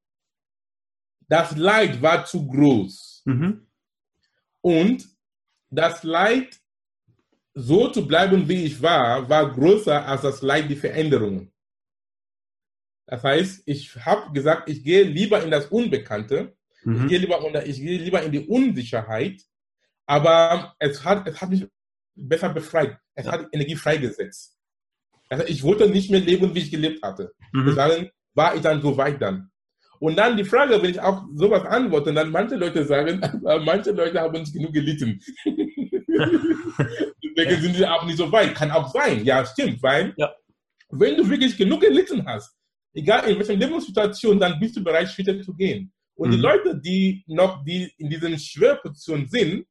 das 1.28 1.56
Leid 1.56 2.02
war 2.02 2.24
zu 2.24 2.46
groß 2.46 3.22
mhm. 3.24 3.66
und 4.60 5.08
das 5.70 6.02
Leid 6.02 6.60
so 7.54 7.88
zu 7.88 8.06
bleiben, 8.06 8.48
wie 8.48 8.64
ich 8.64 8.82
war, 8.82 9.28
war 9.28 9.50
größer 9.50 10.04
als 10.06 10.22
das 10.22 10.42
Leid, 10.42 10.68
die 10.68 10.76
Veränderungen. 10.76 11.53
Das 13.14 13.22
heißt, 13.22 13.62
ich 13.66 13.94
habe 14.04 14.32
gesagt, 14.32 14.68
ich 14.68 14.82
gehe 14.82 15.04
lieber 15.04 15.40
in 15.40 15.52
das 15.52 15.66
Unbekannte, 15.66 16.56
mhm. 16.82 17.02
ich, 17.02 17.08
gehe 17.10 17.18
lieber, 17.20 17.64
ich 17.64 17.80
gehe 17.80 17.98
lieber 17.98 18.20
in 18.24 18.32
die 18.32 18.44
Unsicherheit, 18.44 19.40
aber 20.04 20.74
es 20.80 21.04
hat, 21.04 21.28
es 21.28 21.40
hat 21.40 21.48
mich 21.48 21.64
besser 22.16 22.48
befreit. 22.48 22.98
Es 23.14 23.26
ja. 23.26 23.32
hat 23.32 23.46
Energie 23.52 23.76
freigesetzt. 23.76 24.58
Also 25.28 25.44
ich 25.46 25.62
wollte 25.62 25.88
nicht 25.88 26.10
mehr 26.10 26.18
leben, 26.18 26.56
wie 26.56 26.58
ich 26.58 26.72
gelebt 26.72 27.04
hatte. 27.04 27.32
Mhm. 27.52 27.66
Deswegen 27.66 28.10
war 28.34 28.56
ich 28.56 28.62
dann 28.62 28.82
so 28.82 28.96
weit 28.96 29.22
dann. 29.22 29.48
Und 30.00 30.16
dann 30.16 30.36
die 30.36 30.42
Frage, 30.42 30.82
wenn 30.82 30.90
ich 30.90 30.98
auch 31.00 31.22
sowas 31.36 31.64
antworte, 31.66 32.12
dann 32.12 32.32
manche 32.32 32.56
Leute 32.56 32.84
sagen, 32.84 33.20
manche 33.64 33.92
Leute 33.92 34.20
haben 34.20 34.40
nicht 34.40 34.52
genug 34.52 34.72
gelitten. 34.72 35.20
Deswegen 37.36 37.62
sind 37.62 37.76
sie 37.76 37.86
auch 37.86 38.04
nicht 38.06 38.18
so 38.18 38.32
weit. 38.32 38.56
Kann 38.56 38.72
auch 38.72 38.92
sein. 38.92 39.24
Ja, 39.24 39.46
stimmt, 39.46 39.80
weil 39.84 40.14
ja. 40.16 40.34
wenn 40.90 41.16
du 41.16 41.30
wirklich 41.30 41.56
genug 41.56 41.80
gelitten 41.80 42.26
hast, 42.26 42.58
egal 42.94 43.28
in 43.28 43.38
welcher 43.38 43.54
Lebenssituation, 43.54 44.38
dann 44.38 44.58
bist 44.58 44.76
du 44.76 44.82
bereit, 44.82 45.08
Schritte 45.08 45.40
zu 45.40 45.54
gehen. 45.54 45.92
Und 46.14 46.28
mhm. 46.28 46.32
die 46.32 46.38
Leute, 46.38 46.80
die 46.80 47.24
noch 47.26 47.64
die 47.64 47.92
in 47.98 48.08
diesen 48.08 48.38
Schwerpositionen 48.38 49.26
sind, 49.26 49.66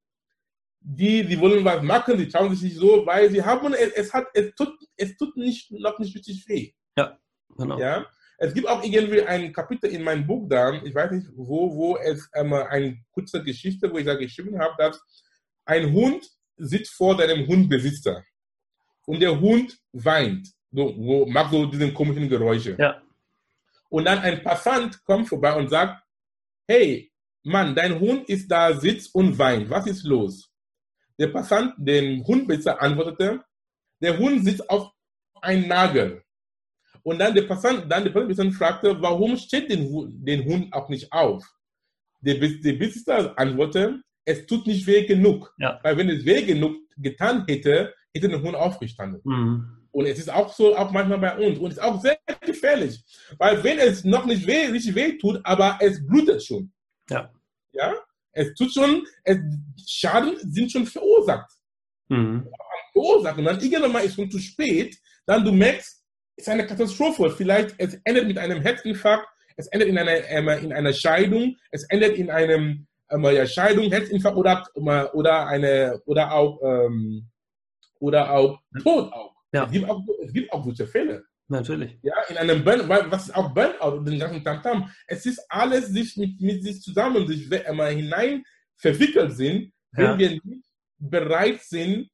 die, 0.86 1.25
die 1.25 1.39
wollen 1.39 1.63
was 1.63 1.81
machen, 1.81 2.17
die 2.17 2.27
trauen 2.27 2.53
sich 2.53 2.63
nicht 2.63 2.75
so, 2.75 3.05
weil 3.05 3.31
sie 3.31 3.41
haben, 3.41 3.73
es, 3.73 3.93
es 3.93 4.13
hat, 4.13 4.27
es 4.33 4.53
tut, 4.53 4.73
es 4.97 5.15
tut 5.15 5.38
nicht, 5.38 5.71
noch 5.71 5.97
nicht 5.97 6.13
richtig 6.13 6.45
weh. 6.47 6.73
Ja, 6.97 7.17
genau. 7.57 7.79
Ja? 7.79 8.05
Es 8.38 8.53
gibt 8.53 8.67
auch 8.67 8.83
irgendwie 8.83 9.21
ein 9.21 9.53
Kapitel 9.53 9.89
in 9.89 10.03
meinem 10.03 10.27
Buch 10.27 10.45
da, 10.49 10.73
ich 10.83 10.93
weiß 10.93 11.12
nicht, 11.12 11.27
wo, 11.36 11.73
wo 11.73 11.97
es 11.97 12.29
ähm, 12.33 12.51
eine 12.51 12.97
kurze 13.12 13.41
Geschichte, 13.41 13.89
wo 13.89 13.97
ich 13.97 14.05
da 14.05 14.15
geschrieben 14.15 14.59
habe, 14.59 14.73
dass 14.77 15.01
ein 15.63 15.93
Hund 15.93 16.29
sitzt 16.57 16.93
vor 16.93 17.17
seinem 17.17 17.47
Hundbesitzer 17.47 18.25
und 19.05 19.21
der 19.21 19.39
Hund 19.39 19.77
weint, 19.93 20.49
so, 20.71 21.25
macht 21.27 21.51
so 21.51 21.65
diese 21.67 21.93
komischen 21.93 22.27
Geräusche. 22.27 22.75
Ja 22.77 23.02
und 23.93 24.06
dann 24.06 24.19
ein 24.19 24.41
Passant 24.41 25.03
kommt 25.06 25.29
vorbei 25.29 25.56
und 25.56 25.69
sagt, 25.69 26.03
hey, 26.67 27.12
Mann, 27.43 27.75
dein 27.75 27.99
Hund 27.99 28.27
ist 28.27 28.49
da, 28.49 28.73
sitzt 28.73 29.13
und 29.13 29.38
weint. 29.38 29.69
Was 29.69 29.86
ist 29.86 30.03
los? 30.03 30.49
Der 31.19 31.27
Passant, 31.27 31.73
dem 31.77 32.25
Hundbesitzer, 32.25 32.82
antwortete, 32.82 33.43
der 34.01 34.17
Hund 34.17 34.43
sitzt 34.43 34.67
auf 34.69 34.91
einem 35.41 35.67
Nagel. 35.67 36.23
Und 37.03 37.19
dann 37.19 37.36
der 37.36 37.43
Passant, 37.43 37.91
dann 37.91 38.03
der 38.06 38.12
Passant 38.12 38.53
fragte, 38.56 38.99
warum 39.01 39.38
steht 39.38 39.69
den, 39.69 40.25
den 40.25 40.45
Hund 40.45 40.73
auch 40.73 40.89
nicht 40.89 41.12
auf? 41.12 41.43
der, 42.23 42.36
der 42.36 42.73
Besitzer 42.73 43.38
antwortet, 43.38 44.01
es 44.25 44.45
tut 44.45 44.65
nicht 44.65 44.88
weh 44.88 45.06
genug. 45.06 45.53
Ja. 45.58 45.79
Weil 45.84 45.97
wenn 45.97 46.10
es 46.10 46.25
weh 46.25 46.41
genug 46.43 46.77
getan 46.97 47.45
hätte, 47.47 47.93
hätte 48.13 48.29
der 48.29 48.41
Hund 48.41 48.56
aufgestanden. 48.56 49.21
Mhm. 49.23 49.83
Und 49.93 50.08
es 50.08 50.17
ist 50.17 50.29
auch 50.29 50.51
so, 50.51 50.75
auch 50.75 50.91
manchmal 50.91 51.19
bei 51.19 51.38
uns. 51.38 51.60
Und 51.60 51.71
es 51.71 51.77
ist 51.77 51.84
auch 51.84 52.01
sehr 52.01 52.17
gefährlich. 52.41 53.01
Weil 53.38 53.63
wenn 53.63 53.77
es 53.77 54.03
noch 54.03 54.25
nicht 54.25 54.45
weh, 54.45 54.65
richtig 54.65 54.95
weh 54.95 55.17
tut, 55.19 55.39
aber 55.43 55.77
es 55.79 56.06
blutet 56.06 56.43
schon. 56.43 56.71
Ja. 57.10 57.32
Ja? 57.71 57.93
Es 58.32 58.56
tut 58.56 58.73
schon, 58.73 59.06
es, 59.23 59.38
Schaden 59.86 60.36
sind 60.51 60.71
schon 60.71 60.88
verursacht. 60.88 61.51
Mhm. 62.10 62.49
Verursacht. 62.91 63.38
Und 63.38 63.45
dann 63.45 63.60
irgendwann 63.60 63.91
mal 63.91 64.03
ist 64.03 64.15
schon 64.15 64.32
zu 64.32 64.39
spät, 64.39 64.97
dann 65.27 65.45
du 65.45 65.51
merkst, 65.51 66.03
es 66.36 66.47
ist 66.47 66.49
eine 66.49 66.65
Katastrophe. 66.65 67.29
Vielleicht 67.29 67.75
es 67.77 67.93
endet 68.03 68.27
mit 68.27 68.39
einem 68.39 68.62
Herzinfarkt, 68.62 69.27
es 69.58 69.67
endet 69.67 69.89
in 69.89 69.97
einer, 69.99 70.27
ähm, 70.27 70.47
in 70.49 70.73
einer 70.73 70.93
Scheidung, 70.93 71.56
es 71.69 71.84
endet 71.84 72.17
in 72.17 72.32
einem 72.32 72.88
ähm, 73.12 73.23
ja, 73.25 73.45
Scheidung, 73.45 73.91
Herzinfarkt 73.91 74.38
oder, 74.75 75.13
oder 75.13 75.45
eine 75.45 76.01
oder 76.06 76.32
auch 76.32 76.60
ähm, 76.63 77.29
oder 77.99 78.32
auch 78.32 78.60
Tod 78.82 79.13
auch. 79.13 79.33
Ja. 79.53 79.65
Es, 79.65 79.71
gibt 79.71 79.89
auch 79.89 80.03
es 80.23 80.33
gibt 80.33 80.51
auch 80.51 80.63
solche 80.65 80.87
Fälle. 80.87 81.25
Natürlich. 81.47 81.99
Ja, 82.01 82.13
in 82.29 82.37
einem 82.37 82.63
Burn, 82.63 82.87
weil- 82.89 83.11
was 83.11 83.25
ist 83.27 83.35
auch 83.35 83.53
Burnout 83.53 83.97
und 83.97 84.05
den 84.05 84.17
ganzen 84.19 84.43
Tamtam. 84.43 84.89
Es 85.07 85.25
ist 85.25 85.45
alles 85.49 85.87
sich 85.87 86.15
mit, 86.17 86.39
mit 86.41 86.63
sich 86.63 86.81
zusammen, 86.81 87.27
sich 87.27 87.51
einmal 87.67 87.93
hinein 87.93 88.43
verwickelt 88.77 89.33
sind, 89.33 89.71
wenn 89.91 90.05
Ja. 90.05 90.17
wir 90.17 90.29
nicht 90.31 90.65
bereit 90.97 91.61
sind, 91.61 92.09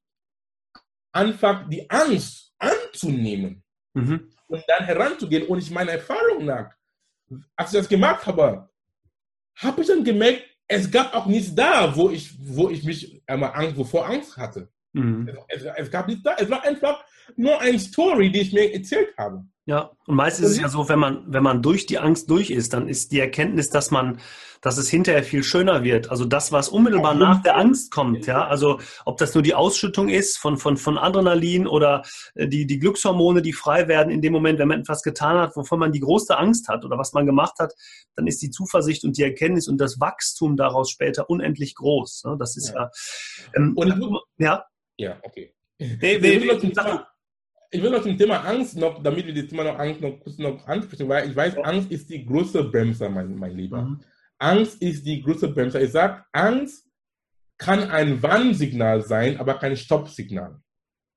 einfach 1.12 1.68
die 1.70 1.90
Angst 1.90 2.54
anzunehmen 2.58 3.64
Mhm. 3.94 4.30
und 4.48 4.64
dann 4.68 4.86
heranzugehen. 4.86 5.48
Und 5.48 5.60
ich 5.60 5.72
meiner 5.72 5.94
Erfahrung 5.94 6.46
nach, 6.46 6.74
als 7.56 7.74
ich 7.74 7.80
das 7.80 7.90
gemacht 7.90 8.26
habe, 8.26 8.70
habe 9.56 9.82
ich 9.82 9.88
dann 9.88 10.04
gemerkt, 10.04 10.44
es 10.68 10.90
gab 10.90 11.14
auch 11.16 11.26
nichts 11.26 11.54
da, 11.56 11.96
wo 11.96 12.10
ich, 12.10 12.36
wo 12.40 12.70
ich 12.70 12.84
mich 12.84 13.22
einmal 13.26 13.52
Angst, 13.56 13.78
wovor 13.78 14.06
Angst 14.08 14.38
hatte. 14.38 14.70
Mhm. 14.94 15.30
Es, 15.48 15.64
es 15.64 15.92
gab 15.92 16.08
nichts 16.08 16.24
da. 16.24 16.36
Es 16.38 16.50
war 16.50 16.64
einfach 16.64 17.04
nur 17.36 17.60
eine 17.62 17.80
Story, 17.80 18.32
die 18.32 18.42
ich 18.42 18.54
mir 18.54 18.74
erzählt 18.74 19.10
habe. 19.18 19.44
Ja, 19.66 19.92
und 20.08 20.16
meist 20.16 20.40
ist 20.40 20.50
es 20.50 20.60
ja 20.60 20.68
so, 20.68 20.90
wenn 20.90 20.98
man, 20.98 21.26
wenn 21.28 21.44
man 21.44 21.62
durch 21.62 21.86
die 21.86 22.00
Angst 22.00 22.28
durch 22.32 22.50
ist, 22.50 22.74
dann 22.74 22.88
ist 22.88 23.12
die 23.12 23.20
Erkenntnis, 23.20 23.70
dass 23.70 23.92
man, 23.92 24.20
dass 24.62 24.80
es 24.80 24.90
hinterher 24.90 25.24
viel 25.24 25.44
schöner 25.44 25.84
wird. 25.84 26.10
Also 26.10 26.26
das, 26.26 26.52
was 26.52 26.70
unmittelbar 26.70 27.14
nach 27.14 27.44
der 27.44 27.56
Angst 27.56 27.92
kommt, 27.92 28.26
ja. 28.26 28.48
Also 28.48 28.80
ob 29.06 29.20
das 29.20 29.36
nur 29.36 29.44
die 29.44 29.54
Ausschüttung 29.54 30.10
ist 30.10 30.40
von, 30.40 30.58
von, 30.58 30.76
von 30.76 30.98
Adrenalin 30.98 31.68
oder 31.68 32.02
äh, 32.34 32.48
die, 32.48 32.66
die 32.66 32.80
Glückshormone, 32.80 33.44
die 33.44 33.54
frei 33.54 33.88
werden 33.88 34.10
in 34.10 34.24
dem 34.24 34.34
Moment, 34.34 34.58
wenn 34.58 34.70
man 34.70 34.80
etwas 34.80 35.04
getan 35.04 35.38
hat, 35.38 35.56
wovon 35.56 35.78
man 35.78 35.92
die 35.92 36.00
größte 36.00 36.40
Angst 36.40 36.68
hat 36.68 36.84
oder 36.84 36.98
was 36.98 37.14
man 37.14 37.28
gemacht 37.28 37.60
hat, 37.60 37.76
dann 38.16 38.26
ist 38.26 38.42
die 38.42 38.50
Zuversicht 38.50 39.04
und 39.04 39.18
die 39.18 39.24
Erkenntnis 39.24 39.68
und 39.68 39.78
das 39.78 40.00
Wachstum 40.00 40.58
daraus 40.58 40.90
später 40.90 41.30
unendlich 41.30 41.76
groß. 41.76 42.24
Ne? 42.26 42.38
Das 42.40 42.58
ist 42.58 42.74
ja, 42.74 42.90
ähm, 43.56 43.74
Und 43.76 44.20
ja, 44.40 44.66
Ja, 45.00 45.20
okay. 45.24 45.54
nee, 45.80 45.86
Ich 45.86 46.00
nee, 46.00 46.22
will, 46.22 46.46
noch 46.48 46.62
nee, 46.62 46.70
Thema, 46.70 47.08
ich 47.72 47.82
will 47.82 47.90
noch 47.90 48.02
zum 48.02 48.18
Thema 48.18 48.38
Angst 48.42 48.78
noch, 48.78 49.02
damit 49.02 49.26
wir 49.26 49.34
das 49.34 49.48
Thema 49.48 49.64
noch 49.64 49.80
Angst 49.80 50.02
noch 50.02 50.20
kurz 50.20 50.38
noch 50.38 50.68
ansprechen, 50.68 51.08
weil 51.08 51.30
ich 51.30 51.36
weiß, 51.36 51.58
Angst 51.60 51.92
ist 51.92 52.10
die 52.10 52.26
größte 52.26 52.64
Bremser, 52.66 53.10
mein, 53.10 53.36
mein 53.36 53.56
Lieber. 53.56 53.82
Mhm. 53.84 54.02
Angst 54.38 54.82
ist 54.82 55.06
die 55.06 55.22
größte 55.22 55.50
Bremser. 55.50 55.82
Ich 55.82 55.92
sage, 55.92 56.24
Angst 56.32 56.88
kann 57.58 57.90
ein 57.90 58.22
Warnsignal 58.22 59.02
sein, 59.02 59.38
aber 59.38 59.56
kein 59.56 59.76
Stoppsignal. 59.76 60.62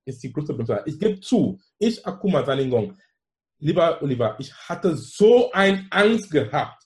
Ist 0.04 0.22
die 0.22 0.32
größte 0.32 0.54
Bremser. 0.54 0.86
Ich 0.86 0.98
gebe 0.98 1.20
zu, 1.20 1.60
ich, 1.78 2.04
Akuma 2.06 2.44
Saningong, 2.44 2.96
lieber 3.58 4.02
Oliver, 4.02 4.36
ich 4.38 4.52
hatte 4.68 4.96
so 4.96 5.50
eine 5.52 5.86
Angst 5.90 6.30
gehabt, 6.30 6.82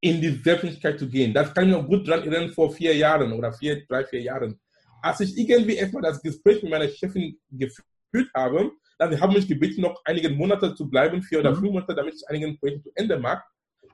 in 0.00 0.20
die 0.20 0.30
Selbstständigkeit 0.30 0.98
zu 0.98 1.08
gehen. 1.08 1.32
Das 1.32 1.54
kann 1.54 1.68
ich 1.68 1.72
noch 1.72 1.86
gut 1.86 2.06
dran 2.06 2.20
erinnern 2.20 2.50
vor 2.50 2.72
vier 2.72 2.94
Jahren 2.94 3.32
oder 3.32 3.52
vier, 3.52 3.86
drei, 3.86 4.04
vier 4.04 4.20
Jahren. 4.20 4.60
Als 5.02 5.20
ich 5.20 5.36
irgendwie 5.36 5.74
erstmal 5.74 6.02
das 6.02 6.22
Gespräch 6.22 6.62
mit 6.62 6.70
meiner 6.70 6.88
Chefin 6.88 7.38
geführt 7.50 8.30
habe, 8.34 8.72
dann 8.98 9.20
haben 9.20 9.32
mich 9.34 9.48
gebeten, 9.48 9.80
noch 9.82 10.00
einige 10.04 10.30
Monate 10.30 10.74
zu 10.74 10.88
bleiben, 10.88 11.22
vier 11.22 11.40
oder 11.40 11.50
Mhm. 11.50 11.56
fünf 11.56 11.72
Monate, 11.72 11.94
damit 11.94 12.14
ich 12.14 12.28
einige 12.28 12.54
Projekte 12.54 12.84
zu 12.84 12.92
Ende 12.94 13.18
mache. 13.18 13.42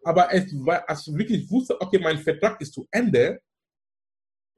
Aber 0.04 0.32
es 0.32 0.52
war, 0.64 0.88
als 0.88 1.06
ich 1.06 1.16
wirklich 1.16 1.50
wusste, 1.50 1.80
okay, 1.80 1.98
mein 1.98 2.18
Vertrag 2.18 2.60
ist 2.60 2.74
zu 2.74 2.86
Ende, 2.90 3.40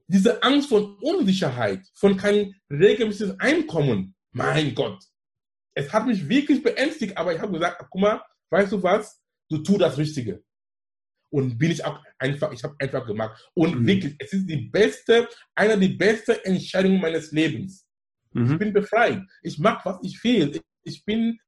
diese 0.08 0.42
Angst 0.42 0.68
von 0.68 0.96
Unsicherheit, 0.98 1.86
von 1.94 2.16
kein 2.16 2.54
regelmäßiges 2.68 3.38
Einkommen, 3.38 4.16
mein 4.32 4.74
Gott, 4.74 5.04
es 5.74 5.92
hat 5.92 6.06
mich 6.06 6.28
wirklich 6.28 6.62
beängstigt, 6.62 7.16
aber 7.16 7.32
ich 7.34 7.40
habe 7.40 7.52
gesagt, 7.52 7.86
guck 7.88 8.00
mal, 8.00 8.20
weißt 8.50 8.72
du 8.72 8.82
was, 8.82 9.20
du 9.48 9.58
tu 9.58 9.78
das 9.78 9.96
Richtige. 9.98 10.42
Und 11.30 11.58
bin 11.58 11.70
ich 11.70 11.84
auch 11.84 12.00
einfach, 12.18 12.52
ich 12.52 12.62
habe 12.64 12.74
einfach 12.78 13.06
gemacht. 13.06 13.40
Und 13.54 13.80
Mhm. 13.80 13.86
wirklich, 13.86 14.16
es 14.18 14.32
ist 14.32 14.46
die 14.48 14.68
beste, 14.68 15.28
einer 15.54 15.76
der 15.76 15.88
besten 15.88 16.36
Entscheidungen 16.44 17.00
meines 17.00 17.30
Lebens. 17.32 17.86
Ich 18.34 18.40
Mhm. 18.40 18.58
bin 18.58 18.72
befreit. 18.72 19.22
Ich 19.42 19.58
mache, 19.58 19.88
was 19.88 19.98
ich 20.02 20.22
will. 20.24 20.50
Ich, 20.54 20.62
ich 20.84 21.04
bin 21.04 21.38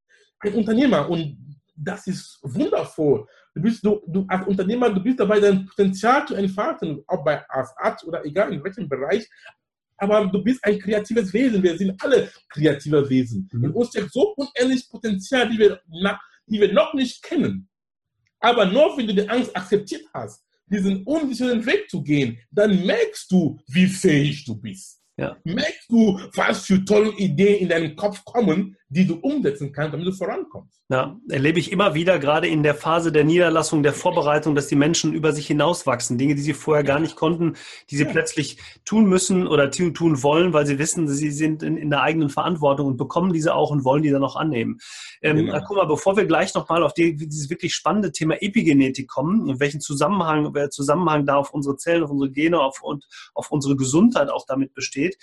ein 0.41 0.55
Unternehmer 0.55 1.09
und 1.09 1.37
das 1.75 2.07
ist 2.07 2.39
wundervoll. 2.43 3.27
Du 3.55 3.63
bist 3.63 3.85
du, 3.85 4.01
du 4.07 4.25
als 4.29 4.47
Unternehmer, 4.47 4.91
du 4.91 5.03
bist 5.03 5.19
dabei, 5.21 5.41
dein 5.41 5.67
Potenzial 5.67 6.27
zu 6.27 6.35
entfalten, 6.35 7.03
ob 7.07 7.25
bei 7.25 7.45
als 7.49 7.71
Arzt 7.77 8.05
oder 8.05 8.25
egal 8.25 8.53
in 8.53 8.63
welchem 8.63 8.89
Bereich. 8.89 9.29
Aber 9.97 10.27
du 10.27 10.43
bist 10.43 10.65
ein 10.65 10.79
kreatives 10.79 11.33
Wesen. 11.33 11.63
Wir 11.63 11.77
sind 11.77 12.01
alle 12.03 12.31
kreative 12.49 13.09
Wesen. 13.09 13.49
Mhm. 13.53 13.65
In 13.65 13.71
uns 13.73 13.89
steckt 13.89 14.13
so 14.13 14.35
unendlich 14.37 14.89
Potenzial, 14.89 15.49
die 15.49 15.59
wir, 15.59 15.81
die 16.47 16.61
wir 16.61 16.73
noch 16.73 16.95
nicht 16.95 17.23
kennen. 17.23 17.69
Aber 18.43 18.67
nur 18.67 18.97
wenn 18.99 19.07
du 19.07 19.15
die 19.15 19.29
Angst 19.29 19.57
akzeptiert 19.57 20.03
hast, 20.13 20.45
diesen 20.67 21.05
unsicheren 21.05 21.65
Weg 21.65 21.89
zu 21.89 22.03
gehen, 22.03 22.39
dann 22.51 22.85
merkst 22.85 23.31
du, 23.31 23.59
wie 23.69 23.87
fähig 23.87 24.45
du 24.45 24.57
bist. 24.57 25.01
Ja. 25.17 25.37
Merkst 25.45 25.91
du, 25.91 26.19
was 26.35 26.67
für 26.67 26.85
tolle 26.85 27.13
Ideen 27.13 27.61
in 27.61 27.69
deinen 27.69 27.95
Kopf 27.95 28.25
kommen, 28.25 28.77
die 28.95 29.07
du 29.07 29.15
umsetzen 29.15 29.73
kannst, 29.73 29.95
damit 29.95 30.07
du 30.07 30.13
vorankommst. 30.13 30.83
Ja, 30.91 31.19
erlebe 31.31 31.59
ich 31.59 31.73
immer 31.73 31.95
wieder, 31.95 32.19
gerade 32.19 32.47
in 32.47 32.63
der 32.63 32.75
Phase 32.75 33.11
der 33.11 33.25
Niederlassung, 33.25 33.83
der 33.83 33.95
Vorbereitung, 33.95 34.55
dass 34.55 34.67
die 34.67 34.77
Menschen 34.77 35.15
über 35.15 35.33
sich 35.33 35.47
hinauswachsen. 35.47 36.19
Dinge, 36.19 36.35
die 36.35 36.43
sie 36.43 36.53
vorher 36.53 36.85
gar 36.85 37.01
nicht 37.01 37.17
konnten, 37.17 37.55
die 37.89 37.97
sie 37.97 38.05
Ja. 38.05 38.11
plötzlich 38.11 38.59
tun 38.85 39.07
müssen 39.07 39.47
oder 39.47 39.71
tu- 39.71 39.91
tun 39.93 40.23
wollen, 40.23 40.53
weil 40.53 40.67
sie 40.67 40.79
wissen, 40.79 41.09
sie 41.09 41.31
sind 41.31 41.63
in, 41.63 41.79
in 41.79 41.89
der 41.89 42.03
eigenen 42.03 42.29
Verantwortung 42.29 42.87
und 42.87 42.99
bekommen 42.99 43.33
diese 43.33 43.55
auch 43.55 43.71
und 43.71 43.85
wollen 43.87 44.03
die 44.03 44.11
dann 44.11 44.23
auch 44.25 44.37
annehmen. 44.37 44.79
Ähm, 45.23 45.37
Genau. 45.39 45.53
na, 45.53 45.61
guck 45.61 45.79
mal, 45.79 45.87
bevor 45.87 46.19
wir 46.19 46.27
gleich 46.27 46.53
nochmal 46.53 46.83
auf 46.83 46.93
die, 46.93 47.17
dieses 47.17 47.49
wirklich 47.49 47.75
spannende 47.75 48.13
Thema 48.13 48.43
Epigenetik 48.43 49.09
kommen, 49.09 49.49
in 49.49 49.59
welchen 49.59 49.81
Zusammenhang, 49.81 50.51
wer 50.53 50.69
Zusammenhang 50.69 51.25
da 51.25 51.37
auf 51.37 51.55
unsere 51.55 51.77
Zellen, 51.77 52.03
auf 52.03 52.11
unsere 52.11 52.31
Gene 52.31 52.61
auf, 52.61 52.83
und 52.83 53.07
auf 53.33 53.51
unsere 53.51 53.77
Gesundheit 53.77 54.29
auch 54.29 54.45
damit 54.47 54.75
besteht, 54.75 55.17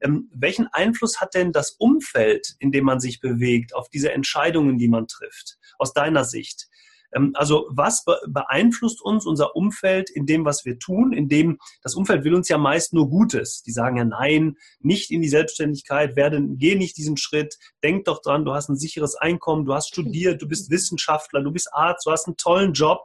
ähm, 0.00 0.30
welchen 0.32 0.68
Einfluss 0.68 1.20
hat 1.20 1.34
denn 1.34 1.50
das 1.52 1.70
Umfeld, 1.72 2.54
in 2.60 2.70
dem 2.70 2.84
man 2.84 3.00
sich 3.00 3.15
bewegt, 3.20 3.74
auf 3.74 3.88
diese 3.88 4.12
Entscheidungen, 4.12 4.78
die 4.78 4.88
man 4.88 5.06
trifft, 5.06 5.58
aus 5.78 5.92
deiner 5.92 6.24
Sicht? 6.24 6.68
Ähm, 7.14 7.32
also 7.34 7.66
was 7.70 8.04
be 8.04 8.16
beeinflusst 8.28 9.02
uns, 9.02 9.26
unser 9.26 9.56
Umfeld, 9.56 10.10
in 10.10 10.26
dem, 10.26 10.44
was 10.44 10.64
wir 10.64 10.78
tun, 10.78 11.12
in 11.12 11.28
dem, 11.28 11.58
das 11.82 11.94
Umfeld 11.94 12.24
will 12.24 12.34
uns 12.34 12.48
ja 12.48 12.58
meist 12.58 12.92
nur 12.92 13.08
Gutes. 13.08 13.62
Die 13.62 13.72
sagen 13.72 13.96
ja, 13.96 14.04
nein, 14.04 14.56
nicht 14.80 15.10
in 15.10 15.22
die 15.22 15.28
Selbstständigkeit, 15.28 16.16
werde, 16.16 16.42
geh 16.56 16.74
nicht 16.74 16.96
diesen 16.96 17.16
Schritt, 17.16 17.56
denk 17.82 18.04
doch 18.04 18.20
dran, 18.22 18.44
du 18.44 18.52
hast 18.52 18.68
ein 18.68 18.76
sicheres 18.76 19.14
Einkommen, 19.14 19.64
du 19.64 19.74
hast 19.74 19.88
studiert, 19.88 20.42
du 20.42 20.48
bist 20.48 20.70
Wissenschaftler, 20.70 21.42
du 21.42 21.52
bist 21.52 21.72
Arzt, 21.72 22.06
du 22.06 22.10
hast 22.10 22.26
einen 22.26 22.36
tollen 22.36 22.72
Job. 22.72 23.00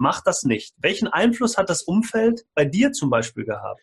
Mach 0.00 0.22
das 0.22 0.44
nicht. 0.44 0.74
Welchen 0.78 1.08
Einfluss 1.08 1.56
hat 1.56 1.68
das 1.68 1.82
Umfeld 1.82 2.46
bei 2.54 2.64
dir 2.64 2.92
zum 2.92 3.10
Beispiel 3.10 3.44
gehabt? 3.44 3.80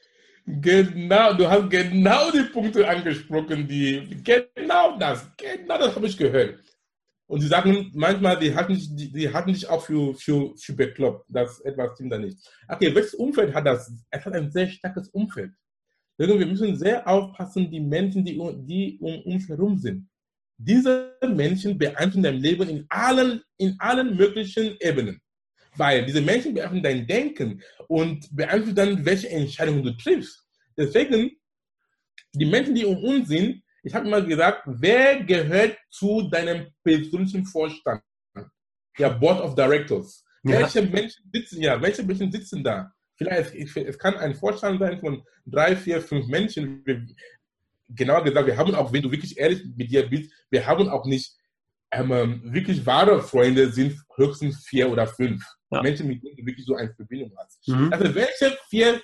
Genau, 0.48 1.34
du 1.34 1.50
hast 1.50 1.70
genau 1.72 2.30
die 2.30 2.44
Punkte 2.54 2.88
angesprochen, 2.88 3.68
die 3.68 4.22
genau 4.24 4.96
das, 4.98 5.28
genau 5.36 5.78
das 5.80 5.96
habe 5.96 6.06
ich 6.06 6.16
gehört. 6.16 6.60
Und 7.28 7.42
sie 7.42 7.48
sagen 7.48 7.90
manchmal, 7.96 8.38
die 8.38 8.54
hatten 8.54 8.76
dich, 8.76 8.96
die, 8.96 9.12
die 9.12 9.34
hatten 9.34 9.52
dich 9.52 9.68
auch 9.68 9.84
für, 9.84 10.14
für, 10.14 10.56
für 10.56 10.74
bekloppt. 10.74 11.26
Das 11.28 11.60
etwas 11.62 11.96
stimmt 11.96 12.12
da 12.12 12.20
nicht. 12.20 12.38
Okay, 12.68 12.94
welches 12.94 13.16
Umfeld 13.16 13.56
hat 13.56 13.66
das? 13.66 13.92
Es 14.12 14.24
hat 14.24 14.34
ein 14.34 14.52
sehr 14.52 14.68
starkes 14.68 15.10
Umfeld. 15.10 15.52
Deswegen, 16.18 16.40
wir 16.40 16.46
müssen 16.46 16.78
sehr 16.78 17.08
aufpassen, 17.08 17.70
die 17.70 17.80
Menschen, 17.80 18.24
die, 18.24 18.38
die 18.68 19.00
um 19.02 19.22
uns 19.24 19.50
herum 19.50 19.78
sind. 19.80 20.08
Diese 20.58 21.18
Menschen 21.28 21.78
beeinflussen 21.78 22.24
dein 22.24 22.38
Leben 22.38 22.70
in 22.70 22.86
allen, 22.88 23.42
in 23.58 23.76
allen 23.80 24.16
möglichen 24.16 24.78
Ebenen. 24.80 25.20
Weil 25.78 26.06
diese 26.06 26.22
Menschen 26.22 26.54
beeinflussen 26.54 26.84
dein 26.84 27.06
Denken 27.08 27.62
und 27.88 28.28
beeinflussen 28.36 28.76
dann, 28.76 29.06
welche 29.06 29.30
Entscheidungen 29.30 29.84
du 29.84 29.92
triffst. 29.98 30.46
Deswegen, 30.78 31.32
die 32.34 32.46
Menschen, 32.46 32.76
die 32.76 32.86
um 32.86 32.98
uns 33.04 33.28
sind, 33.28 33.62
ich 33.84 33.94
habe 33.94 34.08
immer 34.08 34.22
gesagt, 34.22 34.64
wer 34.66 35.24
gehört 35.24 35.78
zu 35.90 36.30
deinem 36.30 36.68
persönlichen 36.84 37.46
Vorstand? 37.46 38.02
Ja, 38.98 39.10
Board 39.10 39.42
of 39.42 39.56
Directors. 39.56 40.24
Ja. 40.44 40.60
Welche 40.60 40.82
Menschen 40.84 41.30
sitzen, 41.34 41.62
ja, 41.62 41.82
welche 41.82 42.04
Menschen 42.04 42.32
sitzen 42.32 42.64
da? 42.64 42.92
Vielleicht, 43.18 43.54
ich- 43.54 43.76
es 43.78 43.98
kann 43.98 44.16
ein 44.18 44.36
Vorstand 44.36 44.80
sein 44.80 45.00
von 45.00 45.24
drei, 45.46 45.76
vier, 45.76 46.02
fünf 46.02 46.28
Menschen. 46.28 46.82
Wir, 46.86 47.06
genauer 47.90 48.24
gesagt, 48.24 48.48
wir 48.48 48.58
haben 48.58 48.74
auch, 48.76 48.92
wenn 48.92 49.02
du 49.04 49.12
wirklich 49.12 49.38
ehrlich 49.38 49.64
mit 49.76 49.92
dir 49.92 50.08
bist, 50.10 50.32
wir 50.50 50.66
haben 50.66 50.90
auch 50.90 51.06
nicht 51.06 51.36
ähm, 51.92 52.42
wirklich 52.46 52.86
wahre 52.86 53.22
Freunde, 53.22 53.72
sind 53.72 53.98
höchstens 54.16 54.66
vier 54.68 54.90
oder 54.90 55.08
fünf. 55.08 55.44
Ja. 55.72 55.82
Menschen, 55.82 56.08
mit 56.08 56.24
denen 56.24 56.38
du 56.38 56.46
wirklich 56.46 56.66
so 56.66 56.76
eine 56.76 56.94
Verbindung 56.94 57.32
hast. 57.38 57.68
Mhm. 57.68 57.92
Also 57.92 58.16
welche 58.16 58.58
vier, 58.70 59.02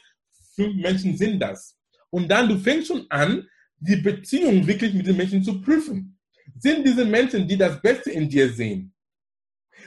fünf 0.55 0.75
Menschen 0.75 1.17
sind 1.17 1.39
das? 1.39 1.77
Und 2.09 2.29
dann, 2.29 2.49
du 2.49 2.57
fängst 2.57 2.87
schon 2.87 3.05
an, 3.09 3.47
die 3.79 3.95
Beziehung 3.95 4.65
wirklich 4.67 4.93
mit 4.93 5.07
den 5.07 5.17
Menschen 5.17 5.43
zu 5.43 5.59
prüfen. 5.61 6.17
Sind 6.59 6.85
diese 6.85 7.05
Menschen, 7.05 7.47
die 7.47 7.57
das 7.57 7.81
Beste 7.81 8.11
in 8.11 8.29
dir 8.29 8.51
sehen? 8.51 8.93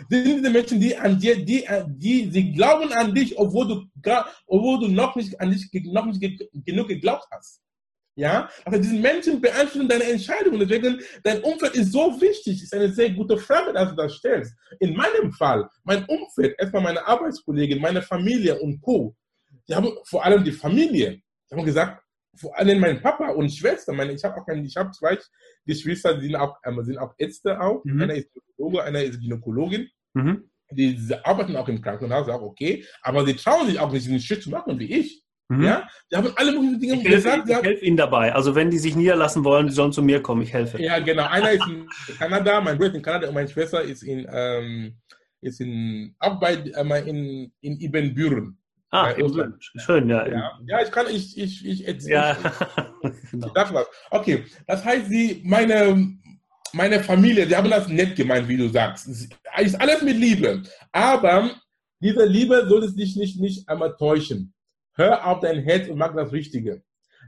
Sind 0.08 0.24
diese 0.24 0.50
Menschen, 0.50 0.80
die 0.80 0.96
an 0.96 1.18
dir, 1.18 1.44
die, 1.44 1.64
die, 1.86 2.30
sie 2.30 2.52
glauben 2.52 2.92
an 2.92 3.14
dich, 3.14 3.38
obwohl 3.38 3.68
du, 3.68 3.84
obwohl 4.46 4.80
du 4.80 4.88
noch 4.88 5.14
nicht 5.14 5.40
an 5.40 5.50
dich 5.50 5.70
noch 5.84 6.06
nicht 6.06 6.48
genug 6.64 6.88
geglaubt 6.88 7.26
hast? 7.30 7.63
Ja, 8.16 8.48
also 8.64 8.80
diese 8.80 8.94
Menschen 8.94 9.40
beeinflussen 9.40 9.88
deine 9.88 10.04
Entscheidungen. 10.04 10.60
Deswegen, 10.60 11.00
dein 11.24 11.42
Umfeld 11.42 11.74
ist 11.74 11.90
so 11.90 12.20
wichtig. 12.20 12.62
Ist 12.62 12.72
eine 12.72 12.92
sehr 12.92 13.10
gute 13.10 13.36
Frage, 13.38 13.72
dass 13.72 13.90
du 13.90 13.96
das 13.96 14.14
stellst. 14.14 14.54
In 14.78 14.94
meinem 14.94 15.32
Fall, 15.32 15.68
mein 15.82 16.04
Umfeld, 16.04 16.54
erstmal 16.58 16.82
meine 16.82 17.04
Arbeitskollegen, 17.04 17.80
meine 17.80 18.02
Familie 18.02 18.60
und 18.60 18.80
Co. 18.80 19.16
Die 19.68 19.74
haben 19.74 19.90
vor 20.04 20.24
allem 20.24 20.44
die 20.44 20.52
Familie. 20.52 21.20
Die 21.50 21.54
haben 21.54 21.64
gesagt, 21.64 22.04
vor 22.36 22.56
allem 22.58 22.80
mein 22.80 23.00
Papa 23.00 23.30
und 23.30 23.50
Schwester. 23.50 23.92
Meine, 23.92 24.12
ich 24.12 24.22
habe 24.24 24.40
auch 24.40 24.46
meine, 24.46 24.64
ich 24.64 24.76
habe 24.76 24.90
zwei 24.92 25.18
Geschwister, 25.66 26.14
die 26.14 26.26
sind 26.26 26.36
auch, 26.36 26.56
äh, 26.62 26.82
sind 26.82 26.98
auch 26.98 27.14
Ärzte 27.18 27.60
auch. 27.60 27.84
Mhm. 27.84 28.02
Einer 28.02 28.14
ist 28.14 28.32
Gynäkologe, 28.32 28.82
einer 28.82 29.02
ist 29.02 29.20
Gynäkologin. 29.20 29.88
Mhm. 30.14 30.50
Die, 30.70 30.96
die, 30.96 31.14
arbeiten 31.24 31.56
auch 31.56 31.68
im 31.68 31.80
Krankenhaus, 31.80 32.28
auch 32.28 32.42
okay, 32.42 32.84
aber 33.02 33.24
sie 33.26 33.34
trauen 33.34 33.66
sich 33.66 33.78
auch 33.78 33.92
nicht, 33.92 34.06
diesen 34.06 34.20
Schritt 34.20 34.42
zu 34.42 34.50
machen 34.50 34.78
wie 34.78 34.92
ich. 34.92 35.23
Mhm. 35.58 35.64
Ja, 35.64 35.88
die 36.10 36.16
haben 36.16 36.32
alle 36.36 36.52
möglichen 36.52 36.80
Dinge 36.80 36.94
ich 36.96 37.04
gesagt. 37.04 37.48
Helfe, 37.48 37.60
ich 37.60 37.66
helfe 37.66 37.84
ihnen 37.84 37.96
dabei. 37.96 38.34
Also 38.34 38.54
wenn 38.54 38.70
die 38.70 38.78
sich 38.78 38.96
niederlassen 38.96 39.44
wollen, 39.44 39.66
die 39.66 39.72
sollen 39.72 39.92
zu 39.92 40.02
mir 40.02 40.22
kommen. 40.22 40.42
Ich 40.42 40.52
helfe. 40.52 40.80
Ja, 40.80 40.98
genau. 40.98 41.26
Einer 41.26 41.52
ist 41.52 41.66
in 41.66 41.88
Kanada, 42.18 42.60
mein 42.60 42.76
Bruder 42.76 42.90
ist 42.90 42.96
in 42.96 43.02
Kanada 43.02 43.28
und 43.28 43.34
meine 43.34 43.48
Schwester 43.48 43.82
ist 43.82 44.02
in, 44.02 44.26
ähm, 44.30 44.96
ist 45.40 45.60
in 45.60 46.14
auch 46.18 46.40
bei 46.40 46.54
äh, 46.54 47.08
in, 47.08 47.52
in 47.60 47.80
Ibbenbüren. 47.80 48.58
Ah, 48.94 49.12
schön, 49.58 50.08
ja. 50.08 50.24
ja. 50.28 50.52
Ja, 50.66 50.80
ich 50.80 50.90
kann, 50.92 51.06
ich, 51.10 51.36
ich, 51.36 51.66
ich, 51.66 51.84
ich, 51.88 52.04
ja. 52.04 52.36
ich, 53.02 53.30
genau. 53.32 53.52
was. 53.52 53.86
Okay, 54.12 54.44
das 54.68 54.84
heißt, 54.84 55.08
sie, 55.08 55.42
meine, 55.44 56.16
meine 56.72 57.02
Familie, 57.02 57.44
die 57.44 57.56
haben 57.56 57.68
das 57.68 57.88
nett 57.88 58.14
gemeint, 58.14 58.46
wie 58.46 58.56
du 58.56 58.68
sagst. 58.68 59.08
Ist 59.08 59.80
alles 59.80 60.00
mit 60.02 60.16
Liebe. 60.16 60.62
Aber 60.92 61.50
diese 62.00 62.24
Liebe 62.24 62.66
soll 62.68 62.84
es 62.84 62.94
dich 62.94 63.16
nicht, 63.16 63.40
nicht 63.40 63.68
einmal 63.68 63.96
täuschen. 63.96 64.53
Hör 64.94 65.26
auf 65.26 65.40
dein 65.40 65.62
Herz 65.62 65.88
und 65.88 65.98
mach 65.98 66.14
das 66.14 66.32
Richtige. 66.32 66.82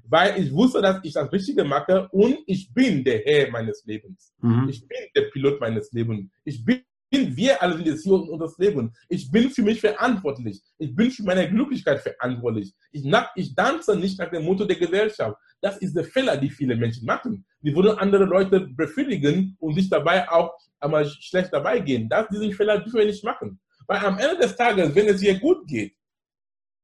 Weil 0.05 0.41
ich 0.41 0.53
wusste, 0.53 0.81
dass 0.81 1.01
ich 1.03 1.15
das 1.15 1.33
Richtige 1.33 1.65
mache 1.65 2.09
und 2.13 2.39
ich 2.47 2.73
bin 2.73 3.03
der 3.03 3.21
Herr 3.25 3.51
meines 3.51 3.85
Lebens. 3.85 4.33
Mhm. 4.41 4.69
Ich 4.69 4.87
bin 4.87 4.99
der 5.15 5.23
Pilot 5.23 5.61
meines 5.61 5.91
Lebens. 5.93 6.31
Ich 6.45 6.65
bin 6.65 6.83
wir 7.11 7.63
alle 7.63 7.77
sind 7.77 7.87
jetzt 7.87 8.03
hier 8.03 8.13
und 8.13 8.39
das 8.39 8.59
Leben. 8.59 8.93
Ich 9.09 9.31
bin 9.31 9.51
für 9.51 9.63
mich 9.63 9.81
verantwortlich. 9.81 10.61
Ich 10.79 10.95
bin 10.95 11.11
für 11.11 11.23
meine 11.23 11.49
Glücklichkeit 11.49 12.01
verantwortlich. 12.01 12.75
Ich, 12.93 13.05
nach, 13.05 13.31
ich 13.37 13.55
tanze 13.55 13.97
nicht 13.97 14.19
nach 14.19 14.31
dem 14.31 14.45
Motto 14.45 14.65
der 14.65 14.77
Gesellschaft. 14.77 15.37
Das 15.61 15.79
ist 15.79 15.97
der 15.97 16.05
Fehler, 16.05 16.37
die 16.37 16.51
viele 16.51 16.77
Menschen 16.77 17.07
machen. 17.07 17.47
Die 17.63 17.75
wollen 17.75 17.97
andere 17.99 18.25
Leute 18.25 18.61
befriedigen 18.61 19.57
und 19.61 19.75
sich 19.75 19.89
dabei 19.89 20.29
auch 20.29 20.53
einmal 20.81 21.07
schlecht 21.07 21.53
dabei 21.53 21.79
gehen. 21.79 22.09
Das, 22.09 22.29
diesen 22.29 22.53
Fehler 22.53 22.79
dürfen 22.79 22.99
wir 22.99 23.07
nicht 23.07 23.25
machen. 23.25 23.61
Weil 23.87 24.05
am 24.05 24.19
Ende 24.19 24.39
des 24.39 24.57
Tages, 24.57 24.95
wenn 24.95 25.07
es 25.07 25.21
dir 25.21 25.39
gut 25.39 25.67
geht, 25.67 25.95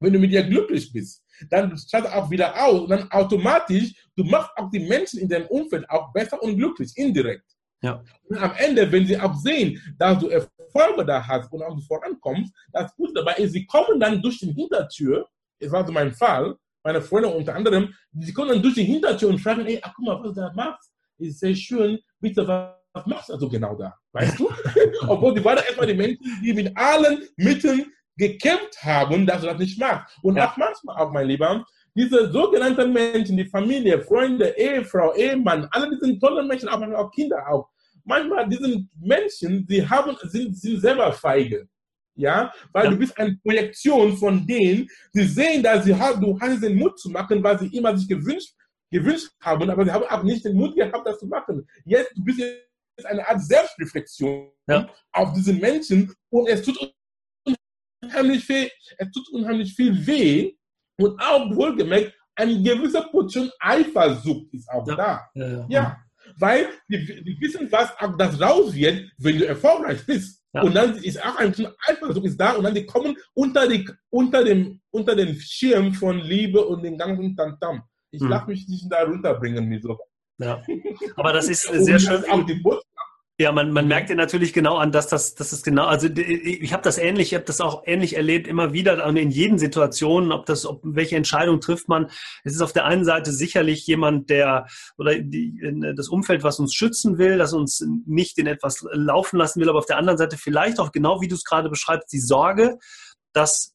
wenn 0.02 0.12
du 0.12 0.18
mit 0.18 0.32
dir 0.32 0.42
glücklich 0.42 0.92
bist, 0.92 1.22
dann 1.50 1.76
schaut 1.76 2.06
auch 2.06 2.30
wieder 2.30 2.54
aus 2.62 2.82
und 2.82 2.90
dann 2.90 3.10
automatisch, 3.10 3.92
du 4.16 4.24
machst 4.24 4.50
auch 4.56 4.70
die 4.70 4.80
Menschen 4.80 5.20
in 5.20 5.28
deinem 5.28 5.46
Umfeld 5.46 5.88
auch 5.90 6.12
besser 6.12 6.42
und 6.42 6.56
glücklich, 6.56 6.92
indirekt. 6.96 7.44
Ja. 7.82 8.02
Und 8.28 8.38
am 8.38 8.52
Ende, 8.56 8.90
wenn 8.90 9.06
sie 9.06 9.18
auch 9.18 9.34
sehen, 9.34 9.80
dass 9.98 10.18
du 10.18 10.28
Erfolge 10.28 11.04
da 11.04 11.26
hast 11.26 11.52
und 11.52 11.62
auch 11.62 11.76
vorankommst, 11.86 12.52
das 12.72 12.94
Gute 12.94 13.14
dabei 13.14 13.34
ist, 13.34 13.52
sie 13.52 13.66
kommen 13.66 13.98
dann 13.98 14.22
durch 14.22 14.38
die 14.38 14.52
Hintertür, 14.52 15.26
das 15.58 15.70
war 15.72 15.84
so 15.86 15.92
mein 15.92 16.12
Fall, 16.12 16.56
meine 16.84 17.02
Freunde 17.02 17.28
unter 17.28 17.54
anderem, 17.54 17.92
sie 18.12 18.32
kommen 18.32 18.50
dann 18.50 18.62
durch 18.62 18.74
die 18.74 18.84
Hintertür 18.84 19.30
und 19.30 19.38
fragen, 19.38 19.66
ey, 19.66 19.80
ach, 19.82 19.92
guck 19.94 20.04
mal, 20.04 20.22
was 20.22 20.34
du 20.34 20.40
da 20.40 20.52
machst, 20.54 20.92
ist 21.18 21.40
sehr 21.40 21.54
schön, 21.54 21.98
bitte, 22.20 22.46
was 22.46 23.06
machst 23.06 23.28
du 23.28 23.34
also 23.34 23.48
genau 23.48 23.74
da? 23.74 23.94
Weißt 24.12 24.38
du? 24.38 24.50
Obwohl 25.08 25.34
die 25.34 25.44
waren 25.44 25.58
erstmal 25.58 25.86
die 25.86 25.94
Menschen, 25.94 26.18
die 26.42 26.52
mit 26.52 26.76
allen 26.76 27.22
Mitteln 27.36 27.86
gekämpft 28.16 28.82
haben, 28.82 29.26
dass 29.26 29.40
du 29.40 29.46
das 29.46 29.58
nicht 29.58 29.78
machst. 29.78 30.18
Und 30.22 30.36
ja. 30.36 30.48
auch 30.48 30.56
manchmal 30.56 30.96
auch, 30.96 31.12
mein 31.12 31.26
Lieber, 31.26 31.64
diese 31.94 32.30
sogenannten 32.32 32.92
Menschen, 32.92 33.36
die 33.36 33.44
Familie, 33.44 34.00
Freunde, 34.00 34.54
Ehefrau, 34.56 35.14
Ehemann, 35.14 35.68
alle 35.70 35.90
diese 35.90 36.18
tollen 36.18 36.46
Menschen, 36.46 36.68
auch 36.68 36.78
manchmal 36.78 37.04
auch 37.04 37.10
Kinder 37.10 37.36
auch. 37.48 37.68
Manchmal 38.04 38.48
diese 38.48 38.84
Menschen, 39.00 39.66
die 39.66 39.86
haben, 39.88 40.16
sind, 40.22 40.56
sind 40.56 40.80
selber 40.80 41.12
feige. 41.12 41.68
Ja, 42.14 42.52
weil 42.72 42.84
ja. 42.84 42.90
du 42.90 42.98
bist 42.98 43.16
eine 43.18 43.36
Projektion 43.36 44.16
von 44.18 44.46
denen, 44.46 44.86
die 45.14 45.22
sehen, 45.22 45.62
dass 45.62 45.84
sie 45.84 45.94
haben, 45.94 46.20
du 46.20 46.38
hast 46.38 46.62
den 46.62 46.76
Mut 46.76 46.98
zu 46.98 47.08
machen, 47.08 47.42
was 47.42 47.60
sie 47.60 47.74
immer 47.74 47.96
sich 47.96 48.06
gewünscht, 48.06 48.54
gewünscht 48.90 49.30
haben, 49.40 49.70
aber 49.70 49.84
sie 49.84 49.90
haben 49.90 50.04
auch 50.04 50.22
nicht 50.22 50.44
den 50.44 50.54
Mut 50.54 50.76
gehabt, 50.76 51.06
das 51.06 51.18
zu 51.18 51.26
machen. 51.26 51.66
Jetzt, 51.86 52.12
du 52.14 52.22
bist 52.22 52.38
jetzt 52.38 53.06
eine 53.06 53.26
Art 53.26 53.40
Selbstreflexion 53.40 54.50
ja. 54.68 54.86
auf 55.12 55.32
diese 55.32 55.54
Menschen 55.54 56.14
und 56.28 56.48
es 56.48 56.62
tut 56.62 56.78
unheimlich 58.02 58.44
viel, 58.44 58.70
es 58.98 59.10
tut 59.10 59.28
unheimlich 59.32 59.74
viel 59.74 60.06
weh, 60.06 60.54
und 60.98 61.20
auch 61.20 61.54
wohlgemerkt, 61.54 62.14
eine 62.34 62.62
gewisse 62.62 63.02
Portion 63.02 63.50
Eifersucht 63.60 64.52
ist 64.52 64.68
auch 64.70 64.86
ja. 64.86 64.96
da. 64.96 65.30
Ja, 65.34 65.46
ja. 65.46 65.66
ja. 65.68 65.96
weil 66.38 66.68
wir, 66.88 67.00
wir, 67.06 67.40
wissen, 67.40 67.70
was 67.70 67.90
auch 67.98 68.16
das 68.16 68.40
raus 68.40 68.74
wird, 68.74 69.10
wenn 69.18 69.38
du 69.38 69.46
erfolgreich 69.46 70.04
bist. 70.06 70.40
Und 70.54 70.74
dann 70.74 70.96
ist 70.96 71.22
auch 71.24 71.36
ein 71.36 71.50
bisschen 71.50 71.72
Eifersucht 71.86 72.26
ist 72.26 72.36
da 72.38 72.52
und 72.52 72.64
dann 72.64 72.74
die 72.74 72.84
kommen 72.84 73.16
unter, 73.32 73.66
die, 73.66 73.88
unter, 74.10 74.44
dem, 74.44 74.80
unter 74.90 75.16
den 75.16 75.34
Schirm 75.40 75.94
von 75.94 76.18
Liebe 76.18 76.62
und 76.62 76.82
den 76.82 76.98
ganzen 76.98 77.34
Tantam. 77.34 77.82
Ich 78.10 78.20
hm. 78.20 78.28
lasse 78.28 78.48
mich 78.48 78.68
nicht 78.68 78.86
da 78.92 79.02
runterbringen 79.02 79.66
mit 79.66 79.82
so. 79.82 79.98
Ja. 80.38 80.62
Aber 81.16 81.32
das 81.32 81.48
ist 81.48 81.62
sehr 81.72 81.98
schön. 81.98 82.22
Auch 82.30 82.44
die 82.44 82.56
Botschaft 82.56 82.86
ja, 83.42 83.52
man, 83.52 83.72
man 83.72 83.88
merkt 83.88 84.08
ja 84.08 84.16
natürlich 84.16 84.52
genau 84.52 84.76
an, 84.76 84.92
dass 84.92 85.08
das, 85.08 85.34
das 85.34 85.52
ist 85.52 85.64
genau, 85.64 85.86
also 85.86 86.08
ich 86.08 86.72
habe 86.72 86.82
das 86.82 86.96
ähnlich, 86.96 87.32
ich 87.32 87.34
habe 87.34 87.44
das 87.44 87.60
auch 87.60 87.82
ähnlich 87.86 88.16
erlebt, 88.16 88.46
immer 88.46 88.72
wieder 88.72 89.04
in 89.04 89.30
jeden 89.30 89.58
Situationen, 89.58 90.32
ob 90.32 90.46
das, 90.46 90.64
ob 90.64 90.80
welche 90.84 91.16
Entscheidung 91.16 91.60
trifft 91.60 91.88
man. 91.88 92.10
Es 92.44 92.54
ist 92.54 92.62
auf 92.62 92.72
der 92.72 92.84
einen 92.84 93.04
Seite 93.04 93.32
sicherlich 93.32 93.86
jemand, 93.86 94.30
der 94.30 94.66
oder 94.96 95.18
die, 95.18 95.60
das 95.96 96.08
Umfeld, 96.08 96.44
was 96.44 96.60
uns 96.60 96.72
schützen 96.72 97.18
will, 97.18 97.36
das 97.36 97.52
uns 97.52 97.84
nicht 98.06 98.38
in 98.38 98.46
etwas 98.46 98.86
laufen 98.92 99.38
lassen 99.38 99.60
will, 99.60 99.68
aber 99.68 99.80
auf 99.80 99.86
der 99.86 99.98
anderen 99.98 100.18
Seite 100.18 100.38
vielleicht 100.38 100.78
auch 100.78 100.92
genau 100.92 101.20
wie 101.20 101.28
du 101.28 101.34
es 101.34 101.44
gerade 101.44 101.68
beschreibst, 101.68 102.12
die 102.12 102.20
Sorge, 102.20 102.78
dass 103.32 103.74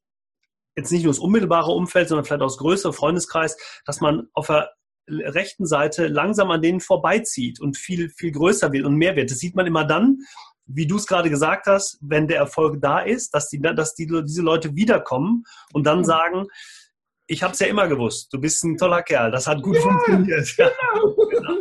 jetzt 0.78 0.92
nicht 0.92 1.04
nur 1.04 1.12
das 1.12 1.20
unmittelbare 1.20 1.72
Umfeld, 1.72 2.08
sondern 2.08 2.26
vielleicht 2.26 2.42
auch 2.42 2.48
das 2.48 2.58
größere 2.58 2.94
Freundeskreis, 2.94 3.58
dass 3.86 4.00
man 4.00 4.30
auf 4.34 4.48
der 4.48 4.72
rechten 5.08 5.66
Seite 5.66 6.08
langsam 6.08 6.52
an 6.52 6.62
denen 6.62 6.80
vorbeizieht 6.80 7.60
und 7.60 7.78
viel, 7.78 8.10
viel 8.10 8.32
größer 8.32 8.72
wird 8.72 8.86
und 8.86 8.96
mehr 8.96 9.16
wird. 9.16 9.32
Das 9.32 9.40
sieht 9.40 9.56
man 9.56 9.66
immer 9.66 9.86
dann, 9.86 10.20
wie 10.66 10.86
du 10.86 10.98
es 10.98 11.08
gerade 11.08 11.30
gesagt 11.30 11.68
hast, 11.68 11.98
wenn 12.02 12.28
der 12.28 12.38
Erfolg 12.38 12.82
da 12.82 13.00
ist, 13.00 13.34
dass, 13.34 13.50
die, 13.50 13.60
dass 13.60 13.96
die, 13.96 14.08
diese 14.08 14.42
Leute 14.42 14.76
wiederkommen 14.76 15.44
und 15.74 15.86
dann 15.86 16.04
sagen, 16.04 16.48
ich 17.28 17.44
habe 17.44 17.54
es 17.54 17.60
ja 17.60 17.68
immer 17.68 17.88
gewusst, 17.88 18.32
du 18.32 18.40
bist 18.40 18.64
ein 18.64 18.78
toller 18.78 19.02
Kerl, 19.02 19.32
das 19.32 19.48
hat 19.48 19.62
gut 19.62 19.76
ja, 19.76 19.82
funktioniert. 19.82 20.56
Genau. 20.58 21.16
genau. 21.30 21.57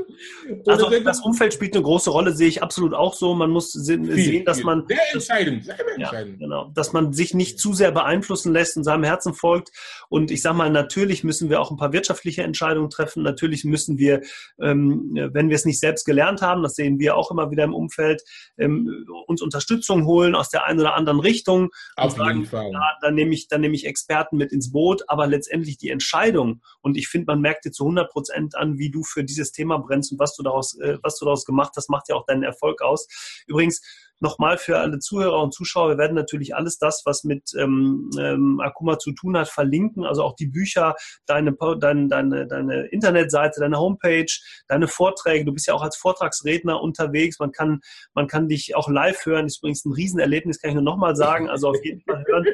Also 0.66 0.90
das 1.00 1.20
Umfeld 1.20 1.54
spielt 1.54 1.74
eine 1.74 1.82
große 1.82 2.10
Rolle, 2.10 2.32
sehe 2.32 2.48
ich 2.48 2.62
absolut 2.62 2.94
auch 2.94 3.14
so. 3.14 3.34
Man 3.34 3.50
muss 3.50 3.72
sehen, 3.72 4.44
dass 4.44 4.62
man 4.62 4.86
sehr 4.86 4.98
entscheidend, 5.12 5.64
sehr 5.64 5.78
entscheidend. 5.96 6.40
Ja, 6.40 6.46
genau, 6.46 6.70
dass 6.74 6.92
man 6.92 7.12
sich 7.12 7.34
nicht 7.34 7.58
zu 7.58 7.72
sehr 7.72 7.90
beeinflussen 7.90 8.52
lässt 8.52 8.76
und 8.76 8.84
seinem 8.84 9.04
Herzen 9.04 9.34
folgt. 9.34 9.70
Und 10.08 10.30
ich 10.30 10.42
sage 10.42 10.56
mal, 10.56 10.70
natürlich 10.70 11.24
müssen 11.24 11.50
wir 11.50 11.60
auch 11.60 11.70
ein 11.70 11.76
paar 11.76 11.92
wirtschaftliche 11.92 12.42
Entscheidungen 12.42 12.90
treffen. 12.90 13.22
Natürlich 13.22 13.64
müssen 13.64 13.98
wir, 13.98 14.22
ähm, 14.60 15.10
wenn 15.32 15.48
wir 15.48 15.56
es 15.56 15.64
nicht 15.64 15.80
selbst 15.80 16.04
gelernt 16.04 16.42
haben, 16.42 16.62
das 16.62 16.74
sehen 16.74 16.98
wir 16.98 17.16
auch 17.16 17.30
immer 17.30 17.50
wieder 17.50 17.64
im 17.64 17.74
Umfeld, 17.74 18.22
ähm, 18.58 19.06
uns 19.26 19.42
Unterstützung 19.42 20.06
holen 20.06 20.34
aus 20.34 20.48
der 20.48 20.66
einen 20.66 20.80
oder 20.80 20.94
anderen 20.94 21.20
Richtung. 21.20 21.70
Auf 21.96 22.18
jeden 22.18 22.46
Fall. 22.46 22.70
Ja, 22.72 22.96
dann 23.00 23.14
nehme 23.14 23.34
ich, 23.34 23.48
dann 23.48 23.60
nehme 23.60 23.74
ich 23.74 23.86
Experten 23.86 24.36
mit 24.36 24.52
ins 24.52 24.72
Boot. 24.72 25.04
Aber 25.08 25.26
letztendlich 25.26 25.78
die 25.78 25.90
Entscheidung 25.90 26.62
und 26.80 26.96
ich 26.96 27.08
finde, 27.08 27.26
man 27.26 27.40
merkt 27.40 27.64
dir 27.64 27.72
zu 27.72 27.84
100 27.84 28.10
Prozent 28.10 28.56
an, 28.56 28.78
wie 28.78 28.90
du 28.90 29.02
für 29.02 29.24
dieses 29.24 29.52
Thema 29.52 29.78
brennst 29.78 30.05
und 30.12 30.18
was 30.18 30.34
du 30.34 30.42
daraus, 30.42 30.78
äh, 30.78 30.98
was 31.02 31.18
du 31.18 31.24
daraus 31.24 31.44
gemacht 31.44 31.72
hast, 31.76 31.90
macht 31.90 32.08
ja 32.08 32.16
auch 32.16 32.26
deinen 32.26 32.42
Erfolg 32.42 32.82
aus. 32.82 33.08
Übrigens, 33.46 33.82
nochmal 34.20 34.58
für 34.58 34.78
alle 34.78 34.98
Zuhörer 34.98 35.42
und 35.42 35.52
Zuschauer, 35.52 35.90
wir 35.90 35.98
werden 35.98 36.14
natürlich 36.14 36.54
alles 36.54 36.78
das, 36.78 37.02
was 37.04 37.24
mit 37.24 37.52
ähm, 37.58 38.10
ähm, 38.18 38.60
Akuma 38.60 38.98
zu 38.98 39.12
tun 39.12 39.36
hat, 39.36 39.48
verlinken. 39.48 40.04
Also 40.04 40.22
auch 40.22 40.34
die 40.36 40.46
Bücher, 40.46 40.94
deine, 41.26 41.54
deine, 41.78 42.08
deine, 42.08 42.46
deine 42.46 42.86
Internetseite, 42.86 43.60
deine 43.60 43.78
Homepage, 43.78 44.26
deine 44.68 44.88
Vorträge. 44.88 45.44
Du 45.44 45.52
bist 45.52 45.66
ja 45.66 45.74
auch 45.74 45.82
als 45.82 45.96
Vortragsredner 45.96 46.80
unterwegs. 46.80 47.38
Man 47.38 47.52
kann, 47.52 47.80
man 48.14 48.26
kann 48.26 48.48
dich 48.48 48.74
auch 48.74 48.88
live 48.88 49.24
hören. 49.26 49.46
Das 49.46 49.54
ist 49.54 49.58
übrigens 49.58 49.84
ein 49.84 49.92
Riesenerlebnis, 49.92 50.60
kann 50.60 50.70
ich 50.70 50.74
nur 50.74 50.82
nochmal 50.82 51.16
sagen. 51.16 51.48
Also 51.48 51.68
auf 51.68 51.84
jeden 51.84 52.00
Fall 52.02 52.24
hören. 52.26 52.46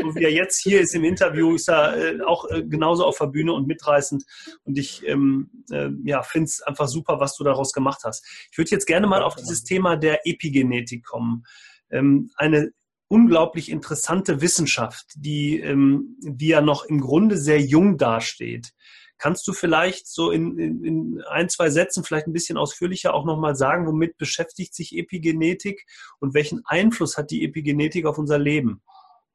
So 0.00 0.14
wie 0.14 0.24
er 0.24 0.32
jetzt 0.32 0.60
hier 0.62 0.80
ist 0.80 0.94
im 0.94 1.04
Interview, 1.04 1.54
ist 1.54 1.68
er 1.68 1.96
äh, 1.96 2.20
auch 2.22 2.50
äh, 2.50 2.62
genauso 2.62 3.04
auf 3.04 3.18
der 3.18 3.26
Bühne 3.26 3.52
und 3.52 3.66
mitreißend. 3.66 4.24
Und 4.64 4.78
ich 4.78 5.06
ähm, 5.06 5.50
äh, 5.70 5.90
ja, 6.04 6.22
finde 6.22 6.46
es 6.46 6.62
einfach 6.62 6.88
super, 6.88 7.20
was 7.20 7.36
du 7.36 7.44
daraus 7.44 7.72
gemacht 7.72 8.00
hast. 8.04 8.26
Ich 8.50 8.58
würde 8.58 8.70
jetzt 8.70 8.86
gerne 8.86 9.06
mal 9.06 9.22
auf 9.22 9.36
dieses 9.36 9.62
Thema 9.62 9.96
der 9.96 10.26
Epigenetik 10.26 11.03
kommen. 11.04 11.44
Ähm, 11.90 12.30
eine 12.36 12.72
unglaublich 13.08 13.70
interessante 13.70 14.40
Wissenschaft, 14.40 15.06
die, 15.16 15.60
ähm, 15.60 16.16
die 16.20 16.48
ja 16.48 16.60
noch 16.60 16.84
im 16.84 17.00
Grunde 17.00 17.36
sehr 17.36 17.60
jung 17.60 17.98
dasteht. 17.98 18.72
Kannst 19.18 19.46
du 19.46 19.52
vielleicht 19.52 20.08
so 20.08 20.30
in, 20.30 20.58
in, 20.58 20.84
in 20.84 21.22
ein, 21.30 21.48
zwei 21.48 21.70
Sätzen 21.70 22.02
vielleicht 22.02 22.26
ein 22.26 22.32
bisschen 22.32 22.56
ausführlicher 22.56 23.14
auch 23.14 23.24
nochmal 23.24 23.54
sagen, 23.54 23.86
womit 23.86 24.18
beschäftigt 24.18 24.74
sich 24.74 24.96
Epigenetik 24.96 25.86
und 26.18 26.34
welchen 26.34 26.62
Einfluss 26.66 27.16
hat 27.16 27.30
die 27.30 27.44
Epigenetik 27.44 28.06
auf 28.06 28.18
unser 28.18 28.38
Leben? 28.38 28.82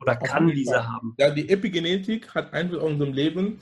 Oder 0.01 0.15
kann 0.15 0.47
diese 0.47 0.88
haben? 0.88 1.15
Ja, 1.17 1.29
die 1.29 1.49
Epigenetik 1.49 2.34
hat 2.34 2.53
Einfluss 2.53 2.82
auf 2.82 2.89
unser 2.89 3.08
Leben. 3.08 3.60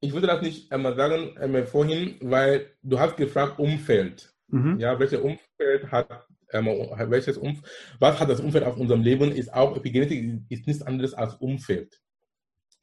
Ich 0.00 0.12
würde 0.12 0.26
das 0.28 0.42
nicht 0.42 0.72
einmal 0.72 0.96
sagen 0.96 1.36
einmal 1.36 1.66
vorhin, 1.66 2.16
weil 2.20 2.72
du 2.82 2.98
hast 2.98 3.16
gefragt 3.16 3.58
Umfeld. 3.58 4.32
Mhm. 4.48 4.78
Ja, 4.78 4.98
welches 4.98 5.20
Umfeld 5.20 5.90
hat 5.90 6.26
ähm, 6.52 6.66
welches 7.10 7.36
Umfeld, 7.36 7.64
was 7.98 8.18
hat 8.18 8.28
das 8.28 8.40
Umfeld 8.40 8.64
auf 8.64 8.76
unserem 8.76 9.02
Leben? 9.02 9.32
Ist 9.32 9.52
auch 9.52 9.76
Epigenetik 9.76 10.42
ist 10.48 10.66
nichts 10.66 10.82
anderes 10.82 11.14
als 11.14 11.34
Umfeld. 11.34 12.00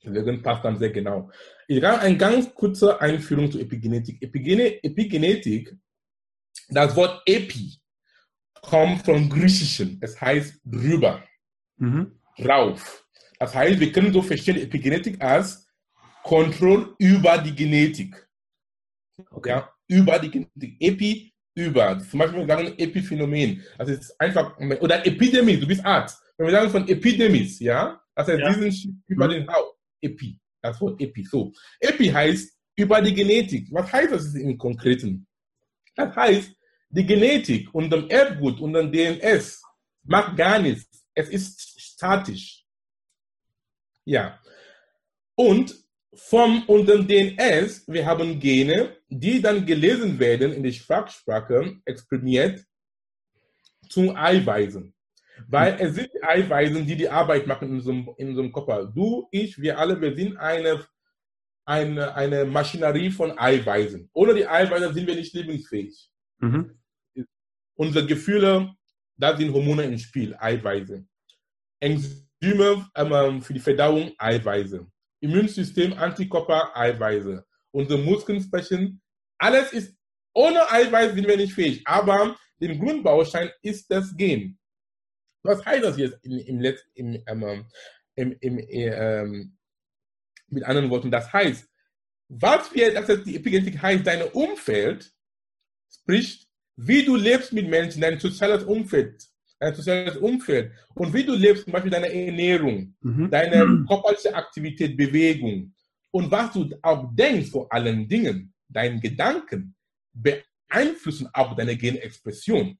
Deswegen 0.03 0.41
passt 0.41 0.63
dann 0.63 0.77
sehr 0.77 0.91
genau. 0.91 1.31
Ich 1.67 1.83
habe 1.83 1.99
eine 1.99 2.17
ganz 2.17 2.53
kurze 2.53 3.01
Einführung 3.01 3.51
zu 3.51 3.59
Epigenetik. 3.59 4.21
Epigene, 4.21 4.83
Epigenetik, 4.83 5.75
das 6.69 6.95
Wort 6.95 7.21
Epi 7.25 7.77
kommt 8.61 9.03
vom 9.05 9.29
Griechischen. 9.29 9.97
Es 10.01 10.19
heißt 10.19 10.61
drüber, 10.63 11.23
mhm. 11.77 12.19
drauf. 12.37 13.05
Das 13.39 13.53
heißt, 13.53 13.79
wir 13.79 13.91
können 13.91 14.13
so 14.13 14.21
verstehen 14.21 14.57
Epigenetik 14.57 15.21
als 15.21 15.67
Kontrolle 16.23 16.95
über 16.99 17.37
die 17.37 17.55
Genetik. 17.55 18.27
Okay. 19.31 19.49
Ja, 19.49 19.73
über 19.87 20.19
die 20.19 20.31
Genetik. 20.31 20.77
Epi, 20.79 21.33
über. 21.57 21.99
Zum 21.99 22.19
Beispiel, 22.19 22.39
wir 22.39 22.47
sagen 22.47 22.73
Epiphänomen. 22.77 23.63
Das 23.77 23.89
ist 23.89 24.21
einfach, 24.21 24.57
oder 24.57 25.05
Epidemie, 25.05 25.57
du 25.57 25.67
bist 25.67 25.83
Arzt. 25.83 26.21
Wenn 26.37 26.47
wir 26.47 26.53
sagen 26.53 26.69
von 26.69 26.87
Epidemis, 26.87 27.59
ja, 27.59 27.99
das 28.15 28.27
heißt, 28.27 28.39
ja. 28.39 28.53
diesen 28.53 29.03
über 29.07 29.27
mhm. 29.27 29.31
den 29.31 29.47
Haut. 29.47 29.75
Epi, 29.99 30.39
das 30.61 30.79
Wort 30.79 31.01
Epi. 31.01 31.23
So, 31.23 31.51
Epi 31.79 32.07
heißt 32.07 32.55
über 32.75 33.01
die 33.01 33.13
Genetik. 33.13 33.67
Was 33.71 33.91
heißt 33.91 34.11
das 34.11 34.35
im 34.35 34.55
Konkreten? 34.55 35.27
Das 35.95 36.15
heißt, 36.15 36.51
die 36.89 37.05
Genetik 37.05 37.73
und 37.73 37.91
dem 37.91 38.07
Erbgut 38.09 38.59
und 38.59 38.73
dem 38.73 38.91
DNS 38.91 39.61
macht 40.03 40.37
gar 40.37 40.59
nichts. 40.59 41.03
Es 41.15 41.29
ist 41.29 41.81
statisch. 41.81 42.63
Ja. 44.05 44.39
Und 45.35 45.75
vom 46.17 46.63
und 46.67 46.87
dem 46.87 47.07
DNS, 47.07 47.87
wir 47.87 48.05
haben 48.05 48.39
Gene, 48.39 48.97
die 49.07 49.41
dann 49.41 49.65
gelesen 49.65 50.19
werden 50.19 50.51
in 50.53 50.63
der 50.63 50.73
Fachsprache, 50.73 51.77
exprimiert 51.85 52.65
zu 53.89 54.15
Eiweißen. 54.15 54.93
Weil 55.47 55.77
es 55.79 55.95
sind 55.95 56.09
die 56.13 56.23
Eiweißen, 56.23 56.85
die 56.85 56.95
die 56.95 57.09
Arbeit 57.09 57.45
machen 57.45 57.69
in 57.69 57.75
unserem, 57.75 58.09
in 58.17 58.29
unserem 58.29 58.51
Körper. 58.51 58.85
Du, 58.85 59.27
ich, 59.31 59.61
wir 59.61 59.77
alle, 59.77 59.99
wir 60.01 60.15
sind 60.15 60.35
eine, 60.37 60.83
eine, 61.65 62.15
eine 62.15 62.45
Maschinerie 62.45 63.11
von 63.11 63.37
Eiweißen. 63.37 64.09
Ohne 64.13 64.33
die 64.33 64.47
Eiweiße 64.47 64.93
sind 64.93 65.07
wir 65.07 65.15
nicht 65.15 65.33
lebensfähig. 65.33 66.09
Mhm. 66.39 66.79
Unsere 67.75 68.07
Gefühle, 68.07 68.73
da 69.15 69.37
sind 69.37 69.53
Hormone 69.53 69.83
im 69.83 69.97
Spiel, 69.99 70.35
Eiweiße. 70.39 71.05
Enzyme 71.79 72.89
ähm, 72.95 73.41
für 73.41 73.53
die 73.53 73.59
Verdauung, 73.59 74.11
Eiweiße. 74.17 74.87
Immunsystem, 75.19 75.93
Antikörper, 75.93 76.75
Eiweiße. 76.75 77.45
Unsere 77.71 77.99
Muskeln 77.99 78.41
sprechen. 78.41 79.01
Alles 79.37 79.73
ist, 79.73 79.95
ohne 80.33 80.69
Eiweiß 80.71 81.13
sind 81.13 81.27
wir 81.27 81.37
nicht 81.37 81.53
fähig. 81.53 81.81
Aber 81.85 82.35
den 82.59 82.79
Grundbaustein 82.79 83.51
ist 83.61 83.89
das 83.91 84.15
Gen. 84.15 84.57
Was 85.43 85.65
heißt 85.65 85.83
das 85.83 85.97
jetzt 85.97 86.17
im, 86.23 86.37
im, 86.39 86.75
im, 86.95 87.23
ähm, 87.27 87.65
im, 88.15 88.37
im 88.39 88.59
ähm, 88.69 89.57
mit 90.47 90.63
anderen 90.63 90.89
Worten? 90.89 91.11
Das 91.11 91.31
heißt, 91.31 91.67
was 92.29 92.73
wir, 92.73 92.93
das 92.93 93.07
heißt, 93.07 93.25
die 93.25 93.35
Epigenetik 93.37 93.81
heißt, 93.81 94.05
dein 94.05 94.23
Umfeld, 94.31 95.11
sprich, 95.89 96.47
wie 96.75 97.03
du 97.03 97.15
lebst 97.15 97.53
mit 97.53 97.67
Menschen, 97.67 98.01
dein 98.01 98.19
soziales 98.19 98.63
Umfeld, 98.63 99.25
dein 99.59 99.75
soziales 99.75 100.17
Umfeld 100.17 100.71
und 100.93 101.13
wie 101.13 101.23
du 101.23 101.33
lebst, 101.33 101.63
zum 101.63 101.73
Beispiel 101.73 101.91
deine 101.91 102.13
Ernährung, 102.13 102.95
mhm. 103.01 103.29
deine 103.29 103.85
körperliche 103.87 104.33
Aktivität, 104.33 104.95
Bewegung 104.95 105.73
und 106.11 106.31
was 106.31 106.53
du 106.53 106.69
auch 106.81 107.09
denkst 107.13 107.49
vor 107.51 107.71
allen 107.71 108.07
Dingen, 108.07 108.53
deinen 108.67 108.99
Gedanken 108.99 109.75
beeinflussen 110.13 111.29
auch 111.33 111.55
deine 111.55 111.75
Genexpression. 111.75 112.77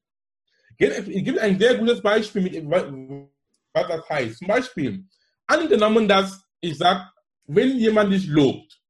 Ich 0.76 1.24
gebe 1.24 1.40
ein 1.40 1.58
sehr 1.58 1.76
gutes 1.76 2.00
Beispiel, 2.00 2.42
mit, 2.42 2.70
was 2.70 3.88
das 3.88 4.08
heißt. 4.08 4.38
Zum 4.38 4.46
Beispiel, 4.46 5.04
angenommen, 5.46 6.06
dass 6.06 6.40
ich 6.60 6.76
sage, 6.78 7.08
wenn 7.46 7.78
jemand 7.78 8.12
dich 8.12 8.26
lobt 8.26 8.80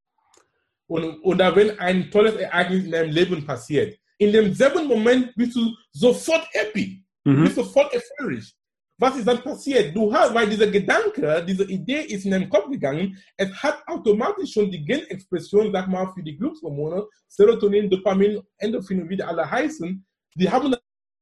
und, 0.86 1.20
oder 1.22 1.54
wenn 1.54 1.78
ein 1.78 2.10
tolles 2.10 2.34
Ereignis 2.34 2.84
in 2.84 2.90
deinem 2.90 3.12
Leben 3.12 3.46
passiert, 3.46 3.98
in 4.18 4.32
demselben 4.32 4.86
Moment 4.86 5.34
bist 5.36 5.54
du 5.54 5.74
sofort 5.92 6.46
happy, 6.52 7.04
mhm. 7.24 7.44
bist 7.44 7.56
sofort 7.56 7.92
euphorisch. 7.94 8.54
Was 9.00 9.16
ist 9.16 9.28
dann 9.28 9.40
passiert? 9.42 9.94
Du 9.94 10.12
hast, 10.12 10.34
weil 10.34 10.48
dieser 10.48 10.66
Gedanke, 10.66 11.44
diese 11.46 11.64
Idee 11.64 12.00
ist 12.00 12.24
in 12.24 12.32
deinen 12.32 12.48
Kopf 12.48 12.68
gegangen, 12.68 13.16
es 13.36 13.52
hat 13.62 13.78
automatisch 13.86 14.52
schon 14.52 14.70
die 14.70 14.84
Genexpression, 14.84 15.70
sag 15.72 15.86
mal, 15.86 16.12
für 16.12 16.22
die 16.22 16.36
Glückshormone, 16.36 17.06
Serotonin, 17.28 17.88
Dopamin, 17.88 18.40
Endorphin, 18.56 19.08
wie 19.08 19.16
die 19.16 19.22
alle 19.22 19.48
heißen, 19.48 20.04
die 20.34 20.50
haben 20.50 20.74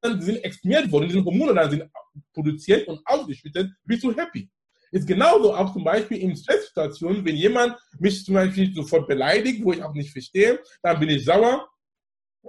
die 0.05 0.23
sind 0.23 0.45
exprimiert 0.45 0.91
worden, 0.91 1.09
diese 1.09 1.25
Hormone 1.25 1.55
dann 1.55 1.71
sind 1.71 1.91
produziert 2.33 2.87
und 2.89 3.01
ausgeschüttet, 3.05 3.73
bist 3.85 4.05
du 4.05 4.17
happy. 4.17 4.49
Ist 4.93 5.07
genauso 5.07 5.53
auch 5.53 5.73
zum 5.73 5.85
Beispiel 5.85 6.19
in 6.19 6.37
Stresssituationen, 6.37 7.25
wenn 7.25 7.35
jemand 7.35 7.77
mich 7.99 8.25
zum 8.25 8.35
Beispiel 8.35 8.73
sofort 8.73 9.09
beleidigt, 9.09 9.65
wo 9.65 9.73
ich 9.73 9.83
auch 9.83 9.93
nicht 9.93 10.13
verstehe, 10.13 10.61
dann 10.83 11.01
bin 11.01 11.09
ich 11.09 11.25
sauer 11.25 11.69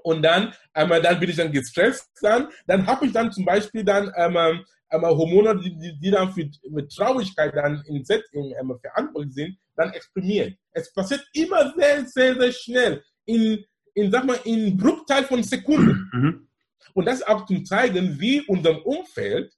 und 0.03 0.21
dann, 0.21 0.53
ähm, 0.75 0.89
dann 0.89 1.19
bin 1.19 1.29
ich 1.29 1.35
dann 1.35 1.51
gestresst, 1.51 2.09
dann, 2.21 2.49
dann 2.65 2.85
habe 2.85 3.05
ich 3.05 3.13
dann 3.13 3.31
zum 3.31 3.45
Beispiel 3.45 3.83
dann 3.83 4.11
ähm, 4.15 4.63
ähm, 4.91 5.01
Hormone, 5.01 5.59
die, 5.59 5.77
die, 5.77 5.99
die, 5.99 6.11
dann 6.11 6.31
für, 6.31 6.49
mit 6.69 6.91
Traurigkeit 6.91 7.55
dann 7.55 7.83
in, 7.87 8.03
in 8.31 8.55
ähm, 8.59 8.79
verantwortlich 8.81 9.33
sind, 9.33 9.57
dann 9.75 9.91
exprimiert. 9.91 10.57
Es 10.71 10.93
passiert 10.93 11.25
immer 11.33 11.73
sehr, 11.77 12.05
sehr, 12.05 12.35
sehr 12.39 12.51
schnell 12.51 13.03
in, 13.25 13.63
in 13.93 14.11
sag 14.11 14.25
mal, 14.25 14.39
in 14.45 14.77
Bruchteil 14.77 15.23
von 15.23 15.43
Sekunden. 15.43 16.09
Mhm. 16.13 16.47
Und 16.93 17.05
das 17.05 17.21
auch 17.21 17.45
zum 17.45 17.65
zeigen, 17.65 18.19
wie 18.19 18.41
unser 18.47 18.85
Umfeld 18.85 19.53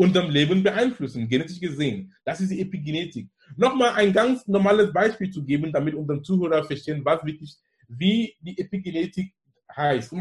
unserem 0.00 0.30
Leben 0.30 0.62
beeinflussen, 0.62 1.28
genetisch 1.28 1.60
gesehen. 1.60 2.14
Das 2.24 2.40
ist 2.40 2.50
die 2.50 2.60
Epigenetik. 2.62 3.28
Nochmal 3.56 3.90
ein 3.96 4.14
ganz 4.14 4.46
normales 4.46 4.90
Beispiel 4.94 5.30
zu 5.30 5.44
geben, 5.44 5.72
damit 5.72 5.94
unsere 5.94 6.22
Zuhörer 6.22 6.64
verstehen, 6.64 7.04
was 7.04 7.22
wirklich, 7.22 7.54
wie 7.86 8.34
die 8.40 8.58
Epigenetik 8.58 9.34
heißt. 9.76 10.12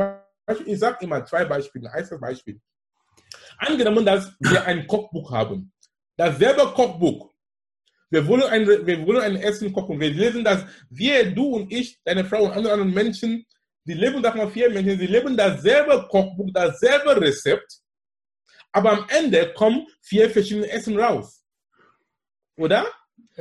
Ich 0.66 0.80
sage 0.80 0.98
immer 1.02 1.26
zwei 1.26 1.46
Beispiele. 1.46 1.92
Ein 1.92 2.20
Beispiel. 2.20 2.60
Angenommen, 3.58 4.06
dass 4.06 4.34
wir 4.40 4.66
ein 4.66 4.88
Kochbuch 4.88 5.32
haben. 5.32 5.72
Dasselbe 6.18 6.74
Kochbuch. 6.74 7.32
Wir 8.10 8.26
wollen 8.26 8.44
ein, 8.44 8.68
wir 8.68 9.06
wollen 9.06 9.22
ein 9.22 9.36
Essen 9.36 9.72
kochen. 9.72 10.00
Wir 10.00 10.10
lesen, 10.10 10.44
dass 10.44 10.66
wir, 10.90 11.32
du 11.32 11.56
und 11.56 11.72
ich, 11.72 12.02
deine 12.04 12.26
Frau 12.26 12.46
und 12.46 12.52
andere 12.52 12.86
Menschen 12.86 13.46
die 13.90 13.96
leben 13.96 14.22
doch 14.22 14.36
mal 14.36 14.50
vier 14.50 14.70
Menschen, 14.70 15.00
sie 15.00 15.08
leben 15.08 15.36
dasselbe 15.36 16.08
Kochbuch, 16.08 16.50
dasselbe 16.54 17.20
Rezept, 17.20 17.82
aber 18.72 18.92
am 18.92 19.08
Ende 19.10 19.52
kommen 19.54 19.88
vier 20.02 20.30
verschiedene 20.30 20.70
Essen 20.70 21.00
raus. 21.00 21.44
Oder? 22.56 22.86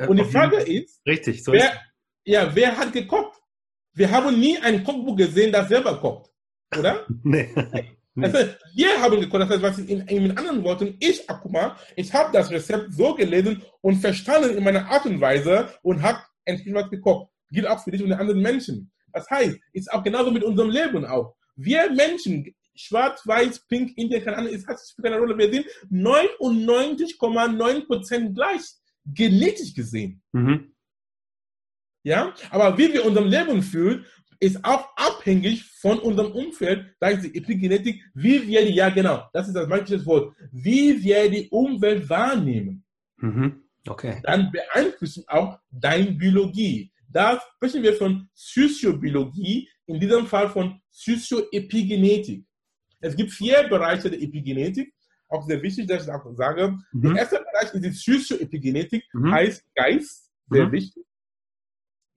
Und 0.07 0.17
die 0.17 0.25
Frage 0.25 0.57
ist, 0.57 1.05
Richtig, 1.05 1.43
so 1.43 1.51
wer, 1.51 1.71
ist 1.71 1.79
ja, 2.23 2.55
wer 2.55 2.75
hat 2.75 2.91
gekocht? 2.93 3.38
Wir 3.93 4.11
haben 4.11 4.39
nie 4.39 4.57
ein 4.59 4.83
Kochbuch 4.83 5.15
gesehen, 5.15 5.51
das 5.51 5.67
selber 5.67 5.99
kocht. 5.99 6.29
Oder? 6.77 7.05
nee. 7.23 7.49
Das 8.21 8.33
heißt, 8.33 8.57
wir 8.75 9.01
haben 9.01 9.19
gekocht, 9.19 9.41
das 9.43 9.49
heißt, 9.49 9.61
was 9.61 9.77
in, 9.79 10.01
in 10.07 10.37
anderen 10.37 10.63
Worten, 10.63 10.95
ich, 10.99 11.29
Akuma, 11.29 11.77
ich 11.95 12.13
habe 12.13 12.31
das 12.33 12.51
Rezept 12.51 12.93
so 12.93 13.13
gelesen 13.13 13.61
und 13.81 13.97
verstanden 13.97 14.57
in 14.57 14.63
meiner 14.63 14.89
Art 14.89 15.05
und 15.05 15.21
Weise 15.21 15.69
und 15.81 16.01
habe 16.01 16.19
entsprechend 16.45 16.91
gekocht. 16.91 17.29
Gilt 17.51 17.67
auch 17.67 17.83
für 17.83 17.91
dich 17.91 18.01
und 18.01 18.07
die 18.09 18.15
anderen 18.15 18.41
Menschen. 18.41 18.89
Das 19.13 19.29
heißt, 19.29 19.57
ist 19.73 19.91
auch 19.91 20.03
genauso 20.03 20.31
mit 20.31 20.43
unserem 20.43 20.69
Leben 20.69 21.05
auch. 21.05 21.35
Wir 21.55 21.91
Menschen, 21.91 22.55
schwarz, 22.75 23.21
weiß, 23.25 23.61
pink, 23.67 23.97
Indien, 23.97 24.23
keine 24.23 24.37
Ahnung, 24.37 24.53
es 24.53 24.65
hat 24.67 24.77
keine 25.01 25.17
Rolle. 25.17 25.35
Wir 25.37 25.51
sind 25.51 25.65
99,9% 25.91 28.33
gleich, 28.33 28.61
genetisch 29.05 29.73
gesehen. 29.73 30.21
Mhm. 30.31 30.73
Ja, 32.03 32.33
aber 32.49 32.77
wie 32.77 32.93
wir 32.93 33.05
unserem 33.05 33.27
Leben 33.27 33.61
fühlen, 33.61 34.05
ist 34.39 34.63
auch 34.63 34.87
abhängig 34.95 35.65
von 35.65 35.99
unserem 35.99 36.31
Umfeld, 36.31 36.95
da 36.99 37.09
ist 37.09 37.23
die 37.23 37.37
Epigenetik, 37.37 38.01
wie 38.13 38.47
wir 38.47 38.65
die, 38.65 38.73
ja 38.73 38.89
genau, 38.89 39.27
das 39.33 39.47
ist 39.47 39.53
das 39.53 39.67
manche 39.67 40.03
Wort, 40.05 40.33
wie 40.51 41.01
wir 41.03 41.29
die 41.29 41.49
Umwelt 41.49 42.09
wahrnehmen. 42.09 42.83
Mhm. 43.17 43.63
Okay. 43.87 44.21
Dann 44.23 44.51
beeinflussen 44.51 45.23
auch 45.27 45.59
deine 45.69 46.11
Biologie. 46.11 46.91
Da 47.09 47.41
sprechen 47.55 47.83
wir 47.83 47.93
von 47.93 48.29
Psychobiologie, 48.35 49.67
in 49.87 49.99
diesem 49.99 50.27
Fall 50.27 50.49
von 50.49 50.79
Psychoepigenetik. 50.91 52.45
Es 53.01 53.15
gibt 53.15 53.31
vier 53.31 53.67
Bereiche 53.67 54.09
der 54.09 54.21
Epigenetik. 54.21 54.93
auch 55.27 55.45
sehr 55.45 55.61
wichtig, 55.61 55.87
dass 55.87 56.03
ich 56.03 56.11
auch 56.11 56.25
sage. 56.35 56.77
Mhm. 56.91 57.01
Der 57.01 57.15
erste 57.17 57.37
Bereich 57.37 57.73
ist 57.73 57.83
die 57.83 57.89
Psychoepigenetik, 57.91 59.03
mhm. 59.13 59.31
heißt 59.31 59.63
Geist, 59.75 60.31
sehr 60.49 60.67
mhm. 60.67 60.71
wichtig. 60.71 61.05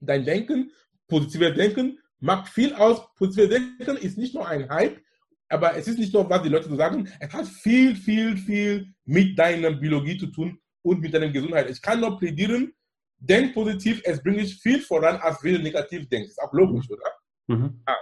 Dein 0.05 0.25
Denken, 0.25 0.71
positives 1.07 1.55
Denken 1.55 1.99
macht 2.19 2.49
viel 2.49 2.73
aus. 2.73 3.01
Positives 3.15 3.49
Denken 3.49 3.97
ist 3.97 4.17
nicht 4.17 4.33
nur 4.33 4.47
ein 4.47 4.69
Hype, 4.69 5.01
aber 5.49 5.75
es 5.75 5.87
ist 5.87 5.99
nicht 5.99 6.13
nur, 6.13 6.29
was 6.29 6.41
die 6.41 6.49
Leute 6.49 6.69
so 6.69 6.75
sagen, 6.75 7.09
es 7.19 7.31
hat 7.31 7.47
viel, 7.47 7.95
viel, 7.95 8.37
viel 8.37 8.87
mit 9.05 9.37
deiner 9.37 9.71
Biologie 9.71 10.17
zu 10.17 10.27
tun 10.27 10.59
und 10.81 10.99
mit 11.01 11.13
deiner 11.13 11.29
Gesundheit. 11.29 11.69
Ich 11.69 11.81
kann 11.81 11.99
nur 11.99 12.17
plädieren, 12.17 12.73
denk 13.17 13.53
positiv, 13.53 14.01
es 14.03 14.21
bringt 14.21 14.39
dich 14.39 14.55
viel 14.61 14.81
voran, 14.81 15.17
als 15.17 15.43
wenn 15.43 15.55
du 15.55 15.61
negativ 15.61 16.07
denkst. 16.09 16.29
Ist 16.29 16.41
auch 16.41 16.53
logisch, 16.53 16.89
oder? 16.89 17.11
Mhm. 17.47 17.81
A. 17.85 17.95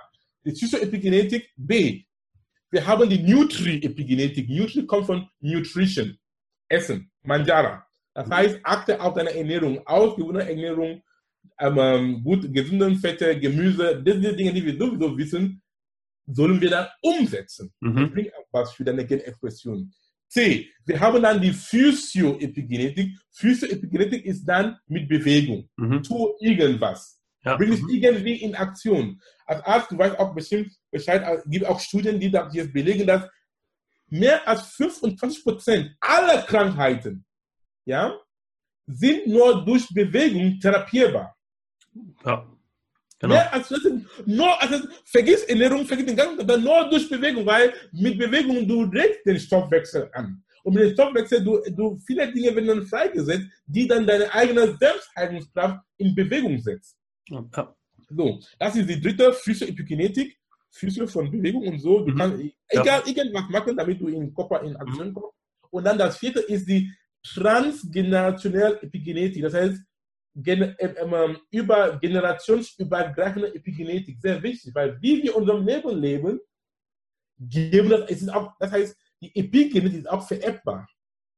Die 0.45 0.51
Psychoepigenetik. 0.51 1.51
B. 1.55 2.03
Wir 2.71 2.87
haben 2.87 3.09
die 3.09 3.21
Nutri-Epigenetik. 3.21 4.49
Nutri 4.49 4.85
kommt 4.85 5.05
von 5.05 5.29
Nutrition, 5.41 6.17
Essen, 6.69 7.11
Manjara. 7.23 7.85
Das 8.13 8.27
mhm. 8.27 8.33
heißt, 8.33 8.59
achte 8.63 8.99
auf 9.01 9.13
deine 9.13 9.35
Ernährung, 9.35 9.85
ausgewogene 9.85 10.47
Ernährung, 10.49 11.03
ähm, 11.59 12.23
gut, 12.23 12.51
gesunde 12.53 12.95
Fette, 12.95 13.39
Gemüse, 13.39 14.01
das 14.03 14.15
sind 14.15 14.39
Dinge, 14.39 14.53
die 14.53 14.65
wir 14.65 14.77
sowieso 14.77 15.17
wissen, 15.17 15.61
sollen 16.25 16.59
wir 16.59 16.69
dann 16.69 16.87
umsetzen. 17.01 17.73
Mhm. 17.79 17.95
Das 17.95 18.11
bringt 18.11 18.33
auch 18.33 18.47
was 18.51 18.73
für 18.73 18.83
deine 18.83 19.05
Genexpression. 19.05 19.91
C. 20.27 20.69
Wir 20.85 20.99
haben 20.99 21.21
dann 21.21 21.41
die 21.41 21.51
Physioepigenetik. 21.51 23.17
Physioepigenetik 23.31 24.25
ist 24.25 24.45
dann 24.45 24.77
mit 24.87 25.09
Bewegung. 25.09 25.69
Mhm. 25.75 26.03
Tu 26.03 26.33
irgendwas. 26.39 27.21
Ja. 27.43 27.57
Bring 27.57 27.73
es 27.73 27.81
mhm. 27.81 27.89
irgendwie 27.89 28.35
in 28.35 28.55
Aktion. 28.55 29.19
Als 29.45 29.61
Arzt, 29.65 29.91
du 29.91 29.97
weißt 29.97 30.17
auch 30.19 30.33
bestimmt 30.33 30.71
Bescheid, 30.89 31.21
es 31.37 31.43
gibt 31.49 31.65
auch 31.65 31.79
Studien, 31.79 32.19
die 32.19 32.31
jetzt 32.53 32.71
belegen, 32.71 33.05
dass 33.05 33.27
mehr 34.07 34.47
als 34.47 34.67
25 34.75 35.43
Prozent 35.43 35.95
aller 35.99 36.43
Krankheiten 36.43 37.25
ja, 37.85 38.17
sind 38.87 39.27
nur 39.27 39.63
durch 39.65 39.87
Bewegung 39.89 40.59
therapierbar. 40.59 41.35
Ja. 42.25 42.47
Genau. 43.19 43.35
Mehr 43.35 43.53
als 43.53 43.71
nur, 44.25 44.61
also 44.61 44.87
vergiss 45.05 45.43
Ernährung, 45.43 45.85
vergiss 45.85 46.07
den 46.07 46.15
ganzen, 46.15 46.39
aber 46.39 46.57
nur 46.57 46.89
durch 46.89 47.07
Bewegung, 47.07 47.45
weil 47.45 47.71
mit 47.91 48.17
Bewegung 48.17 48.67
du 48.67 48.81
regst 48.85 49.23
den 49.25 49.39
Stoffwechsel 49.39 50.09
an. 50.13 50.43
Und 50.63 50.73
mit 50.73 50.83
dem 50.83 50.93
Stoffwechsel, 50.93 51.43
du, 51.43 51.61
du 51.69 51.97
viele 52.05 52.31
Dinge 52.33 52.55
werden 52.55 52.67
dann 52.67 52.87
freigesetzt, 52.87 53.45
die 53.67 53.87
dann 53.87 54.07
deine 54.07 54.31
eigene 54.33 54.75
Selbstheilungskraft 54.75 55.83
in 55.97 56.15
Bewegung 56.15 56.59
setzt. 56.59 56.97
Ja. 57.27 57.75
So, 58.09 58.39
das 58.59 58.75
ist 58.75 58.89
die 58.89 58.99
dritte 58.99 59.33
Physio-Epigenetik, 59.33 60.37
Physio 60.71 61.05
von 61.05 61.29
Bewegung 61.29 61.67
und 61.67 61.79
so. 61.79 62.03
Du 62.03 62.13
mhm. 62.13 62.17
kannst 62.17 62.43
egal, 62.69 63.03
irgendwas 63.05 63.49
machen, 63.49 63.77
damit 63.77 64.01
du 64.01 64.07
in 64.07 64.33
Körper 64.33 64.61
in 64.63 64.75
Aktion 64.75 65.09
mhm. 65.09 65.13
kommst. 65.13 65.37
Und 65.69 65.85
dann 65.85 65.97
das 65.97 66.17
vierte 66.17 66.39
ist 66.39 66.67
die 66.67 66.91
transgenerationelle 67.23 68.81
Epigenetik. 68.81 69.43
Das 69.43 69.53
heißt, 69.53 69.81
gen, 70.35 70.61
äh, 70.61 70.85
äh, 70.85 71.35
über 71.51 71.97
generationsübergreifende 71.99 73.53
Epigenetik. 73.53 74.19
Sehr 74.21 74.41
wichtig, 74.41 74.73
weil 74.73 75.01
wie 75.01 75.23
wir 75.23 75.35
unserem 75.35 75.65
Leben 75.65 75.97
leben, 75.97 76.39
geben 77.39 77.89
das, 77.89 78.09
es 78.09 78.21
ist 78.21 78.29
auch, 78.29 78.53
das 78.59 78.71
heißt, 78.71 78.95
die 79.21 79.35
Epigenetik 79.35 79.99
ist 79.99 80.09
auch 80.09 80.27
vererbbar. 80.27 80.87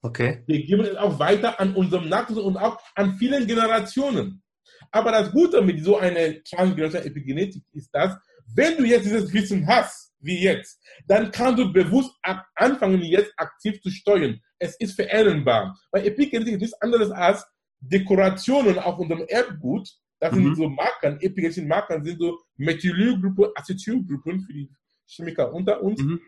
Okay. 0.01 0.43
Wir 0.47 0.63
geben 0.63 0.81
es 0.83 0.97
auch 0.97 1.17
weiter 1.17 1.59
an 1.59 1.75
unserem 1.75 2.09
Nachwuchs 2.09 2.39
und 2.39 2.57
auch 2.57 2.77
an 2.95 3.15
vielen 3.15 3.47
Generationen. 3.47 4.43
Aber 4.91 5.11
das 5.11 5.31
Gute 5.31 5.61
mit 5.61 5.83
so 5.83 5.97
einer 5.97 6.43
transgenerationellen 6.43 7.11
Epigenetik 7.11 7.63
ist, 7.71 7.89
dass, 7.93 8.17
wenn 8.53 8.77
du 8.77 8.83
jetzt 8.83 9.05
dieses 9.05 9.31
Wissen 9.33 9.65
hast, 9.65 10.13
wie 10.19 10.41
jetzt, 10.41 10.81
dann 11.07 11.31
kannst 11.31 11.59
du 11.59 11.71
bewusst 11.71 12.13
anfangen, 12.55 13.01
jetzt 13.01 13.33
aktiv 13.37 13.81
zu 13.81 13.89
steuern. 13.89 14.39
Es 14.63 14.75
ist 14.77 14.95
veränderbar. 14.95 15.77
Weil 15.91 16.07
Epigenetik 16.07 16.53
ist 16.53 16.61
nichts 16.61 16.81
anderes 16.81 17.11
als 17.11 17.45
Dekorationen 17.81 18.79
auf 18.79 18.97
unserem 18.97 19.25
Erbgut. 19.27 19.89
Das 20.19 20.31
mhm. 20.33 20.43
sind 20.43 20.55
so 20.55 20.69
Markern, 20.69 21.19
epigenetische 21.19 21.67
Markern 21.67 22.03
sind 22.05 22.17
so 22.17 22.39
Methylgruppen, 22.55 23.51
Acetylgruppen 23.55 24.41
für 24.45 24.53
die 24.53 24.69
Chemiker 25.05 25.53
unter 25.53 25.81
uns, 25.81 26.01
mhm. 26.01 26.21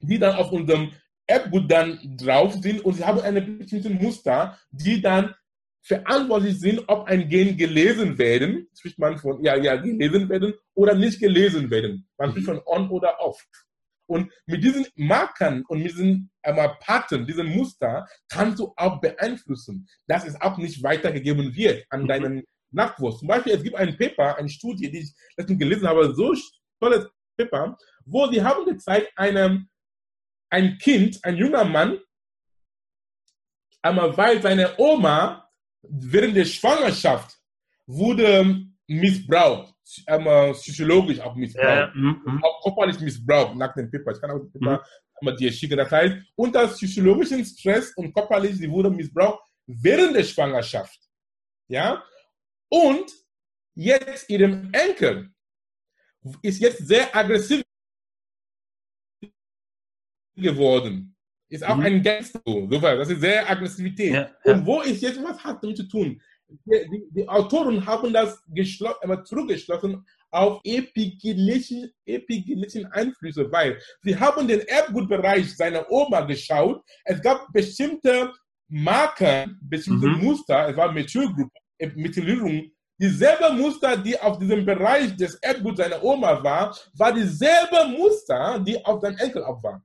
die 0.00 0.18
dann 0.18 0.36
auf 0.36 0.52
unserem 0.52 0.92
Erbgut 1.26 1.70
dann 1.70 1.98
drauf 2.18 2.52
sind 2.60 2.84
und 2.84 2.94
sie 2.94 3.04
haben 3.04 3.20
eine 3.20 3.40
bestimmte 3.40 3.88
Muster, 3.88 4.58
die 4.70 5.00
dann 5.00 5.34
verantwortlich 5.80 6.60
sind, 6.60 6.82
ob 6.88 7.06
ein 7.06 7.28
Gen 7.28 7.56
gelesen 7.56 8.18
werden, 8.18 8.68
spricht 8.74 8.98
man 8.98 9.16
von, 9.16 9.42
ja, 9.42 9.56
ja, 9.56 9.76
gelesen 9.76 10.28
werden 10.28 10.52
oder 10.74 10.94
nicht 10.94 11.18
gelesen 11.18 11.70
werden. 11.70 12.06
Man 12.18 12.30
spricht 12.30 12.48
mhm. 12.48 12.52
von 12.52 12.62
on 12.66 12.90
oder 12.90 13.18
off. 13.20 13.42
Und 14.12 14.30
mit 14.46 14.62
diesen 14.62 14.86
Markern 14.94 15.64
und 15.68 15.82
mit 15.82 15.92
diesen 15.92 16.30
äh, 16.42 16.68
Pattern, 16.80 17.26
diesen 17.26 17.46
Muster, 17.46 18.06
kannst 18.28 18.58
du 18.58 18.74
auch 18.76 19.00
beeinflussen, 19.00 19.88
dass 20.06 20.26
es 20.26 20.38
auch 20.40 20.58
nicht 20.58 20.82
weitergegeben 20.82 21.54
wird 21.54 21.86
an 21.88 22.02
mhm. 22.02 22.08
deinen 22.08 22.44
Nachwuchs. 22.70 23.20
Zum 23.20 23.28
Beispiel, 23.28 23.54
es 23.54 23.62
gibt 23.62 23.76
ein 23.76 23.96
Paper, 23.96 24.36
eine 24.36 24.48
Studie, 24.50 24.90
die 24.90 24.98
ich 24.98 25.14
letztens 25.36 25.58
gelesen 25.58 25.88
habe, 25.88 26.14
so 26.14 26.34
tolles 26.78 27.08
Paper, 27.38 27.76
wo 28.04 28.26
sie 28.30 28.42
haben 28.42 28.66
gezeigt, 28.66 29.10
einem, 29.16 29.68
ein 30.50 30.76
Kind, 30.76 31.18
ein 31.22 31.36
junger 31.36 31.64
Mann, 31.64 31.98
einmal 33.80 34.14
weil 34.16 34.42
seine 34.42 34.78
Oma 34.78 35.48
während 35.82 36.36
der 36.36 36.44
Schwangerschaft 36.44 37.38
wurde 37.86 38.66
missbraucht, 38.86 39.71
ähm, 40.06 40.52
psychologisch 40.54 41.20
auch 41.20 41.34
missbraucht, 41.34 41.66
ja, 41.66 41.92
auch 42.42 42.62
körperlich 42.62 43.00
missbraucht 43.00 43.56
nach 43.56 43.74
dem 43.74 43.90
Paper. 43.90 44.12
Ich 44.12 44.20
kann 44.20 44.30
auch 44.30 44.40
das 44.40 44.52
Paper 44.52 44.82
mm. 45.20 45.36
dir 45.36 45.52
schicken. 45.52 45.76
Das 45.76 45.90
heißt, 45.90 46.16
unter 46.36 46.68
psychologischem 46.68 47.44
Stress 47.44 47.92
und 47.96 48.12
körperlich, 48.12 48.56
sie 48.56 48.70
wurde 48.70 48.90
missbraucht 48.90 49.42
während 49.66 50.16
der 50.16 50.24
Schwangerschaft. 50.24 50.98
Ja? 51.68 52.02
Und 52.68 53.12
jetzt 53.74 54.28
ihrem 54.30 54.70
Enkel 54.72 55.30
ist 56.42 56.60
jetzt 56.60 56.86
sehr 56.86 57.14
aggressiv 57.14 57.62
geworden 60.34 61.12
ist 61.52 61.64
auch 61.66 61.76
mhm. 61.76 61.82
ein 61.82 62.02
Gangster. 62.02 62.40
Das 62.44 63.10
ist 63.10 63.20
sehr 63.20 63.48
Aggressivität. 63.48 64.14
Ja. 64.14 64.30
Und 64.44 64.64
wo 64.64 64.80
ist 64.80 65.02
jetzt, 65.02 65.22
was 65.22 65.44
hat 65.44 65.62
damit 65.62 65.76
zu 65.76 65.86
tun? 65.86 66.20
Die, 66.64 67.04
die, 67.10 67.28
Autoren 67.28 67.84
haben 67.84 68.12
das 68.12 68.42
immer 69.02 69.24
zurückgeschlossen 69.24 70.04
auf 70.30 70.60
epigenetischen, 70.64 71.90
epigenetischen 72.06 72.86
Einflüsse, 72.86 73.50
weil 73.52 73.78
sie 74.02 74.18
haben 74.18 74.48
den 74.48 74.60
Erbgutbereich 74.60 75.56
seiner 75.56 75.90
Oma 75.90 76.22
geschaut. 76.22 76.82
Es 77.04 77.20
gab 77.20 77.52
bestimmte 77.52 78.32
Marker, 78.68 79.46
bestimmte 79.60 80.08
mhm. 80.08 80.24
Muster, 80.24 80.68
es 80.70 80.76
war 80.76 80.92
Methylgruppe, 80.92 81.50
Methylierung. 81.94 82.70
Dieselbe 82.98 83.52
Muster, 83.52 83.96
die 83.96 84.18
auf 84.18 84.38
diesem 84.38 84.64
Bereich 84.64 85.16
des 85.16 85.34
Erbguts 85.36 85.78
seiner 85.78 86.02
Oma 86.02 86.42
war, 86.42 86.76
war 86.94 87.12
dieselbe 87.12 87.88
Muster, 87.88 88.58
die 88.60 88.82
auf 88.84 89.00
seinem 89.00 89.18
Enkel 89.18 89.42
auch 89.44 89.62
war. 89.62 89.82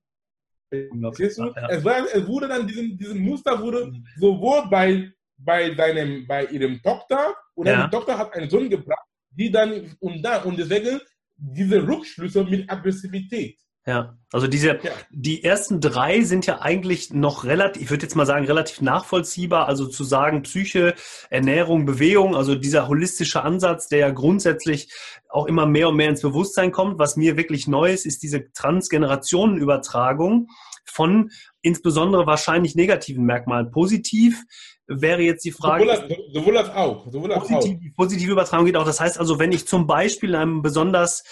Verstehst 0.69 1.39
du? 1.39 1.53
Es, 1.69 1.83
war, 1.83 2.05
es 2.13 2.27
wurde 2.27 2.47
dann, 2.47 2.67
diesen, 2.67 2.97
diesen 2.97 3.19
Muster 3.19 3.59
wurde 3.59 3.91
sowohl 4.17 4.69
bei, 4.69 5.11
bei, 5.37 5.71
deinem, 5.71 6.25
bei 6.27 6.45
ihrem 6.45 6.81
Tochter 6.81 7.35
und 7.53 7.67
ja. 7.67 7.85
die 7.85 7.91
Tochter 7.95 8.17
hat 8.17 8.33
einen 8.33 8.49
Sohn 8.49 8.69
gebracht, 8.69 9.07
die 9.29 9.51
dann 9.51 9.95
und 9.99 10.21
da 10.21 10.41
und 10.43 10.57
deswegen 10.57 10.99
diese 11.35 11.87
Rückschlüsse 11.87 12.43
mit 12.43 12.69
Aggressivität. 12.69 13.59
Ja, 13.87 14.17
also 14.33 14.47
diese, 14.47 14.79
ja. 14.83 14.91
die 15.11 15.45
ersten 15.45 15.79
drei 15.79 16.21
sind 16.23 16.45
ja 16.45 16.59
eigentlich 16.59 17.13
noch 17.13 17.45
relativ, 17.45 17.83
ich 17.83 17.89
würde 17.89 18.03
jetzt 18.03 18.15
mal 18.15 18.25
sagen, 18.25 18.45
relativ 18.45 18.81
nachvollziehbar. 18.81 19.69
Also 19.69 19.87
zu 19.87 20.03
sagen, 20.03 20.41
Psyche, 20.41 20.93
Ernährung, 21.29 21.85
Bewegung, 21.85 22.35
also 22.35 22.55
dieser 22.55 22.89
holistische 22.89 23.43
Ansatz, 23.43 23.87
der 23.87 23.99
ja 23.99 24.09
grundsätzlich 24.09 24.91
auch 25.29 25.45
immer 25.45 25.65
mehr 25.65 25.87
und 25.87 25.95
mehr 25.95 26.09
ins 26.09 26.21
Bewusstsein 26.21 26.73
kommt. 26.73 26.99
Was 26.99 27.15
mir 27.15 27.37
wirklich 27.37 27.65
neu 27.65 27.93
ist, 27.93 28.05
ist 28.05 28.23
diese 28.23 28.51
Transgenerationenübertragung 28.51 30.49
von 30.83 31.31
insbesondere 31.61 32.27
wahrscheinlich 32.27 32.75
negativen 32.75 33.23
Merkmalen. 33.23 33.71
Positiv 33.71 34.43
wäre 34.87 35.21
jetzt 35.21 35.43
die 35.45 35.51
Frage. 35.51 35.85
Sowohl 36.33 36.57
als, 36.57 36.69
auch. 36.69 37.11
Sowohl 37.11 37.33
als 37.33 37.47
positiv, 37.47 37.77
auch. 37.77 37.95
Positive 37.95 38.31
Übertragung 38.31 38.65
geht 38.65 38.77
auch. 38.77 38.85
Das 38.85 38.99
heißt 38.99 39.19
also, 39.19 39.39
wenn 39.39 39.51
ich 39.51 39.67
zum 39.67 39.87
Beispiel 39.87 40.29
in 40.29 40.35
einem 40.35 40.61
besonders 40.61 41.23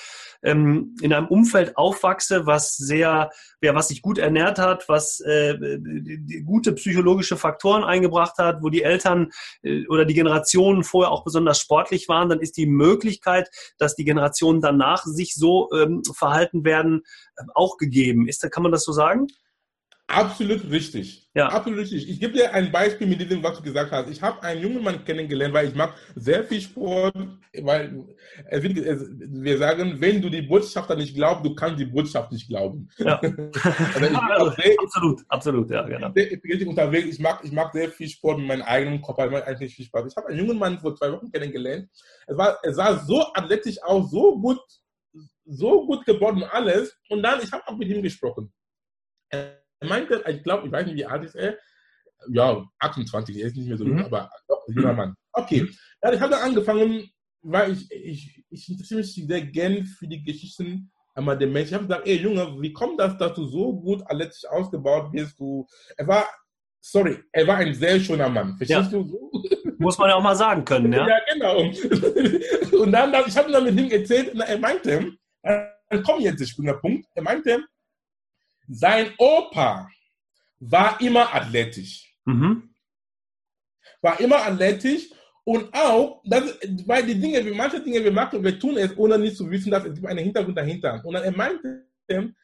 ähm, 0.44 0.96
in 1.02 1.12
einem 1.12 1.28
Umfeld 1.28 1.76
aufwachse, 1.76 2.46
was 2.46 2.76
sehr, 2.76 3.32
ja, 3.62 3.76
was 3.76 3.88
sich 3.88 4.02
gut 4.02 4.18
ernährt 4.18 4.60
hat, 4.60 4.88
was 4.88 5.20
äh, 5.22 5.58
gute 6.46 6.74
psychologische 6.74 7.36
Faktoren 7.36 7.84
eingebracht 7.84 8.38
hat, 8.38 8.62
wo 8.62 8.70
die 8.70 8.84
Eltern 8.84 9.32
äh, 9.64 9.86
oder 9.88 10.06
die 10.06 10.14
Generationen 10.14 10.84
vorher 10.84 11.12
auch 11.12 11.24
besonders 11.24 11.60
sportlich 11.60 12.08
waren, 12.08 12.30
dann 12.30 12.40
ist 12.40 12.58
die 12.58 12.68
Möglichkeit, 12.68 13.50
dass 13.78 13.96
die 13.96 14.06
Generationen 14.06 14.62
danach 14.62 15.04
sich 15.06 15.34
so 15.34 15.70
ähm, 15.74 16.04
verhalten 16.14 16.64
werden, 16.64 17.02
äh, 17.38 17.44
auch 17.56 17.78
gegeben. 17.78 18.28
Ist, 18.28 18.50
kann 18.52 18.64
man 18.64 18.72
das 18.72 18.84
so 18.84 18.92
sagen? 18.92 19.28
Absolut 20.08 20.70
richtig. 20.70 21.28
Ja. 21.34 21.48
Absolut 21.48 21.80
richtig. 21.80 22.08
Ich 22.08 22.20
gebe 22.20 22.34
dir 22.34 22.54
ein 22.54 22.72
Beispiel 22.72 23.08
mit 23.08 23.20
dem, 23.30 23.42
was 23.42 23.58
du 23.58 23.64
gesagt 23.64 23.92
hast. 23.92 24.10
Ich 24.10 24.22
habe 24.22 24.42
einen 24.44 24.62
jungen 24.62 24.84
Mann 24.84 25.04
kennengelernt, 25.04 25.54
weil 25.54 25.68
ich 25.68 25.76
mache 25.76 25.96
sehr 26.16 26.44
viel 26.44 26.62
Sport, 26.62 27.16
weil 27.62 28.06
es 28.50 28.64
es, 28.64 29.10
wir 29.12 29.58
sagen, 29.58 30.00
wenn 30.00 30.22
du 30.22 30.30
die 30.30 30.44
Botschafter 30.44 30.96
nicht 30.96 31.16
glaubst, 31.16 31.44
du 31.44 31.56
kannst 31.56 31.80
die 31.80 31.86
Botschaft 31.86 32.32
nicht 32.32 32.48
glauben. 32.48 32.88
Ja. 32.98 33.20
also 33.20 34.52
sehr, 34.52 34.76
absolut, 34.80 35.22
absolut, 35.28 35.72
ja, 35.72 35.82
genau. 35.82 36.12
Sehr 36.14 36.68
unterwegs. 36.68 37.08
Ich 37.08 37.20
mag, 37.20 37.40
ich 37.44 37.52
mag 37.52 37.74
sehr 37.74 37.90
viel 37.90 38.08
Sport 38.08 38.38
mit 38.38 38.48
meinem 38.48 38.62
eigenen 38.64 39.02
Kopf, 39.02 39.18
ich 39.18 39.32
mache 39.32 39.48
eigentlich 39.48 39.76
viel 39.76 39.86
Spaß. 39.86 40.06
Ich 40.08 40.16
habe 40.16 40.28
einen 40.28 40.38
jungen 40.38 40.60
Mann 40.60 40.80
vor 40.80 40.96
zwei 40.96 41.12
Wochen 41.12 41.32
kennengelernt. 41.32 41.90
Es, 42.28 42.38
war, 42.38 42.60
es 42.62 42.76
sah 42.76 42.96
so 42.98 43.26
athletisch 43.34 43.82
aus, 43.82 44.12
so 44.12 44.40
gut, 44.40 44.60
so 45.46 45.86
gut 45.88 46.06
gebaut 46.06 46.36
und 46.36 46.44
alles. 46.44 46.96
Und 47.10 47.24
dann, 47.24 47.40
ich 47.42 47.52
habe 47.52 47.68
auch 47.68 47.76
mit 47.76 47.90
ihm 47.90 48.04
gesprochen 48.04 48.52
er 49.30 49.65
meinte, 49.82 50.24
ich 50.28 50.44
glaube, 50.44 50.68
ich 50.68 50.72
weiß 50.72 50.86
nicht, 50.86 50.96
wie 50.96 51.06
alt 51.06 51.24
ist 51.24 51.36
er. 51.36 51.58
Ja, 52.30 52.66
28, 52.80 53.38
er 53.38 53.48
ist 53.48 53.56
nicht 53.56 53.68
mehr 53.68 53.78
so 53.78 53.86
jung, 53.86 53.98
mhm. 53.98 54.06
aber 54.06 54.30
doch, 54.48 54.66
junger 54.68 54.94
Mann. 54.94 55.16
Okay, 55.34 55.64
mhm. 55.64 55.76
ja, 56.04 56.14
ich 56.14 56.20
habe 56.20 56.32
dann 56.32 56.42
angefangen, 56.42 57.10
weil 57.42 57.74
ich, 57.74 57.92
ich, 57.92 58.44
ich 58.50 58.70
interessiere 58.70 59.02
mich 59.02 59.14
sehr 59.14 59.42
gern 59.42 59.86
für 59.86 60.08
die 60.08 60.24
Geschichten 60.24 60.92
einmal 61.14 61.38
der 61.38 61.48
Menschen. 61.48 61.70
Ich 61.70 61.74
habe 61.74 61.88
gesagt, 61.88 62.08
ey 62.08 62.18
Junge, 62.18 62.62
wie 62.62 62.74
kommt 62.74 63.00
das, 63.00 63.18
dass 63.18 63.34
du 63.34 63.46
so 63.46 63.74
gut 63.74 64.02
athletisch 64.06 64.46
ausgebaut 64.50 65.12
bist? 65.12 65.40
Du, 65.40 65.66
er 65.98 66.08
war, 66.08 66.26
sorry, 66.82 67.20
er 67.32 67.48
war 67.48 67.58
ein 67.58 67.74
sehr 67.74 68.00
schöner 68.00 68.30
Mann. 68.30 68.58
Verstehst 68.58 68.92
ja. 68.92 69.00
du 69.00 69.08
so? 69.08 69.32
Muss 69.78 69.98
man 69.98 70.10
ja 70.10 70.16
auch 70.16 70.24
mal 70.24 70.36
sagen 70.36 70.64
können, 70.64 70.92
ja? 70.92 71.08
Ja, 71.08 71.20
genau. 71.32 71.60
Und 72.82 72.92
dann, 72.92 73.14
ich 73.28 73.38
habe 73.38 73.52
dann 73.52 73.64
mit 73.64 73.80
ihm 73.80 73.92
erzählt, 73.92 74.34
und 74.34 74.42
er 74.42 74.58
meinte, 74.58 75.12
dann 75.44 76.04
kommt 76.04 76.22
jetzt 76.22 76.58
der 76.58 76.74
Punkt, 76.74 77.06
er 77.14 77.24
meinte, 77.24 77.64
sein 78.68 79.14
Opa 79.18 79.90
war 80.60 81.00
immer 81.02 81.34
athletisch. 81.34 82.16
Mhm. 82.26 82.74
War 84.02 84.20
immer 84.20 84.38
athletisch 84.38 85.10
und 85.44 85.72
auch, 85.74 86.22
das, 86.26 86.58
weil 86.88 87.06
die 87.06 87.20
Dinge, 87.20 87.44
manche 87.54 87.80
Dinge 87.80 88.04
wir 88.04 88.12
machen, 88.12 88.44
wir 88.44 88.60
tun 88.60 88.78
es, 88.78 88.98
ohne 88.98 89.20
nicht 89.20 89.38
zu 89.38 89.50
wissen, 89.50 89.70
dass 89.70 89.86
es 89.86 90.04
einen 90.04 90.26
Hintergrund 90.26 90.58
dahinter. 90.58 91.02
Und 91.06 91.16
er 91.16 91.32
meinte, 91.32 91.88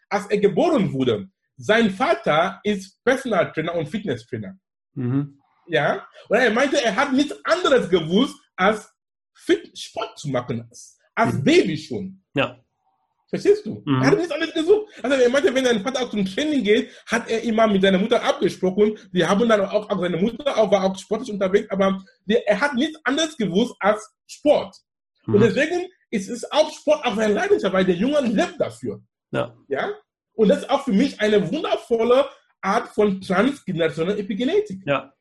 als 0.08 0.28
er 0.28 0.38
geboren 0.38 0.94
wurde, 0.94 1.28
sein 1.58 1.90
Vater 1.90 2.60
ist 2.64 3.04
Personal 3.04 3.52
Trainer 3.52 3.74
und 3.74 3.90
Fitness 3.90 4.26
Trainer. 4.28 4.56
Mhm. 4.94 5.40
Ja, 5.68 6.08
und 6.30 6.38
er 6.38 6.52
meinte, 6.52 6.84
er 6.84 6.96
hat 6.96 7.12
nichts 7.14 7.34
anderes 7.44 7.90
gewusst, 7.90 8.38
als 8.56 8.92
Fit 9.34 9.78
Sport 9.78 10.20
zu 10.20 10.30
machen, 10.30 10.70
als 11.16 11.34
mhm. 11.34 11.44
Baby 11.44 11.78
schon. 11.78 12.24
Ja. 12.36 12.64
Verstehst 13.32 13.66
du? 13.66 13.82
Mhm. 13.86 14.02
Er 14.02 14.08
hat 14.12 14.18
nichts 14.18 14.32
anderes 14.32 14.54
gesucht. 14.54 14.92
Also 15.02 15.16
er 15.16 15.30
meinte, 15.30 15.56
wenn 15.56 15.64
sein 15.64 15.82
Vater 15.82 16.02
auch 16.02 16.10
zum 16.10 16.26
Training 16.26 16.64
geht, 16.64 16.90
hat 17.08 17.30
er 17.30 17.42
immer 17.44 17.66
mit 17.66 17.82
seiner 17.82 17.98
Mutter 17.98 18.22
abgesprochen. 18.22 18.98
Die 19.14 19.26
haben 19.26 19.48
dann 19.48 19.62
auch, 19.62 19.90
auch 19.90 20.00
seine 20.02 20.18
Mutter 20.18 20.58
auch, 20.58 20.70
war 20.70 20.84
auch 20.84 20.98
sportlich 20.98 21.32
unterwegs, 21.32 21.70
aber 21.72 22.04
die, 22.26 22.36
er 22.36 22.60
hat 22.60 22.74
nichts 22.76 23.00
anderes 23.06 23.38
gewusst 23.38 23.74
als 23.80 24.06
Sport. 24.28 24.76
Mhm. 25.26 25.36
Und 25.36 25.42
deswegen 25.42 25.88
ist 26.10 26.30
es 26.30 26.52
auch 26.52 26.70
Sport 26.74 27.06
auch 27.06 27.16
seine 27.16 27.34
Leidenschaft, 27.34 27.74
weil 27.74 27.86
der 27.86 27.96
Junge 27.96 28.20
lebt 28.20 28.60
dafür. 28.60 29.02
Ja. 29.32 29.56
ja. 29.70 29.92
Und 30.34 30.50
das 30.50 30.60
ist 30.60 30.70
auch 30.70 30.84
für 30.84 30.92
mich 30.92 31.20
eine 31.22 31.50
wundervolle 31.50 32.26
Art 32.60 32.90
von 32.90 33.22
transgenerationeller 33.22 34.20
Epigenetik. 34.20 34.82
Ja. 34.86 35.14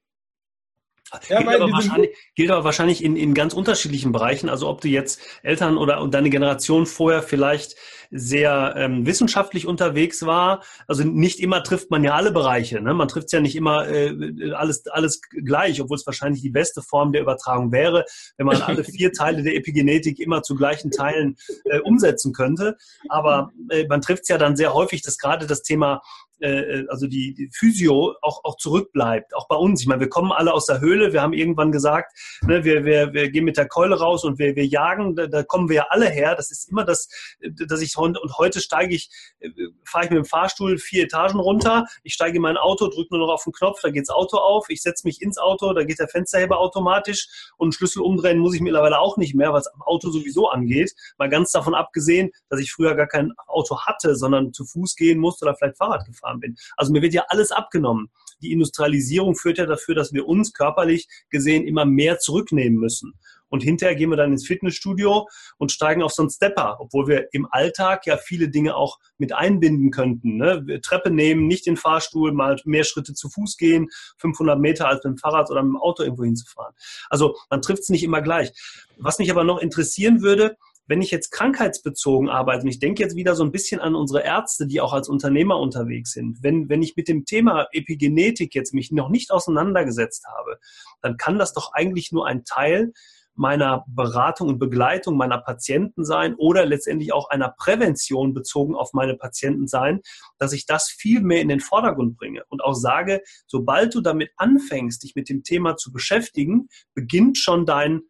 Ja, 1.29 1.43
gilt, 1.43 1.61
aber 1.61 1.73
wahrscheinlich, 1.73 2.11
gilt 2.35 2.51
aber 2.51 2.65
wahrscheinlich 2.65 3.03
in, 3.05 3.17
in 3.17 3.35
ganz 3.35 3.55
unterschiedlichen 3.55 4.13
Bereichen. 4.13 4.49
Also 4.49 4.69
ob 4.69 4.81
du 4.81 4.89
jetzt 4.89 5.21
Eltern 5.43 5.77
oder 5.77 6.07
deine 6.09 6.31
Generation 6.31 6.87
vorher 6.87 7.23
vielleicht 7.23 7.77
sehr 8.11 8.75
ähm, 8.77 9.07
wissenschaftlich 9.07 9.67
unterwegs 9.67 10.27
war. 10.27 10.63
Also 10.89 11.05
nicht 11.05 11.41
immer 11.41 11.63
trifft 11.63 11.91
man 11.91 12.03
ja 12.03 12.15
alle 12.15 12.33
Bereiche. 12.33 12.81
Ne? 12.81 12.93
Man 12.93 13.09
trifft 13.09 13.27
es 13.27 13.33
ja 13.33 13.41
nicht 13.41 13.55
immer 13.55 13.89
äh, 13.89 14.53
alles, 14.53 14.87
alles 14.89 15.21
gleich, 15.23 15.81
obwohl 15.81 15.97
es 15.97 16.07
wahrscheinlich 16.07 16.43
die 16.43 16.51
beste 16.51 16.83
Form 16.83 17.13
der 17.13 17.23
Übertragung 17.23 17.71
wäre, 17.71 18.05
wenn 18.37 18.47
man 18.47 18.63
alle 18.63 18.85
vier 18.85 19.13
Teile 19.21 19.43
der 19.43 19.55
Epigenetik 19.55 20.19
immer 20.19 20.43
zu 20.43 20.57
gleichen 20.57 20.91
Teilen 20.91 21.37
äh, 21.65 21.79
umsetzen 21.81 22.33
könnte. 22.33 22.77
Aber 23.09 23.53
äh, 23.71 23.87
man 23.87 24.01
trifft 24.01 24.23
es 24.23 24.29
ja 24.29 24.39
dann 24.39 24.57
sehr 24.57 24.75
häufig, 24.75 25.03
dass 25.03 25.19
gerade 25.19 25.47
das 25.47 25.63
Thema 25.63 26.03
äh, 26.41 26.85
also 26.89 27.07
die, 27.07 27.35
die 27.35 27.51
Physio 27.53 28.17
auch, 28.23 28.45
auch 28.45 28.57
zurückbleibt, 28.57 29.35
auch 29.35 29.49
bei 29.49 29.57
uns. 29.57 29.81
Ich 29.81 29.87
meine, 29.87 30.01
wir 30.01 30.09
kommen 30.09 30.33
alle 30.33 30.53
aus 30.53 30.67
der 30.67 30.81
Höhle, 30.81 31.13
wir 31.13 31.23
haben 31.23 31.33
irgendwann 31.33 31.73
gesagt, 31.73 32.13
ne, 32.43 32.65
wir, 32.65 32.85
wir, 32.85 33.13
wir 33.13 33.31
gehen 33.31 33.45
mit 33.45 33.57
der 33.57 33.69
Keule 33.69 33.99
raus 33.99 34.25
und 34.25 34.39
wir, 34.39 34.57
wir 34.57 34.67
jagen, 34.67 35.15
da, 35.15 35.27
da 35.27 35.43
kommen 35.43 35.69
wir 35.69 35.77
ja 35.77 35.87
alle 35.91 36.09
her. 36.09 36.35
Das 36.35 36.51
ist 36.51 36.71
immer 36.71 36.85
das, 36.85 37.09
dass 37.67 37.81
ich 37.81 37.97
und 37.97 38.19
heute 38.39 38.61
steige 38.61 38.95
ich, 38.95 39.11
äh, 39.41 39.51
fahre 39.85 40.05
ich 40.05 40.11
mit 40.11 40.19
dem 40.19 40.25
Fahrstuhl 40.25 40.79
vier 40.79 41.05
Etagen 41.05 41.39
runter, 41.39 41.87
ich 42.03 42.15
steige 42.15 42.37
in 42.37 42.43
mein 42.43 42.57
Auto, 42.57 42.89
drücke 42.89 43.15
nur 43.15 43.27
noch 43.27 43.35
auf 43.35 43.45
den 43.45 43.53
Knopf, 43.53 43.81
da 43.83 43.91
geht 43.91 44.03
das 44.03 44.15
Auto 44.15 44.39
auf, 44.39 44.69
ich 44.71 44.83
setze 44.83 45.07
mich 45.07 45.23
ins 45.23 45.39
Auto, 45.39 45.73
da 45.73 45.85
geht 45.85 45.99
der 45.99 46.09
Fensterheber 46.09 46.59
automatisch 46.59 47.53
und 47.57 47.75
Schlüssel 47.75 48.03
umdrehen 48.03 48.39
muss 48.39 48.55
ich 48.55 48.61
mittlerweile 48.61 48.99
auch 48.99 49.17
nicht 49.17 49.35
mehr, 49.35 49.53
es 49.55 49.67
am 49.69 49.83
Auto 49.83 50.11
sowieso 50.11 50.49
angeht. 50.49 50.95
Mal 51.19 51.29
ganz 51.29 51.53
davon 51.53 51.75
abgesehen, 51.75 52.31
dass 52.49 52.61
ich 52.61 52.73
früher 52.73 52.95
gar 52.95 53.07
kein 53.07 53.33
Auto 53.47 53.81
hatte, 53.81 54.17
sondern 54.17 54.53
zu 54.53 54.65
Fuß 54.65 54.97
gehen 54.97 55.19
musste 55.19 55.45
oder 55.45 55.55
vielleicht 55.55 55.77
Fahrrad 55.77 56.05
gefahren 56.07 56.30
gefahren 56.31 56.41
bin. 56.41 56.57
Also 56.77 56.93
mir 56.93 57.03
wird 57.03 57.15
ja 57.15 57.25
alles 57.29 57.53
abgenommen. 57.53 58.11
Die 58.43 58.53
Industrialisierung 58.53 59.37
führt 59.37 59.59
ja 59.59 59.67
dafür, 59.67 59.95
dass 59.95 60.13
wir 60.13 60.27
uns 60.27 60.53
körperlich 60.53 61.09
gesehen 61.29 61.67
immer 61.67 61.85
mehr 61.85 62.19
zurücknehmen 62.19 62.79
müssen. 62.79 63.15
Und 63.49 63.65
hinterher 63.65 63.97
gehen 63.97 64.11
wir 64.11 64.17
dann 64.17 64.31
ins 64.31 64.47
Fitnessstudio 64.47 65.29
und 65.59 65.73
steigen 65.73 66.05
auf 66.05 66.13
so 66.13 66.23
einen 66.23 66.31
Stepper, 66.31 66.77
obwohl 66.79 67.09
wir 67.09 67.27
im 67.33 67.49
Alltag 67.51 68.07
ja 68.07 68.17
viele 68.17 68.49
Dinge 68.49 68.77
auch 68.77 68.99
mit 69.19 69.33
einbinden 69.33 69.91
könnten. 69.91 70.37
Ne? 70.37 70.81
Treppe 70.81 71.11
nehmen, 71.11 71.49
nicht 71.49 71.67
den 71.67 71.77
Fahrstuhl, 71.77 72.33
mal 72.33 72.57
mehr 72.65 72.85
Schritte 72.85 73.13
zu 73.13 73.29
Fuß 73.29 73.57
gehen, 73.57 73.89
500 74.19 74.59
Meter 74.59 74.87
als 74.87 75.05
mit 75.05 75.17
dem 75.17 75.19
Fahrrad 75.19 75.51
oder 75.51 75.65
mit 75.65 75.73
dem 75.73 75.81
Auto 75.81 76.05
irgendwo 76.05 76.23
hinzufahren. 76.23 76.75
Also 77.09 77.37
man 77.51 77.61
trifft 77.61 77.83
es 77.83 77.89
nicht 77.89 78.05
immer 78.05 78.23
gleich. 78.23 78.53
Was 78.99 79.19
mich 79.19 79.33
aber 79.33 79.43
noch 79.43 79.59
interessieren 79.59 80.23
würde, 80.23 80.57
wenn 80.91 81.03
ich 81.03 81.13
jetzt 81.13 81.31
krankheitsbezogen 81.31 82.29
arbeite, 82.29 82.63
und 82.65 82.69
ich 82.69 82.81
denke 82.81 83.01
jetzt 83.01 83.15
wieder 83.15 83.37
so 83.37 83.45
ein 83.45 83.53
bisschen 83.53 83.81
an 83.81 83.95
unsere 83.95 84.25
Ärzte, 84.25 84.67
die 84.67 84.81
auch 84.81 84.93
als 84.93 85.09
Unternehmer 85.09 85.61
unterwegs 85.61 86.11
sind, 86.11 86.43
wenn, 86.43 86.69
wenn 86.69 86.83
ich 86.83 86.97
mit 86.97 87.07
dem 87.07 87.25
Thema 87.25 87.69
Epigenetik 87.71 88.57
jetzt 88.57 88.75
mich 88.75 88.91
noch 88.91 89.09
nicht 89.09 89.31
auseinandergesetzt 89.31 90.27
habe, 90.27 90.59
dann 91.01 91.17
kann 91.17 91.39
das 91.39 91.53
doch 91.53 91.75
eigentlich 91.75 92.11
nur 92.11 92.27
ein 92.27 92.45
Teil 92.45 92.93
meiner 93.37 93.85
Beratung 93.87 94.49
und 94.49 94.59
Begleitung 94.59 95.17
meiner 95.17 95.39
Patienten 95.39 96.05
sein 96.05 96.35
oder 96.35 96.67
letztendlich 96.67 97.13
auch 97.13 97.31
einer 97.31 97.55
Prävention 97.57 98.35
bezogen 98.35 98.75
auf 98.75 98.93
meine 98.93 99.15
Patienten 99.15 99.69
sein, 99.69 100.01
dass 100.39 100.53
ich 100.53 100.67
das 100.67 100.89
viel 100.89 101.23
mehr 101.23 101.41
in 101.41 101.49
den 101.49 101.61
Vordergrund 101.61 102.17
bringe 102.17 102.43
und 102.49 102.65
auch 102.65 102.75
sage, 102.75 103.23
sobald 103.47 103.95
du 103.95 104.01
damit 104.01 104.33
anfängst, 104.39 105.05
dich 105.05 105.15
mit 105.15 105.29
dem 105.29 105.45
Thema 105.45 105.77
zu 105.77 105.93
beschäftigen, 105.93 106.69
beginnt 106.95 107.39
schon 107.39 107.65
dein 107.65 108.03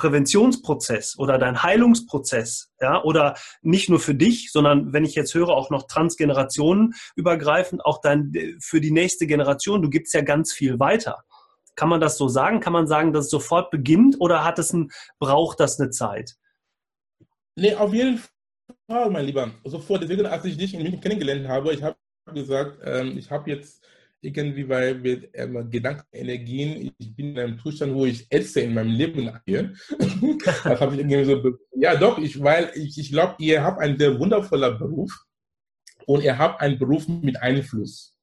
Präventionsprozess 0.00 1.18
oder 1.18 1.36
dein 1.36 1.62
Heilungsprozess, 1.62 2.72
ja, 2.80 3.02
oder 3.02 3.36
nicht 3.60 3.90
nur 3.90 4.00
für 4.00 4.14
dich, 4.14 4.50
sondern 4.50 4.94
wenn 4.94 5.04
ich 5.04 5.14
jetzt 5.14 5.34
höre, 5.34 5.50
auch 5.50 5.68
noch 5.68 5.86
Transgenerationen 5.86 6.94
übergreifend, 7.16 7.84
auch 7.84 8.00
dann 8.00 8.32
für 8.60 8.80
die 8.80 8.90
nächste 8.90 9.26
Generation, 9.26 9.82
du 9.82 9.90
gibst 9.90 10.14
ja 10.14 10.22
ganz 10.22 10.52
viel 10.52 10.80
weiter. 10.80 11.22
Kann 11.76 11.90
man 11.90 12.00
das 12.00 12.16
so 12.16 12.28
sagen? 12.28 12.60
Kann 12.60 12.72
man 12.72 12.86
sagen, 12.86 13.12
dass 13.12 13.26
es 13.26 13.30
sofort 13.30 13.70
beginnt 13.70 14.16
oder 14.20 14.42
hat 14.42 14.58
es 14.58 14.72
ein, 14.72 14.90
braucht 15.18 15.60
das 15.60 15.78
eine 15.78 15.90
Zeit? 15.90 16.36
Nee, 17.54 17.74
auf 17.74 17.92
jeden 17.92 18.22
Fall, 18.88 19.10
mein 19.10 19.26
Lieber. 19.26 19.50
Sofort, 19.64 20.02
deswegen, 20.02 20.24
als 20.24 20.46
ich 20.46 20.56
dich 20.56 20.72
in 20.72 20.82
München 20.82 21.00
kennengelernt 21.00 21.46
habe, 21.46 21.74
ich 21.74 21.82
habe 21.82 21.96
gesagt, 22.32 22.78
ähm, 22.84 23.18
ich 23.18 23.30
habe 23.30 23.50
jetzt 23.50 23.84
irgendwie 24.22 24.68
weil 24.68 24.96
mit 24.96 25.30
ähm, 25.34 25.70
Gedanken, 25.70 26.04
Energien, 26.12 26.92
ich 26.98 27.14
bin 27.14 27.30
in 27.30 27.38
einem 27.38 27.58
Zustand, 27.58 27.94
wo 27.94 28.06
ich 28.06 28.26
esse 28.30 28.60
in 28.60 28.74
meinem 28.74 28.90
Leben 28.90 29.26
das 29.26 30.64
habe 30.64 30.94
ich 30.94 31.00
irgendwie 31.00 31.24
so, 31.24 31.58
ja 31.76 31.96
doch, 31.96 32.18
ich, 32.18 32.40
weil 32.42 32.70
ich, 32.74 32.98
ich 32.98 33.10
glaube, 33.10 33.36
ihr 33.38 33.62
habt 33.62 33.80
einen 33.80 33.98
sehr 33.98 34.18
wundervollen 34.18 34.78
Beruf 34.78 35.24
und 36.06 36.22
ihr 36.22 36.36
habt 36.36 36.60
einen 36.60 36.78
Beruf 36.78 37.08
mit 37.08 37.40
Einfluss. 37.40 38.14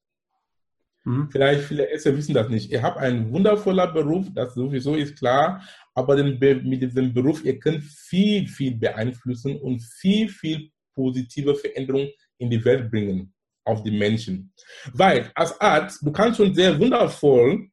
Mhm. 1.04 1.28
Vielleicht 1.30 1.62
viele 1.62 1.90
Esser 1.90 2.16
wissen 2.16 2.34
das 2.34 2.48
nicht. 2.48 2.70
Ihr 2.70 2.82
habt 2.82 2.98
einen 2.98 3.32
wundervollen 3.32 3.92
Beruf, 3.92 4.26
das 4.34 4.54
sowieso 4.54 4.94
ist 4.94 5.18
klar, 5.18 5.62
aber 5.94 6.16
den, 6.16 6.38
mit 6.68 6.82
diesem 6.82 7.12
Beruf, 7.12 7.44
ihr 7.44 7.58
könnt 7.58 7.82
viel, 7.82 8.46
viel 8.46 8.76
beeinflussen 8.76 9.56
und 9.56 9.82
viel, 9.82 10.28
viel 10.28 10.70
positive 10.94 11.54
Veränderungen 11.56 12.10
in 12.38 12.50
die 12.50 12.64
Welt 12.64 12.90
bringen 12.90 13.32
auf 13.68 13.82
die 13.82 13.90
Menschen. 13.90 14.52
Weil 14.92 15.30
als 15.34 15.60
Arzt, 15.60 16.04
du 16.04 16.10
kannst 16.10 16.38
schon 16.38 16.54
sehr 16.54 16.78
wundervoll 16.78 17.68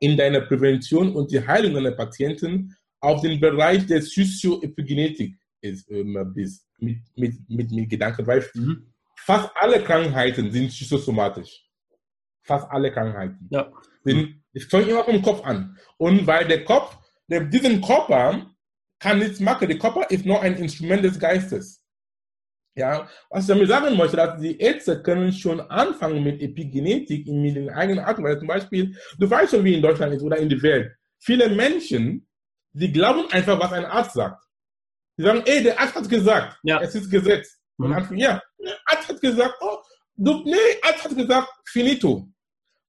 in 0.00 0.16
deiner 0.16 0.42
Prävention 0.42 1.14
und 1.14 1.30
die 1.30 1.44
Heilung 1.44 1.74
deiner 1.74 1.92
Patienten 1.92 2.76
auf 3.00 3.22
den 3.22 3.40
Bereich 3.40 3.86
der 3.86 4.02
Sozioepigenetik 4.02 5.36
ist, 5.60 5.90
ähm, 5.90 6.32
bist, 6.34 6.66
mit, 6.78 6.98
mit, 7.16 7.34
mit, 7.48 7.70
mit 7.70 7.90
Gedanken, 7.90 8.26
weil 8.26 8.44
mhm. 8.54 8.92
fast 9.16 9.50
alle 9.54 9.82
Krankheiten 9.82 10.50
sind 10.50 10.68
psychosomatisch. 10.68 11.64
Fast 12.42 12.70
alle 12.70 12.92
Krankheiten. 12.92 13.48
Ja. 13.50 13.72
Sind, 14.04 14.42
es 14.52 14.64
fängt 14.64 14.88
immer 14.88 15.04
vom 15.04 15.20
Kopf 15.22 15.44
an. 15.44 15.76
Und 15.96 16.26
weil 16.26 16.46
der 16.46 16.64
Kopf, 16.64 16.96
der, 17.28 17.44
diesen 17.44 17.80
Körper 17.80 18.50
kann 18.98 19.18
nichts 19.18 19.40
machen. 19.40 19.68
Der 19.68 19.78
Körper 19.78 20.06
ist 20.10 20.24
nur 20.24 20.40
ein 20.40 20.56
Instrument 20.56 21.04
des 21.04 21.18
Geistes. 21.18 21.82
Ja, 22.76 23.08
was 23.30 23.44
ich 23.44 23.48
damit 23.48 23.68
sagen 23.68 23.96
möchte, 23.96 24.18
dass 24.18 24.38
die 24.38 24.58
Ärzte 24.58 25.02
können 25.02 25.32
schon 25.32 25.60
anfangen 25.62 26.22
mit 26.22 26.42
Epigenetik 26.42 27.26
in 27.26 27.42
den 27.42 27.70
eigenen 27.70 28.04
Art 28.04 28.22
weil 28.22 28.38
Zum 28.38 28.48
Beispiel, 28.48 28.94
du 29.18 29.30
weißt 29.30 29.52
schon, 29.52 29.64
wie 29.64 29.74
in 29.74 29.82
Deutschland 29.82 30.12
ist 30.12 30.22
oder 30.22 30.36
in 30.36 30.50
der 30.50 30.60
Welt. 30.60 30.92
Viele 31.18 31.48
Menschen, 31.48 32.28
die 32.74 32.92
glauben 32.92 33.24
einfach, 33.30 33.58
was 33.58 33.72
ein 33.72 33.86
Arzt 33.86 34.12
sagt. 34.12 34.44
Die 35.16 35.22
sagen, 35.22 35.42
ey, 35.46 35.62
der 35.62 35.80
Arzt 35.80 35.94
hat 35.94 36.08
gesagt, 36.08 36.58
ja. 36.64 36.78
es 36.82 36.94
ist 36.94 37.10
Gesetz. 37.10 37.58
Mhm. 37.78 37.92
Und 37.92 38.18
ja, 38.18 38.42
der 38.58 38.76
Arzt 38.84 39.08
hat 39.08 39.22
gesagt, 39.22 39.54
oh, 39.62 39.78
du, 40.16 40.44
nee, 40.44 40.56
Arzt 40.82 41.04
hat 41.04 41.16
gesagt, 41.16 41.48
finito. 41.64 42.28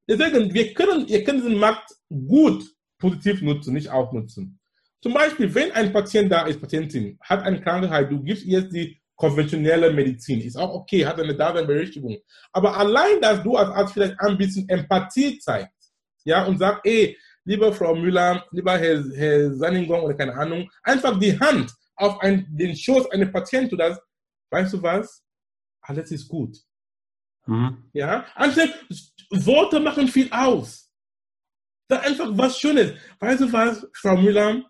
Deswegen, 0.06 0.54
wir 0.54 0.74
können, 0.74 1.08
wir 1.08 1.24
können 1.24 1.44
den 1.44 1.60
Markt 1.60 1.92
gut 2.10 2.66
positiv 3.00 3.42
nutzen, 3.42 3.74
nicht 3.74 3.90
auch 3.90 4.12
nutzen. 4.12 4.60
Zum 5.02 5.14
Beispiel, 5.14 5.54
wenn 5.54 5.72
ein 5.72 5.94
Patient 5.94 6.30
da 6.30 6.46
ist, 6.46 6.60
Patientin, 6.60 7.18
hat 7.22 7.44
eine 7.44 7.62
Krankheit, 7.62 8.12
du 8.12 8.22
gibst 8.22 8.44
ihr 8.44 8.62
die 8.62 8.97
konventionelle 9.18 9.92
Medizin. 9.92 10.40
Ist 10.42 10.56
auch 10.56 10.74
okay, 10.74 11.06
hat 11.06 11.20
eine 11.20 11.36
Daseinberechtigung. 11.36 12.18
Aber 12.54 12.78
allein, 12.78 13.20
dass 13.20 13.44
du 13.44 13.58
als 13.58 13.70
Arzt 13.70 13.94
vielleicht 13.94 14.18
ein 14.20 14.38
bisschen 14.38 14.70
Empathie 14.70 15.40
zeigst, 15.40 15.94
ja, 16.24 16.46
und 16.46 16.60
sagst, 16.60 16.82
ey, 16.86 17.18
liebe 17.44 17.74
Frau 17.74 17.96
Müller, 17.96 18.46
lieber 18.52 18.78
Herr, 18.78 19.04
Herr 19.16 19.54
Sanningong 19.54 20.04
oder 20.04 20.14
keine 20.14 20.36
Ahnung, 20.36 20.70
einfach 20.84 21.20
die 21.20 21.38
Hand 21.38 21.74
auf 21.96 22.20
ein, 22.22 22.46
den 22.50 22.76
Schoß 22.76 23.10
eines 23.12 23.32
Patienten, 23.32 23.72
du 23.72 23.78
das, 23.78 24.00
weißt 24.52 24.74
du 24.74 24.84
was? 24.84 25.24
Alles 25.82 26.12
ist 26.12 26.28
gut. 26.28 26.58
Mhm. 27.48 27.90
Ja, 27.94 28.26
anstatt 28.36 28.70
Worte 29.32 29.80
machen 29.80 30.08
viel 30.08 30.30
aus. 30.32 30.92
Sag 31.90 32.06
einfach 32.06 32.30
was 32.32 32.60
Schönes. 32.60 32.94
Weißt 33.20 33.42
du 33.42 33.52
was, 33.52 33.88
Frau 33.94 34.18
Müller? 34.18 34.64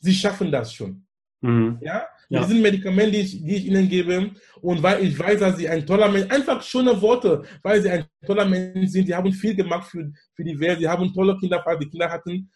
Sie 0.00 0.14
schaffen 0.14 0.52
das 0.52 0.72
schon. 0.72 1.06
Mhm. 1.40 1.78
Ja? 1.80 2.06
Ja? 2.28 2.40
Mit 2.40 2.50
diesen 2.50 2.62
Medikamenten, 2.62 3.12
die 3.12 3.20
ich, 3.20 3.42
die 3.42 3.56
ich 3.56 3.66
Ihnen 3.66 3.88
gebe, 3.88 4.30
und 4.60 4.82
weil 4.82 5.04
ich 5.04 5.18
weiß, 5.18 5.40
dass 5.40 5.56
Sie 5.56 5.68
ein 5.68 5.86
toller 5.86 6.08
Mensch, 6.08 6.30
einfach 6.30 6.62
schöne 6.62 7.00
Worte, 7.00 7.42
weil 7.62 7.80
Sie 7.80 7.88
ein 7.88 8.06
toller 8.26 8.44
Mensch 8.44 8.90
sind, 8.90 9.06
Sie 9.06 9.14
haben 9.14 9.32
viel 9.32 9.54
gemacht 9.54 9.90
für, 9.90 10.12
für 10.34 10.44
die 10.44 10.58
Welt, 10.58 10.78
Sie 10.78 10.88
haben 10.88 11.12
tolle 11.14 11.36
Kinder, 11.38 11.64
die 11.80 11.88
Kinder 11.88 12.10
hatten. 12.10 12.50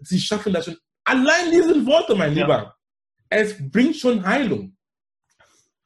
Sie 0.00 0.18
schaffen 0.18 0.52
das 0.52 0.64
schon. 0.64 0.76
Allein 1.04 1.50
diese 1.52 1.84
Worte, 1.86 2.14
mein 2.14 2.34
ja. 2.34 2.42
Lieber, 2.42 2.76
es 3.28 3.56
bringt 3.70 3.96
schon 3.96 4.24
Heilung. 4.24 4.76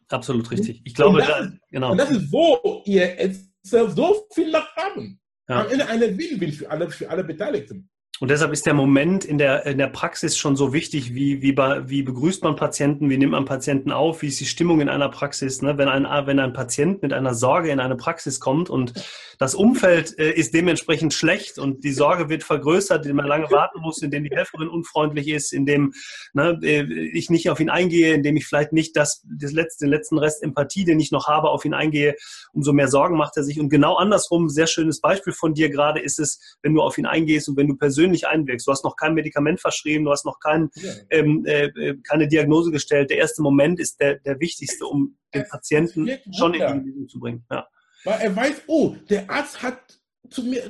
Absolut 0.08 0.50
richtig. 0.50 0.80
Ich 0.84 0.94
glaube, 0.94 1.18
und 1.18 1.18
das, 1.18 1.28
da, 1.28 1.52
genau. 1.70 1.92
Und 1.92 1.98
das 1.98 2.10
ist, 2.10 2.30
wo 2.30 2.82
ihr 2.86 3.16
jetzt 3.16 3.50
so 3.62 4.26
viel 4.32 4.50
Macht 4.50 4.74
haben. 4.76 5.20
Ja. 5.48 5.62
Am 5.62 5.70
Ende 5.70 5.86
eine 5.88 6.16
Win-Win 6.16 6.52
für 6.52 6.70
alle, 6.70 6.90
für 6.90 7.08
alle 7.10 7.24
Beteiligten. 7.24 7.88
Und 8.24 8.30
deshalb 8.30 8.54
ist 8.54 8.64
der 8.64 8.72
Moment 8.72 9.26
in 9.26 9.36
der, 9.36 9.66
in 9.66 9.76
der 9.76 9.88
Praxis 9.88 10.38
schon 10.38 10.56
so 10.56 10.72
wichtig, 10.72 11.14
wie, 11.14 11.42
wie, 11.42 11.54
wie 11.58 12.02
begrüßt 12.02 12.42
man 12.42 12.56
Patienten, 12.56 13.10
wie 13.10 13.18
nimmt 13.18 13.32
man 13.32 13.44
Patienten 13.44 13.92
auf, 13.92 14.22
wie 14.22 14.28
ist 14.28 14.40
die 14.40 14.46
Stimmung 14.46 14.80
in 14.80 14.88
einer 14.88 15.10
Praxis. 15.10 15.60
Ne? 15.60 15.76
Wenn, 15.76 15.88
ein, 15.88 16.06
wenn 16.26 16.38
ein 16.38 16.54
Patient 16.54 17.02
mit 17.02 17.12
einer 17.12 17.34
Sorge 17.34 17.68
in 17.68 17.80
eine 17.80 17.96
Praxis 17.96 18.40
kommt 18.40 18.70
und 18.70 18.94
das 19.38 19.54
Umfeld 19.54 20.18
äh, 20.18 20.30
ist 20.30 20.54
dementsprechend 20.54 21.12
schlecht 21.12 21.58
und 21.58 21.84
die 21.84 21.92
Sorge 21.92 22.28
wird 22.28 22.44
vergrößert, 22.44 23.04
indem 23.04 23.16
man 23.16 23.26
lange 23.26 23.50
warten 23.50 23.80
muss, 23.80 24.00
indem 24.00 24.24
die 24.24 24.34
Helferin 24.34 24.68
unfreundlich 24.68 25.28
ist, 25.28 25.52
indem 25.52 25.92
ne, 26.32 26.58
äh, 26.62 26.82
ich 27.12 27.28
nicht 27.28 27.50
auf 27.50 27.60
ihn 27.60 27.68
eingehe, 27.68 28.14
indem 28.14 28.36
ich 28.36 28.46
vielleicht 28.46 28.72
nicht 28.72 28.96
das, 28.96 29.22
das 29.38 29.52
letzte, 29.52 29.84
den 29.84 29.90
letzten 29.90 30.18
Rest 30.18 30.42
Empathie, 30.42 30.84
den 30.84 31.00
ich 31.00 31.10
noch 31.10 31.28
habe, 31.28 31.50
auf 31.50 31.64
ihn 31.64 31.74
eingehe, 31.74 32.14
umso 32.52 32.72
mehr 32.72 32.88
Sorgen 32.88 33.16
macht 33.16 33.36
er 33.36 33.44
sich. 33.44 33.60
Und 33.60 33.68
genau 33.68 33.96
andersrum, 33.96 34.48
sehr 34.48 34.66
schönes 34.66 35.02
Beispiel 35.02 35.34
von 35.34 35.52
dir 35.52 35.68
gerade 35.68 36.00
ist 36.00 36.18
es, 36.18 36.56
wenn 36.62 36.74
du 36.74 36.80
auf 36.80 36.96
ihn 36.96 37.06
eingehst 37.06 37.48
und 37.48 37.56
wenn 37.56 37.68
du 37.68 37.76
persönlich 37.76 38.13
persönlich 38.14 38.26
einwirkst. 38.26 38.66
Du 38.66 38.72
hast 38.72 38.84
noch 38.84 38.96
kein 38.96 39.14
Medikament 39.14 39.60
verschrieben, 39.60 40.04
du 40.04 40.10
hast 40.10 40.24
noch 40.24 40.40
kein, 40.40 40.70
ja. 40.74 40.92
ähm, 41.10 41.44
äh, 41.46 41.66
äh, 41.66 41.96
keine 42.02 42.28
Diagnose 42.28 42.70
gestellt. 42.70 43.10
Der 43.10 43.18
erste 43.18 43.42
Moment 43.42 43.80
ist 43.80 44.00
der, 44.00 44.16
der 44.20 44.40
wichtigste, 44.40 44.86
um 44.86 45.16
den 45.34 45.44
Patienten 45.48 46.08
schon 46.36 46.54
in 46.54 46.60
die 46.60 46.80
Bewegung 46.80 47.08
zu 47.08 47.18
bringen. 47.18 47.44
Ja. 47.50 47.66
Weil 48.04 48.20
er 48.20 48.36
weiß, 48.36 48.62
oh, 48.66 48.94
der 49.08 49.28
Arzt 49.30 49.62
hat 49.62 50.00
zu 50.34 50.42
mir, 50.42 50.62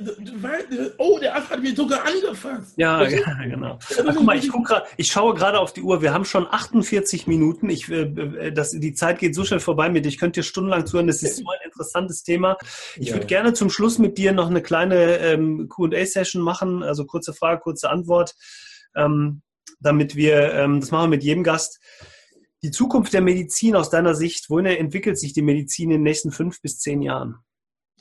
oh, 0.97 1.17
der 1.19 1.35
Arzt 1.35 1.49
hat 1.49 1.61
mich 1.61 1.75
sogar 1.75 2.05
angefasst. 2.05 2.73
Ja, 2.77 3.03
ja 3.03 3.33
genau. 3.43 3.79
Ach, 3.81 4.13
guck 4.13 4.23
mal, 4.23 4.37
ich, 4.37 4.49
guck 4.49 4.65
grad, 4.65 4.85
ich 4.97 5.07
schaue 5.07 5.33
gerade 5.33 5.59
auf 5.59 5.73
die 5.73 5.81
Uhr. 5.81 6.01
Wir 6.01 6.13
haben 6.13 6.25
schon 6.25 6.47
48 6.47 7.25
Minuten. 7.25 7.69
Ich, 7.69 7.89
äh, 7.89 8.03
äh, 8.03 8.51
das, 8.51 8.71
die 8.71 8.93
Zeit 8.93 9.19
geht 9.19 9.33
so 9.33 9.43
schnell 9.43 9.59
vorbei 9.59 9.89
mit. 9.89 10.05
Ich 10.05 10.17
könnte 10.17 10.39
dir 10.39 10.43
stundenlang 10.43 10.85
zuhören. 10.85 11.07
Das 11.07 11.23
ist 11.23 11.37
so 11.37 11.43
ein 11.43 11.59
interessantes 11.65 12.23
Thema. 12.23 12.57
Ich 12.97 13.09
ja. 13.09 13.15
würde 13.15 13.25
gerne 13.25 13.53
zum 13.53 13.69
Schluss 13.69 13.97
mit 13.97 14.17
dir 14.17 14.31
noch 14.31 14.49
eine 14.49 14.61
kleine 14.61 15.17
ähm, 15.17 15.67
QA-Session 15.67 16.41
machen. 16.41 16.83
Also 16.83 17.05
kurze 17.05 17.33
Frage, 17.33 17.61
kurze 17.61 17.89
Antwort, 17.89 18.35
ähm, 18.95 19.41
damit 19.79 20.15
wir, 20.15 20.53
ähm, 20.53 20.79
das 20.79 20.91
machen 20.91 21.05
wir 21.05 21.15
mit 21.17 21.23
jedem 21.23 21.43
Gast. 21.43 21.79
Die 22.61 22.71
Zukunft 22.71 23.13
der 23.13 23.21
Medizin 23.21 23.75
aus 23.75 23.89
deiner 23.89 24.15
Sicht, 24.15 24.49
wohin 24.49 24.65
entwickelt 24.65 25.19
sich 25.19 25.33
die 25.33 25.41
Medizin 25.41 25.91
in 25.91 25.97
den 25.97 26.03
nächsten 26.03 26.31
fünf 26.31 26.61
bis 26.61 26.79
zehn 26.79 27.01
Jahren? 27.01 27.39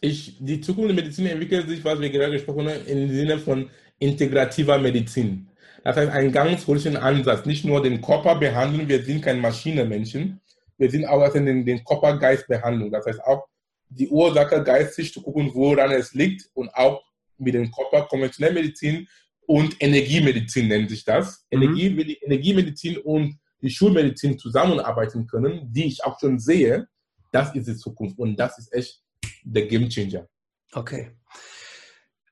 Ich, 0.00 0.36
die 0.38 0.60
Zukunft 0.60 0.90
der 0.90 0.96
Medizin 0.96 1.26
entwickelt 1.26 1.68
sich, 1.68 1.84
was 1.84 2.00
wir 2.00 2.10
gerade 2.10 2.32
gesprochen 2.32 2.68
haben, 2.68 2.86
im 2.86 3.10
Sinne 3.10 3.38
von 3.38 3.70
integrativer 3.98 4.78
Medizin. 4.78 5.48
Das 5.82 5.96
heißt, 5.96 6.10
einen 6.10 6.32
ganz 6.32 6.66
holischen 6.66 6.96
Ansatz, 6.96 7.46
nicht 7.46 7.64
nur 7.64 7.82
den 7.82 8.00
Körper 8.00 8.36
behandeln, 8.36 8.88
wir 8.88 9.02
sind 9.02 9.22
kein 9.22 9.40
Maschinenmenschen, 9.40 10.40
wir 10.78 10.90
sind 10.90 11.06
auch 11.06 11.20
also 11.20 11.38
den, 11.38 11.64
den 11.64 11.84
Körper-Geist-Behandlung. 11.84 12.90
Das 12.90 13.06
heißt 13.06 13.22
auch 13.22 13.46
die 13.88 14.08
Ursache 14.08 14.62
geistig 14.62 15.12
zu 15.12 15.22
gucken, 15.22 15.50
woran 15.54 15.92
es 15.92 16.14
liegt 16.14 16.48
und 16.54 16.74
auch 16.74 17.02
mit 17.38 17.54
dem 17.54 17.70
Körper 17.70 18.06
konventionelle 18.06 18.54
Medizin 18.54 19.06
und 19.46 19.76
Energiemedizin 19.80 20.68
nennt 20.68 20.90
sich 20.90 21.04
das. 21.04 21.44
Mhm. 21.50 21.62
Energie, 21.62 22.18
Energiemedizin 22.22 22.98
und 22.98 23.38
die 23.60 23.70
Schulmedizin 23.70 24.38
zusammenarbeiten 24.38 25.26
können, 25.26 25.72
die 25.72 25.84
ich 25.84 26.04
auch 26.04 26.18
schon 26.18 26.38
sehe, 26.38 26.88
das 27.30 27.54
ist 27.54 27.66
die 27.66 27.76
Zukunft 27.76 28.18
und 28.18 28.36
das 28.36 28.58
ist 28.58 28.72
echt 28.72 29.00
der 29.44 29.66
Game 29.66 29.88
Changer. 29.88 30.26
Okay. 30.72 31.12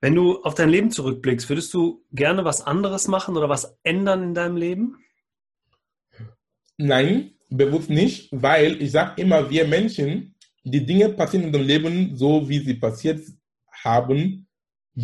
Wenn 0.00 0.14
du 0.16 0.42
auf 0.42 0.54
dein 0.54 0.68
Leben 0.68 0.90
zurückblickst, 0.90 1.48
würdest 1.48 1.72
du 1.72 2.04
gerne 2.10 2.44
was 2.44 2.60
anderes 2.60 3.06
machen 3.06 3.36
oder 3.36 3.48
was 3.48 3.78
ändern 3.84 4.22
in 4.24 4.34
deinem 4.34 4.56
Leben? 4.56 4.96
Nein, 6.76 7.34
bewusst 7.50 7.88
nicht, 7.88 8.28
weil 8.32 8.82
ich 8.82 8.90
sage 8.90 9.22
immer, 9.22 9.48
wir 9.48 9.68
Menschen, 9.68 10.34
die 10.64 10.84
Dinge 10.84 11.10
passieren 11.10 11.44
in 11.44 11.48
unserem 11.48 11.66
Leben 11.66 12.16
so, 12.16 12.48
wie 12.48 12.58
sie 12.58 12.74
passiert 12.74 13.20
haben, 13.84 14.48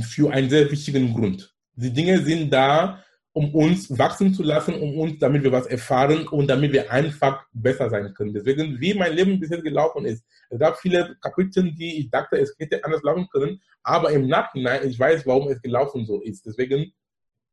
für 0.02 0.32
einen 0.32 0.50
sehr 0.50 0.70
wichtigen 0.70 1.14
Grund. 1.14 1.54
Die 1.74 1.92
Dinge 1.92 2.20
sind 2.22 2.50
da, 2.50 3.04
um 3.38 3.54
uns 3.54 3.96
wachsen 3.96 4.34
zu 4.34 4.42
lassen, 4.42 4.74
um 4.74 4.98
uns, 4.98 5.20
damit 5.20 5.44
wir 5.44 5.52
was 5.52 5.68
erfahren 5.68 6.26
und 6.26 6.48
damit 6.48 6.72
wir 6.72 6.90
einfach 6.90 7.46
besser 7.52 7.88
sein 7.88 8.12
können. 8.12 8.32
Deswegen, 8.32 8.80
wie 8.80 8.94
mein 8.94 9.12
Leben 9.14 9.38
bisher 9.38 9.62
gelaufen 9.62 10.04
ist. 10.06 10.24
Es 10.50 10.58
gab 10.58 10.76
viele 10.76 11.16
Kapitel, 11.20 11.72
die 11.72 12.00
ich 12.00 12.10
dachte, 12.10 12.36
es 12.36 12.56
hätte 12.58 12.82
anders 12.84 13.04
laufen 13.04 13.28
können, 13.30 13.60
aber 13.84 14.10
im 14.10 14.26
Nachhinein, 14.26 14.88
ich 14.88 14.98
weiß, 14.98 15.24
warum 15.24 15.46
es 15.52 15.62
gelaufen 15.62 16.04
so 16.04 16.20
ist. 16.20 16.46
Deswegen, 16.46 16.92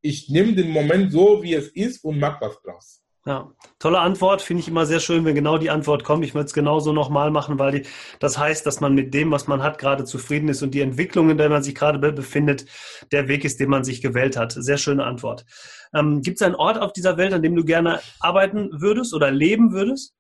ich 0.02 0.28
nehme 0.28 0.54
den 0.54 0.72
Moment 0.72 1.12
so, 1.12 1.44
wie 1.44 1.54
es 1.54 1.68
ist 1.68 2.04
und 2.04 2.20
mache 2.20 2.42
was 2.42 2.60
draus. 2.64 3.05
Ja, 3.28 3.52
tolle 3.80 4.00
Antwort. 4.00 4.44
Finde 4.44 4.62
ich 4.62 4.68
immer 4.68 4.86
sehr 4.86 5.00
schön, 5.00 5.26
wenn 5.26 5.34
genau 5.34 5.58
die 5.58 5.72
Antwort 5.72 6.04
kommt. 6.04 6.24
Ich 6.24 6.36
würde 6.36 6.46
es 6.46 6.54
genauso 6.54 6.94
nochmal 6.94 7.32
machen, 7.32 7.58
weil 7.58 7.72
die, 7.72 7.82
das 8.20 8.38
heißt, 8.38 8.64
dass 8.68 8.82
man 8.82 8.94
mit 8.94 9.16
dem, 9.16 9.32
was 9.32 9.48
man 9.48 9.64
hat, 9.64 9.80
gerade 9.80 10.06
zufrieden 10.06 10.48
ist 10.48 10.62
und 10.62 10.76
die 10.76 10.82
Entwicklung, 10.82 11.32
in 11.32 11.38
der 11.40 11.50
man 11.50 11.64
sich 11.64 11.74
gerade 11.74 11.98
befindet, 12.12 12.66
der 13.12 13.28
Weg 13.28 13.44
ist, 13.44 13.60
den 13.60 13.70
man 13.70 13.84
sich 13.84 14.04
gewählt 14.04 14.38
hat. 14.38 14.52
Sehr 14.52 14.78
schöne 14.78 15.06
Antwort. 15.06 15.44
Ähm, 15.92 16.22
Gibt 16.22 16.38
es 16.38 16.44
einen 16.44 16.54
Ort 16.54 16.80
auf 16.80 16.94
dieser 16.94 17.18
Welt, 17.18 17.34
an 17.34 17.42
dem 17.42 17.56
du 17.56 17.66
gerne 17.66 18.00
arbeiten 18.20 18.70
würdest 18.80 19.12
oder 19.16 19.32
leben 19.32 19.72
würdest? 19.72 20.14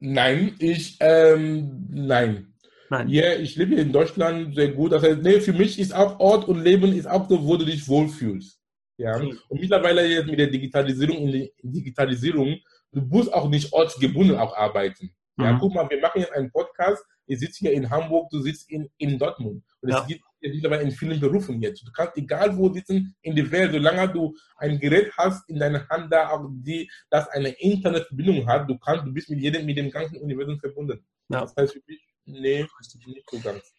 Nein, 0.00 0.56
ich, 0.58 0.96
ähm, 0.98 1.86
nein. 1.88 2.52
Nein. 2.90 3.08
Ja, 3.08 3.34
ich 3.34 3.54
lebe 3.54 3.76
in 3.76 3.92
Deutschland 3.92 4.56
sehr 4.56 4.72
gut. 4.72 4.90
Das 4.90 5.04
heißt, 5.04 5.22
nee, 5.22 5.40
für 5.40 5.52
mich 5.52 5.78
ist 5.78 5.94
auch 5.94 6.18
Ort 6.18 6.48
und 6.48 6.62
Leben 6.62 6.92
ist 6.92 7.06
auch 7.06 7.28
so, 7.28 7.46
wo 7.46 7.56
du 7.56 7.64
dich 7.64 7.86
wohlfühlst. 7.86 8.60
Ja? 8.96 9.18
Mhm. 9.18 9.38
Und 9.48 9.60
mittlerweile 9.60 10.06
jetzt 10.06 10.26
mit 10.26 10.38
der 10.38 10.48
Digitalisierung, 10.48 11.30
Digitalisierung, 11.62 12.58
du 12.92 13.00
musst 13.02 13.32
auch 13.32 13.48
nicht 13.48 13.72
ortsgebunden 13.72 14.36
auch 14.36 14.56
arbeiten. 14.56 15.14
Ja, 15.36 15.52
mhm. 15.52 15.58
guck 15.58 15.74
mal, 15.74 15.88
wir 15.90 16.00
machen 16.00 16.20
jetzt 16.20 16.32
einen 16.32 16.50
Podcast. 16.50 17.04
Ich 17.26 17.40
sitze 17.40 17.60
hier 17.60 17.72
in 17.72 17.88
Hamburg, 17.88 18.30
du 18.30 18.40
sitzt 18.40 18.70
in, 18.70 18.88
in 18.98 19.18
Dortmund. 19.18 19.64
Und 19.80 19.88
es 19.88 19.96
ja. 19.96 20.04
gibt 20.04 20.22
mittlerweile 20.40 20.82
in 20.82 20.92
vielen 20.92 21.18
Berufen 21.18 21.60
jetzt. 21.60 21.82
Du 21.86 21.90
kannst 21.90 22.16
egal 22.16 22.56
wo 22.56 22.72
sitzen 22.72 23.16
in 23.22 23.34
der 23.34 23.50
Welt, 23.50 23.72
solange 23.72 24.12
du 24.12 24.36
ein 24.56 24.78
Gerät 24.78 25.10
hast 25.16 25.48
in 25.48 25.58
deiner 25.58 25.88
Hand, 25.88 26.12
da 26.12 26.28
auch 26.28 26.46
die, 26.50 26.88
das 27.10 27.28
eine 27.28 27.48
Internetverbindung 27.48 28.46
hat, 28.46 28.68
du 28.68 28.78
kannst, 28.78 29.06
du 29.06 29.12
bist 29.12 29.30
mit 29.30 29.40
jedem, 29.40 29.64
mit 29.66 29.76
dem 29.76 29.90
ganzen 29.90 30.18
Universum 30.18 30.58
verbunden. 30.60 31.04
Ja. 31.30 31.40
Das 31.40 31.56
heißt 31.56 31.72
für 31.72 31.82
mich, 31.86 32.06
nee, 32.26 32.66
nicht 33.06 33.30
so 33.30 33.40
ganz. 33.40 33.74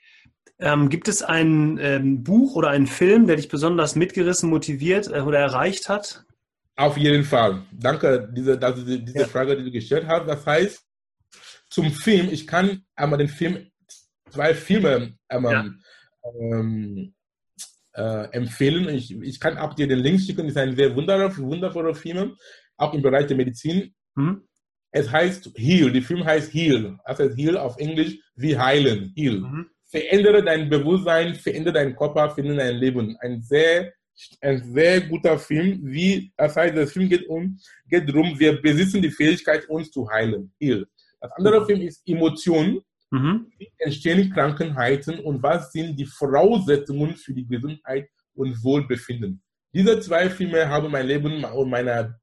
Ähm, 0.60 0.90
gibt 0.90 1.08
es 1.08 1.22
ein 1.22 1.78
ähm, 1.82 2.24
Buch 2.24 2.56
oder 2.56 2.70
einen 2.70 2.88
Film, 2.88 3.28
der 3.28 3.36
dich 3.36 3.50
besonders 3.50 3.96
mitgerissen, 3.96 4.50
motiviert 4.50 5.08
äh, 5.08 5.20
oder 5.20 5.40
erreicht 5.40 5.90
hat? 5.90 6.24
Auf 6.78 6.98
jeden 6.98 7.24
Fall. 7.24 7.64
Danke, 7.72 8.30
diese, 8.34 8.58
diese, 8.58 9.00
diese 9.00 9.20
ja. 9.20 9.28
Frage, 9.28 9.58
die 9.58 9.66
du 9.66 9.72
gestellt 9.72 10.06
hast. 10.08 10.28
Das 10.28 10.46
heißt, 10.46 10.84
zum 11.70 11.92
Film, 11.92 12.30
ich 12.32 12.48
kann 12.48 12.84
einmal 12.96 13.20
den 13.20 13.28
Film, 13.28 13.70
zwei 14.30 14.54
Filme 14.54 15.18
einmal, 15.28 15.54
ja. 15.54 15.72
ähm, 16.40 17.14
äh, 17.96 18.30
empfehlen. 18.32 18.90
Ich, 18.90 19.12
ich 19.12 19.40
kann 19.40 19.58
auch 19.58 19.74
dir 19.74 19.88
den 19.88 20.00
Link 20.00 20.22
schicken. 20.22 20.44
Das 20.44 20.52
ist 20.52 20.58
ein 20.58 20.76
sehr 20.76 20.96
wundervoller, 20.96 21.38
wundervoller 21.38 21.96
Film, 21.96 22.36
auch 22.78 22.94
im 22.94 23.02
Bereich 23.02 23.28
der 23.28 23.38
Medizin. 23.38 23.94
Hm. 24.16 24.44
Es 24.92 25.12
heißt 25.12 25.52
Heal. 25.56 25.92
Der 25.92 26.02
Film 26.02 26.24
heißt 26.24 26.54
Heal. 26.54 26.98
Also 27.04 27.30
Heal 27.36 27.58
auf 27.58 27.78
Englisch 27.78 28.18
wie 28.36 28.58
heilen. 28.58 29.12
Heal. 29.16 29.40
Mhm. 29.40 29.70
Verändere 29.96 30.44
dein 30.44 30.70
Bewusstsein, 30.70 31.36
verändere 31.36 31.76
deinen 31.76 31.96
Körper, 31.96 32.30
verändere 32.30 32.68
dein 32.68 32.76
Leben. 32.76 33.16
Ein 33.22 33.42
sehr, 33.42 33.94
ein 34.42 34.62
sehr 34.74 35.00
guter 35.00 35.40
Film. 35.40 35.80
Wie, 35.84 36.34
das 36.36 36.54
heißt, 36.58 36.76
der 36.76 36.88
Film 36.88 37.08
geht 37.08 37.26
um, 37.30 37.58
geht 37.88 38.10
darum, 38.10 38.38
wir 38.38 38.62
besitzen 38.62 39.02
die 39.02 39.10
Fähigkeit, 39.10 39.70
uns 39.70 39.90
zu 39.90 40.10
heilen. 40.10 40.52
Heal. 40.60 40.86
Das 41.22 41.32
andere. 41.38 41.66
Film 41.66 41.82
ist 41.82 42.02
Emotionen. 42.06 42.82
Mhm. 43.10 43.48
Wie 43.58 43.72
entstehen 43.78 44.30
Krankheiten 44.32 45.20
und 45.20 45.42
was 45.42 45.72
sind 45.72 45.96
die 45.98 46.06
Voraussetzungen 46.06 47.16
für 47.16 47.34
die 47.34 47.48
Gesundheit 47.48 48.10
und 48.34 48.62
Wohlbefinden? 48.62 49.42
Diese 49.74 49.98
zwei 50.02 50.30
Filme 50.30 50.68
haben 50.68 50.92
mein 50.92 51.08
Leben 51.08 51.42
und 51.46 51.70
meine, 51.70 52.20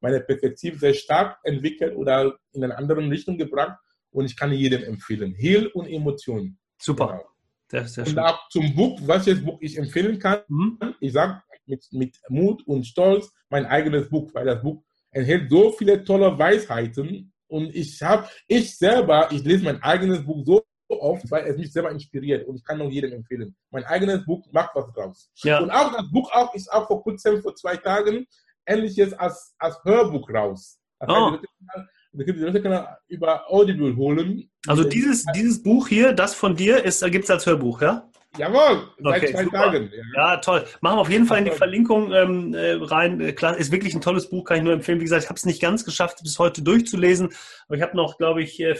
meine 0.00 0.20
Perspektive 0.20 0.76
sehr 0.76 0.94
stark 0.94 1.38
entwickelt 1.44 1.94
oder 1.94 2.36
in 2.52 2.64
eine 2.64 2.76
andere 2.76 2.98
Richtung 3.08 3.38
gebracht 3.38 3.78
und 4.10 4.24
ich 4.24 4.36
kann 4.36 4.52
jedem 4.52 4.82
empfehlen. 4.82 5.34
Heal 5.34 5.68
und 5.68 5.86
Emotionen. 5.86 6.58
Super. 6.78 7.06
Genau. 7.06 7.24
Sehr, 7.68 7.88
sehr 7.88 8.06
und 8.06 8.18
auch 8.18 8.48
zum 8.48 8.74
Buch, 8.74 9.00
welches 9.02 9.44
Buch 9.44 9.58
ich 9.60 9.76
empfehlen 9.76 10.18
kann. 10.18 10.40
Mhm. 10.48 10.78
Ich 11.00 11.12
sage 11.12 11.42
mit, 11.66 11.84
mit 11.92 12.16
Mut 12.28 12.64
und 12.66 12.86
Stolz 12.86 13.32
mein 13.48 13.66
eigenes 13.66 14.08
Buch, 14.08 14.30
weil 14.34 14.46
das 14.46 14.62
Buch 14.62 14.82
enthält 15.10 15.50
so 15.50 15.72
viele 15.72 16.04
tolle 16.04 16.38
Weisheiten 16.38 17.32
und 17.48 17.74
ich 17.74 18.02
habe, 18.02 18.28
ich 18.46 18.76
selber, 18.76 19.28
ich 19.30 19.44
lese 19.44 19.64
mein 19.64 19.82
eigenes 19.82 20.24
Buch 20.24 20.44
so 20.44 20.64
oft, 20.88 21.30
weil 21.30 21.46
es 21.46 21.56
mich 21.56 21.72
selber 21.72 21.90
inspiriert 21.90 22.46
und 22.46 22.56
ich 22.56 22.64
kann 22.64 22.78
nur 22.78 22.90
jedem 22.90 23.12
empfehlen. 23.12 23.56
Mein 23.70 23.84
eigenes 23.84 24.24
Buch 24.24 24.46
macht 24.52 24.70
was 24.74 24.92
draus. 24.92 25.30
Ja. 25.42 25.60
Und 25.60 25.70
auch 25.70 25.92
das 25.92 26.10
Buch 26.10 26.30
auch 26.32 26.54
ist 26.54 26.72
auch 26.72 26.86
vor 26.86 27.02
kurzem, 27.02 27.42
vor 27.42 27.54
zwei 27.54 27.76
Tagen, 27.76 28.26
ähnliches 28.64 29.12
als, 29.12 29.54
als 29.58 29.78
Hörbuch 29.84 30.28
raus. 30.30 30.78
Das 30.98 31.08
oh. 31.08 31.32
heißt, 31.32 31.88
die 32.16 32.32
Leute 32.32 32.62
können 32.62 32.84
über 33.08 33.50
Audible 33.50 33.94
holen. 33.96 34.48
Also 34.66 34.84
dieses, 34.84 35.24
dieses 35.34 35.62
Buch 35.62 35.88
hier, 35.88 36.12
das 36.12 36.34
von 36.34 36.56
dir, 36.56 36.82
gibt 36.82 37.24
es 37.24 37.30
als 37.30 37.46
Hörbuch, 37.46 37.82
ja? 37.82 38.08
Jawohl, 38.38 38.88
seit 38.98 39.22
okay, 39.22 39.32
zwei 39.32 39.44
super. 39.44 39.56
Tagen. 39.58 39.90
Ja. 40.14 40.32
ja. 40.32 40.36
toll. 40.38 40.64
Machen 40.80 40.98
wir 40.98 41.00
auf 41.00 41.10
jeden 41.10 41.26
Fall 41.26 41.38
in 41.38 41.46
die 41.46 41.50
Verlinkung 41.50 42.12
ähm, 42.12 42.54
äh, 42.54 42.72
rein. 42.72 43.20
Äh, 43.20 43.32
klar, 43.32 43.56
ist 43.56 43.72
wirklich 43.72 43.94
ein 43.94 44.00
tolles 44.00 44.28
Buch, 44.28 44.44
kann 44.44 44.58
ich 44.58 44.62
nur 44.62 44.72
empfehlen. 44.72 45.00
Wie 45.00 45.04
gesagt, 45.04 45.22
ich 45.24 45.28
habe 45.28 45.38
es 45.38 45.46
nicht 45.46 45.62
ganz 45.62 45.84
geschafft, 45.84 46.18
bis 46.22 46.38
heute 46.38 46.62
durchzulesen, 46.62 47.30
aber 47.66 47.76
ich 47.76 47.82
habe 47.82 47.96
noch, 47.96 48.18
glaube 48.18 48.42
ich, 48.42 48.60
äh, 48.60 48.76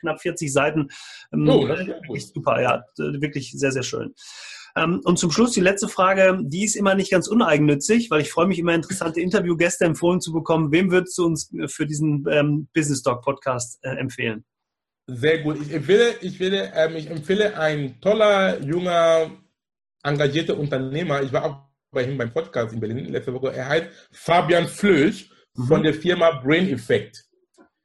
knapp 0.00 0.20
40 0.20 0.52
Seiten. 0.52 0.88
Ähm, 1.32 1.48
oh, 1.48 1.66
das 1.66 1.80
ist 2.14 2.34
super, 2.34 2.60
ja, 2.60 2.84
wirklich 2.96 3.52
sehr, 3.52 3.72
sehr 3.72 3.82
schön. 3.82 4.14
Ähm, 4.76 5.00
und 5.04 5.18
zum 5.18 5.30
Schluss 5.30 5.52
die 5.52 5.60
letzte 5.60 5.88
Frage, 5.88 6.38
die 6.42 6.64
ist 6.64 6.76
immer 6.76 6.94
nicht 6.94 7.10
ganz 7.10 7.28
uneigennützig, 7.28 8.10
weil 8.10 8.22
ich 8.22 8.30
freue 8.30 8.46
mich 8.46 8.58
immer, 8.58 8.74
interessante 8.74 9.20
Interviewgäste 9.20 9.84
empfohlen 9.84 10.20
zu 10.20 10.32
bekommen. 10.32 10.72
Wem 10.72 10.90
würdest 10.90 11.18
du 11.18 11.26
uns 11.26 11.50
für 11.66 11.86
diesen 11.86 12.24
ähm, 12.30 12.68
Business 12.74 13.02
Talk 13.02 13.22
Podcast 13.22 13.78
äh, 13.82 13.96
empfehlen? 13.96 14.44
Sehr 15.06 15.42
gut. 15.42 15.60
Ich 15.60 15.72
empfehle, 15.72 16.14
ich, 16.20 16.38
will, 16.40 16.70
ähm, 16.74 16.96
ich 16.96 17.10
empfehle 17.10 17.58
ein 17.58 18.00
toller, 18.00 18.60
junger, 18.62 19.30
engagierter 20.02 20.56
Unternehmer. 20.56 21.22
Ich 21.22 21.32
war 21.32 21.44
auch 21.44 21.56
bei 21.90 22.04
ihm 22.04 22.16
beim 22.16 22.32
Podcast 22.32 22.72
in 22.72 22.80
Berlin 22.80 23.06
letzte 23.06 23.34
Woche. 23.34 23.52
Er 23.52 23.68
heißt 23.68 23.86
Fabian 24.12 24.66
Flösch 24.66 25.30
mhm. 25.54 25.64
von 25.64 25.82
der 25.82 25.94
Firma 25.94 26.30
Brain 26.42 26.68
Effect. 26.68 27.24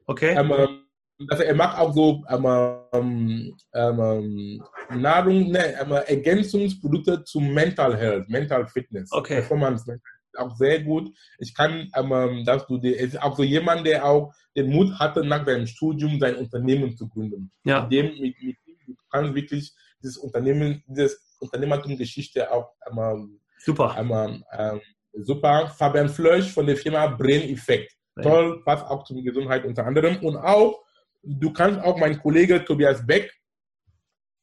Okay. 0.06 0.34
Ähm, 0.34 0.84
also 1.28 1.42
er 1.42 1.54
macht 1.54 1.78
auch 1.78 1.92
so 1.92 2.24
ähm, 2.28 2.46
ähm, 2.92 3.56
ähm 3.74 4.62
Nahrung, 4.90 5.50
ne, 5.50 5.74
ähm, 5.80 5.92
Ergänzungsprodukte 5.92 7.24
zum 7.24 7.52
Mental 7.52 7.96
Health, 7.96 8.28
Mental 8.28 8.66
Fitness, 8.66 9.10
okay. 9.12 9.36
Performance 9.36 9.84
auch 10.38 10.56
sehr 10.56 10.82
gut. 10.82 11.12
Ich 11.38 11.54
kann, 11.54 11.90
ähm, 11.94 12.44
dass 12.44 12.66
du, 12.66 12.78
es 12.82 13.14
ist 13.14 13.22
auch 13.22 13.36
so 13.36 13.42
jemand, 13.42 13.86
der 13.86 14.04
auch 14.04 14.32
den 14.56 14.70
Mut 14.70 14.98
hatte, 14.98 15.24
nach 15.24 15.44
seinem 15.44 15.66
Studium 15.66 16.18
sein 16.18 16.36
Unternehmen 16.36 16.96
zu 16.96 17.08
gründen. 17.08 17.50
Ja. 17.64 17.86
Dem, 17.86 18.06
mit, 18.20 18.40
mit, 18.40 18.56
du 18.86 18.94
kannst 19.10 19.34
wirklich 19.34 19.72
dieses 20.02 20.16
Unternehmen, 20.16 20.82
dieses 20.86 21.36
Unternehmertum-Geschichte 21.40 22.50
auch 22.50 22.72
einmal, 22.80 23.26
super. 23.58 23.94
Einmal, 23.94 24.42
ähm, 24.52 24.80
super. 25.12 25.68
Fabian 25.76 26.08
Flösch 26.08 26.52
von 26.52 26.66
der 26.66 26.76
Firma 26.76 27.06
Brain 27.06 27.48
Effect. 27.50 27.92
Toll, 28.20 28.62
passt 28.64 28.84
auch 28.84 29.04
zur 29.04 29.22
Gesundheit 29.22 29.64
unter 29.64 29.86
anderem. 29.86 30.16
Und 30.24 30.36
auch, 30.36 30.84
du 31.22 31.52
kannst 31.52 31.80
auch 31.80 31.98
mein 31.98 32.18
Kollege 32.18 32.64
Tobias 32.64 33.06
Beck 33.06 33.32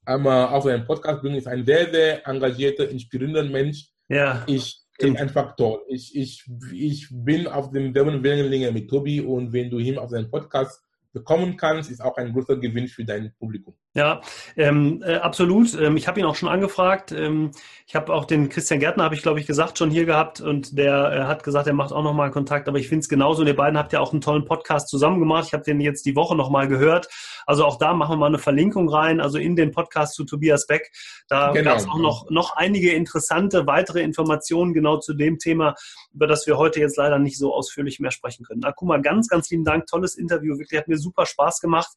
einmal 0.05 0.47
auf 0.47 0.63
seinen 0.63 0.85
Podcast 0.85 1.21
bringen, 1.21 1.37
ist 1.37 1.47
ein 1.47 1.65
sehr, 1.65 1.91
sehr 1.91 2.27
engagierter, 2.27 2.89
inspirierender 2.89 3.43
Mensch. 3.43 3.89
Ja. 4.07 4.43
Ich 4.47 4.85
ist 4.97 5.17
einfach 5.17 5.55
toll. 5.55 5.81
Ich, 5.89 6.15
ich, 6.15 6.45
ich 6.71 7.07
bin 7.11 7.47
auf 7.47 7.71
demselben 7.71 8.23
Wellenlänge 8.23 8.71
mit 8.71 8.89
Tobi 8.89 9.19
und 9.19 9.51
wenn 9.51 9.69
du 9.69 9.79
ihn 9.79 9.97
auf 9.97 10.09
seinen 10.09 10.29
Podcast 10.29 10.81
bekommen 11.11 11.57
kannst, 11.57 11.91
ist 11.91 12.01
auch 12.01 12.15
ein 12.17 12.31
großer 12.31 12.57
Gewinn 12.57 12.87
für 12.87 13.03
dein 13.03 13.33
Publikum. 13.37 13.75
Ja, 13.95 14.19
ähm, 14.57 15.01
äh, 15.05 15.15
absolut. 15.15 15.73
Ähm, 15.79 15.95
ich 15.95 16.09
habe 16.09 16.19
ihn 16.19 16.25
auch 16.25 16.35
schon 16.35 16.49
angefragt. 16.49 17.13
Ähm, 17.13 17.51
ich 17.87 17.95
habe 17.95 18.13
auch 18.13 18.25
den 18.25 18.49
Christian 18.49 18.81
Gärtner, 18.81 19.05
habe 19.05 19.15
ich 19.15 19.21
glaube 19.21 19.39
ich 19.39 19.47
gesagt, 19.47 19.77
schon 19.77 19.89
hier 19.89 20.05
gehabt 20.05 20.41
und 20.41 20.77
der 20.77 21.13
äh, 21.13 21.23
hat 21.23 21.43
gesagt, 21.43 21.65
er 21.67 21.73
macht 21.73 21.93
auch 21.93 22.03
nochmal 22.03 22.29
Kontakt. 22.29 22.67
Aber 22.67 22.77
ich 22.77 22.89
finde 22.89 23.03
es 23.03 23.09
genauso. 23.09 23.41
Und 23.41 23.47
ihr 23.47 23.55
beiden 23.55 23.77
habt 23.77 23.93
ja 23.93 24.01
auch 24.01 24.11
einen 24.11 24.19
tollen 24.19 24.43
Podcast 24.43 24.89
zusammen 24.89 25.19
gemacht. 25.19 25.45
Ich 25.47 25.53
habe 25.53 25.63
den 25.63 25.79
jetzt 25.79 26.05
die 26.05 26.13
Woche 26.17 26.35
nochmal 26.35 26.67
gehört. 26.67 27.07
Also 27.45 27.63
auch 27.63 27.77
da 27.77 27.93
machen 27.93 28.13
wir 28.13 28.17
mal 28.17 28.25
eine 28.27 28.37
Verlinkung 28.37 28.89
rein, 28.89 29.21
also 29.21 29.37
in 29.37 29.55
den 29.55 29.71
Podcast 29.71 30.15
zu 30.15 30.25
Tobias 30.25 30.67
Beck. 30.67 30.91
Da 31.29 31.51
genau. 31.53 31.69
gab 31.69 31.79
es 31.79 31.87
auch 31.87 31.99
noch, 31.99 32.29
noch 32.29 32.57
einige 32.57 32.91
interessante 32.91 33.65
weitere 33.65 34.01
Informationen 34.01 34.73
genau 34.73 34.97
zu 34.97 35.13
dem 35.13 35.39
Thema, 35.39 35.73
über 36.13 36.27
das 36.27 36.45
wir 36.47 36.57
heute 36.57 36.81
jetzt 36.81 36.97
leider 36.97 37.17
nicht 37.17 37.37
so 37.37 37.53
ausführlich 37.53 38.01
mehr 38.01 38.11
sprechen 38.11 38.43
können. 38.43 38.65
Akuma, 38.65 38.97
ganz, 38.97 39.29
ganz 39.29 39.49
lieben 39.51 39.63
Dank. 39.63 39.85
Tolles 39.87 40.15
Interview. 40.15 40.57
Wirklich 40.57 40.77
hat 40.77 40.89
mir 40.89 40.97
super 40.97 41.25
Spaß 41.25 41.61
gemacht. 41.61 41.93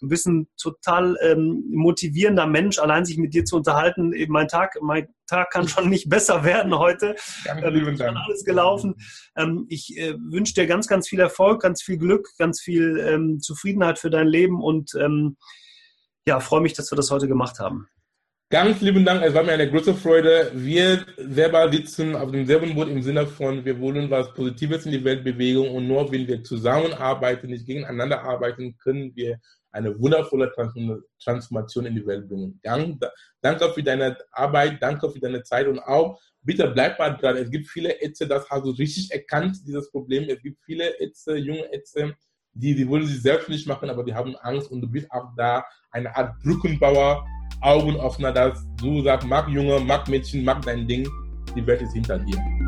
Du 0.00 0.08
bist 0.08 0.26
ein 0.26 0.48
total 0.60 1.16
ähm, 1.38 1.64
motivierender 1.70 2.46
Mensch, 2.46 2.78
allein 2.78 3.04
sich 3.04 3.18
mit 3.18 3.34
dir 3.34 3.44
zu 3.44 3.56
unterhalten. 3.56 4.12
Eben 4.12 4.32
mein 4.32 4.48
Tag, 4.48 4.76
mein 4.80 5.08
Tag 5.26 5.50
kann 5.50 5.68
schon 5.68 5.88
nicht 5.88 6.08
besser 6.08 6.44
werden 6.44 6.76
heute. 6.76 7.16
Danke, 7.44 7.66
ähm, 7.66 7.74
lieben 7.74 7.96
Dank. 7.96 8.16
alles 8.16 8.44
gelaufen. 8.44 8.94
Ähm, 9.36 9.66
ich 9.68 9.96
äh, 9.96 10.14
wünsche 10.18 10.54
dir 10.54 10.66
ganz, 10.66 10.88
ganz 10.88 11.08
viel 11.08 11.20
Erfolg, 11.20 11.62
ganz 11.62 11.82
viel 11.82 11.98
Glück, 11.98 12.28
ganz 12.38 12.60
viel 12.60 12.98
ähm, 12.98 13.40
Zufriedenheit 13.40 13.98
für 13.98 14.10
dein 14.10 14.26
Leben 14.26 14.62
und 14.62 14.94
ähm, 14.94 15.36
ja, 16.26 16.40
freue 16.40 16.60
mich, 16.60 16.74
dass 16.74 16.92
wir 16.92 16.96
das 16.96 17.10
heute 17.10 17.28
gemacht 17.28 17.58
haben. 17.58 17.88
Ganz 18.50 18.80
lieben 18.80 19.04
Dank, 19.04 19.22
es 19.22 19.34
war 19.34 19.42
mir 19.42 19.52
eine 19.52 19.70
große 19.70 19.92
Freude. 19.92 20.50
Wir 20.54 21.04
selber 21.18 21.70
sitzen 21.70 22.16
auf 22.16 22.30
demselben 22.30 22.74
Boot 22.74 22.88
im 22.88 23.02
Sinne 23.02 23.26
von, 23.26 23.62
wir 23.62 23.78
wollen 23.78 24.10
was 24.10 24.32
Positives 24.32 24.86
in 24.86 24.92
die 24.92 25.04
Welt 25.04 25.22
bewegen 25.22 25.68
und 25.68 25.86
nur 25.86 26.10
wenn 26.10 26.26
wir 26.26 26.42
zusammenarbeiten, 26.42 27.48
nicht 27.48 27.66
gegeneinander 27.66 28.22
arbeiten, 28.22 28.74
können 28.78 29.14
wir 29.14 29.38
eine 29.72 29.98
wundervolle 29.98 30.52
Transformation 31.22 31.86
in 31.86 31.94
die 31.94 32.06
Welt 32.06 32.28
bringen. 32.28 32.60
Danke 32.62 33.72
für 33.72 33.82
deine 33.82 34.16
Arbeit, 34.32 34.82
danke 34.82 35.10
für 35.10 35.20
deine 35.20 35.42
Zeit 35.42 35.66
und 35.66 35.78
auch 35.80 36.20
bitte 36.42 36.68
bleib 36.68 36.98
mal 36.98 37.10
dran. 37.10 37.36
Es 37.36 37.50
gibt 37.50 37.68
viele 37.68 37.90
Ärzte, 38.00 38.26
das 38.26 38.48
hast 38.48 38.64
du 38.64 38.70
richtig 38.70 39.10
erkannt, 39.12 39.58
dieses 39.66 39.90
Problem. 39.90 40.24
Es 40.28 40.42
gibt 40.42 40.58
viele 40.64 40.98
Ärzte, 40.98 41.36
junge 41.36 41.72
Ärzte, 41.72 42.14
die, 42.54 42.74
die 42.74 42.88
wollen 42.88 43.06
sich 43.06 43.22
selbstständig 43.22 43.66
machen, 43.66 43.90
aber 43.90 44.02
die 44.02 44.14
haben 44.14 44.34
Angst 44.36 44.70
und 44.70 44.80
du 44.80 44.88
bist 44.88 45.10
auch 45.10 45.30
da 45.36 45.64
eine 45.90 46.14
Art 46.16 46.38
Brückenbauer, 46.42 47.24
Augenöffner, 47.60 48.32
dass 48.32 48.64
du 48.80 49.02
sagst, 49.02 49.26
mag 49.26 49.48
Junge, 49.48 49.80
mag 49.80 50.08
Mädchen, 50.08 50.44
mag 50.44 50.62
dein 50.62 50.86
Ding, 50.86 51.08
die 51.54 51.66
Welt 51.66 51.82
ist 51.82 51.92
hinter 51.92 52.18
dir. 52.18 52.67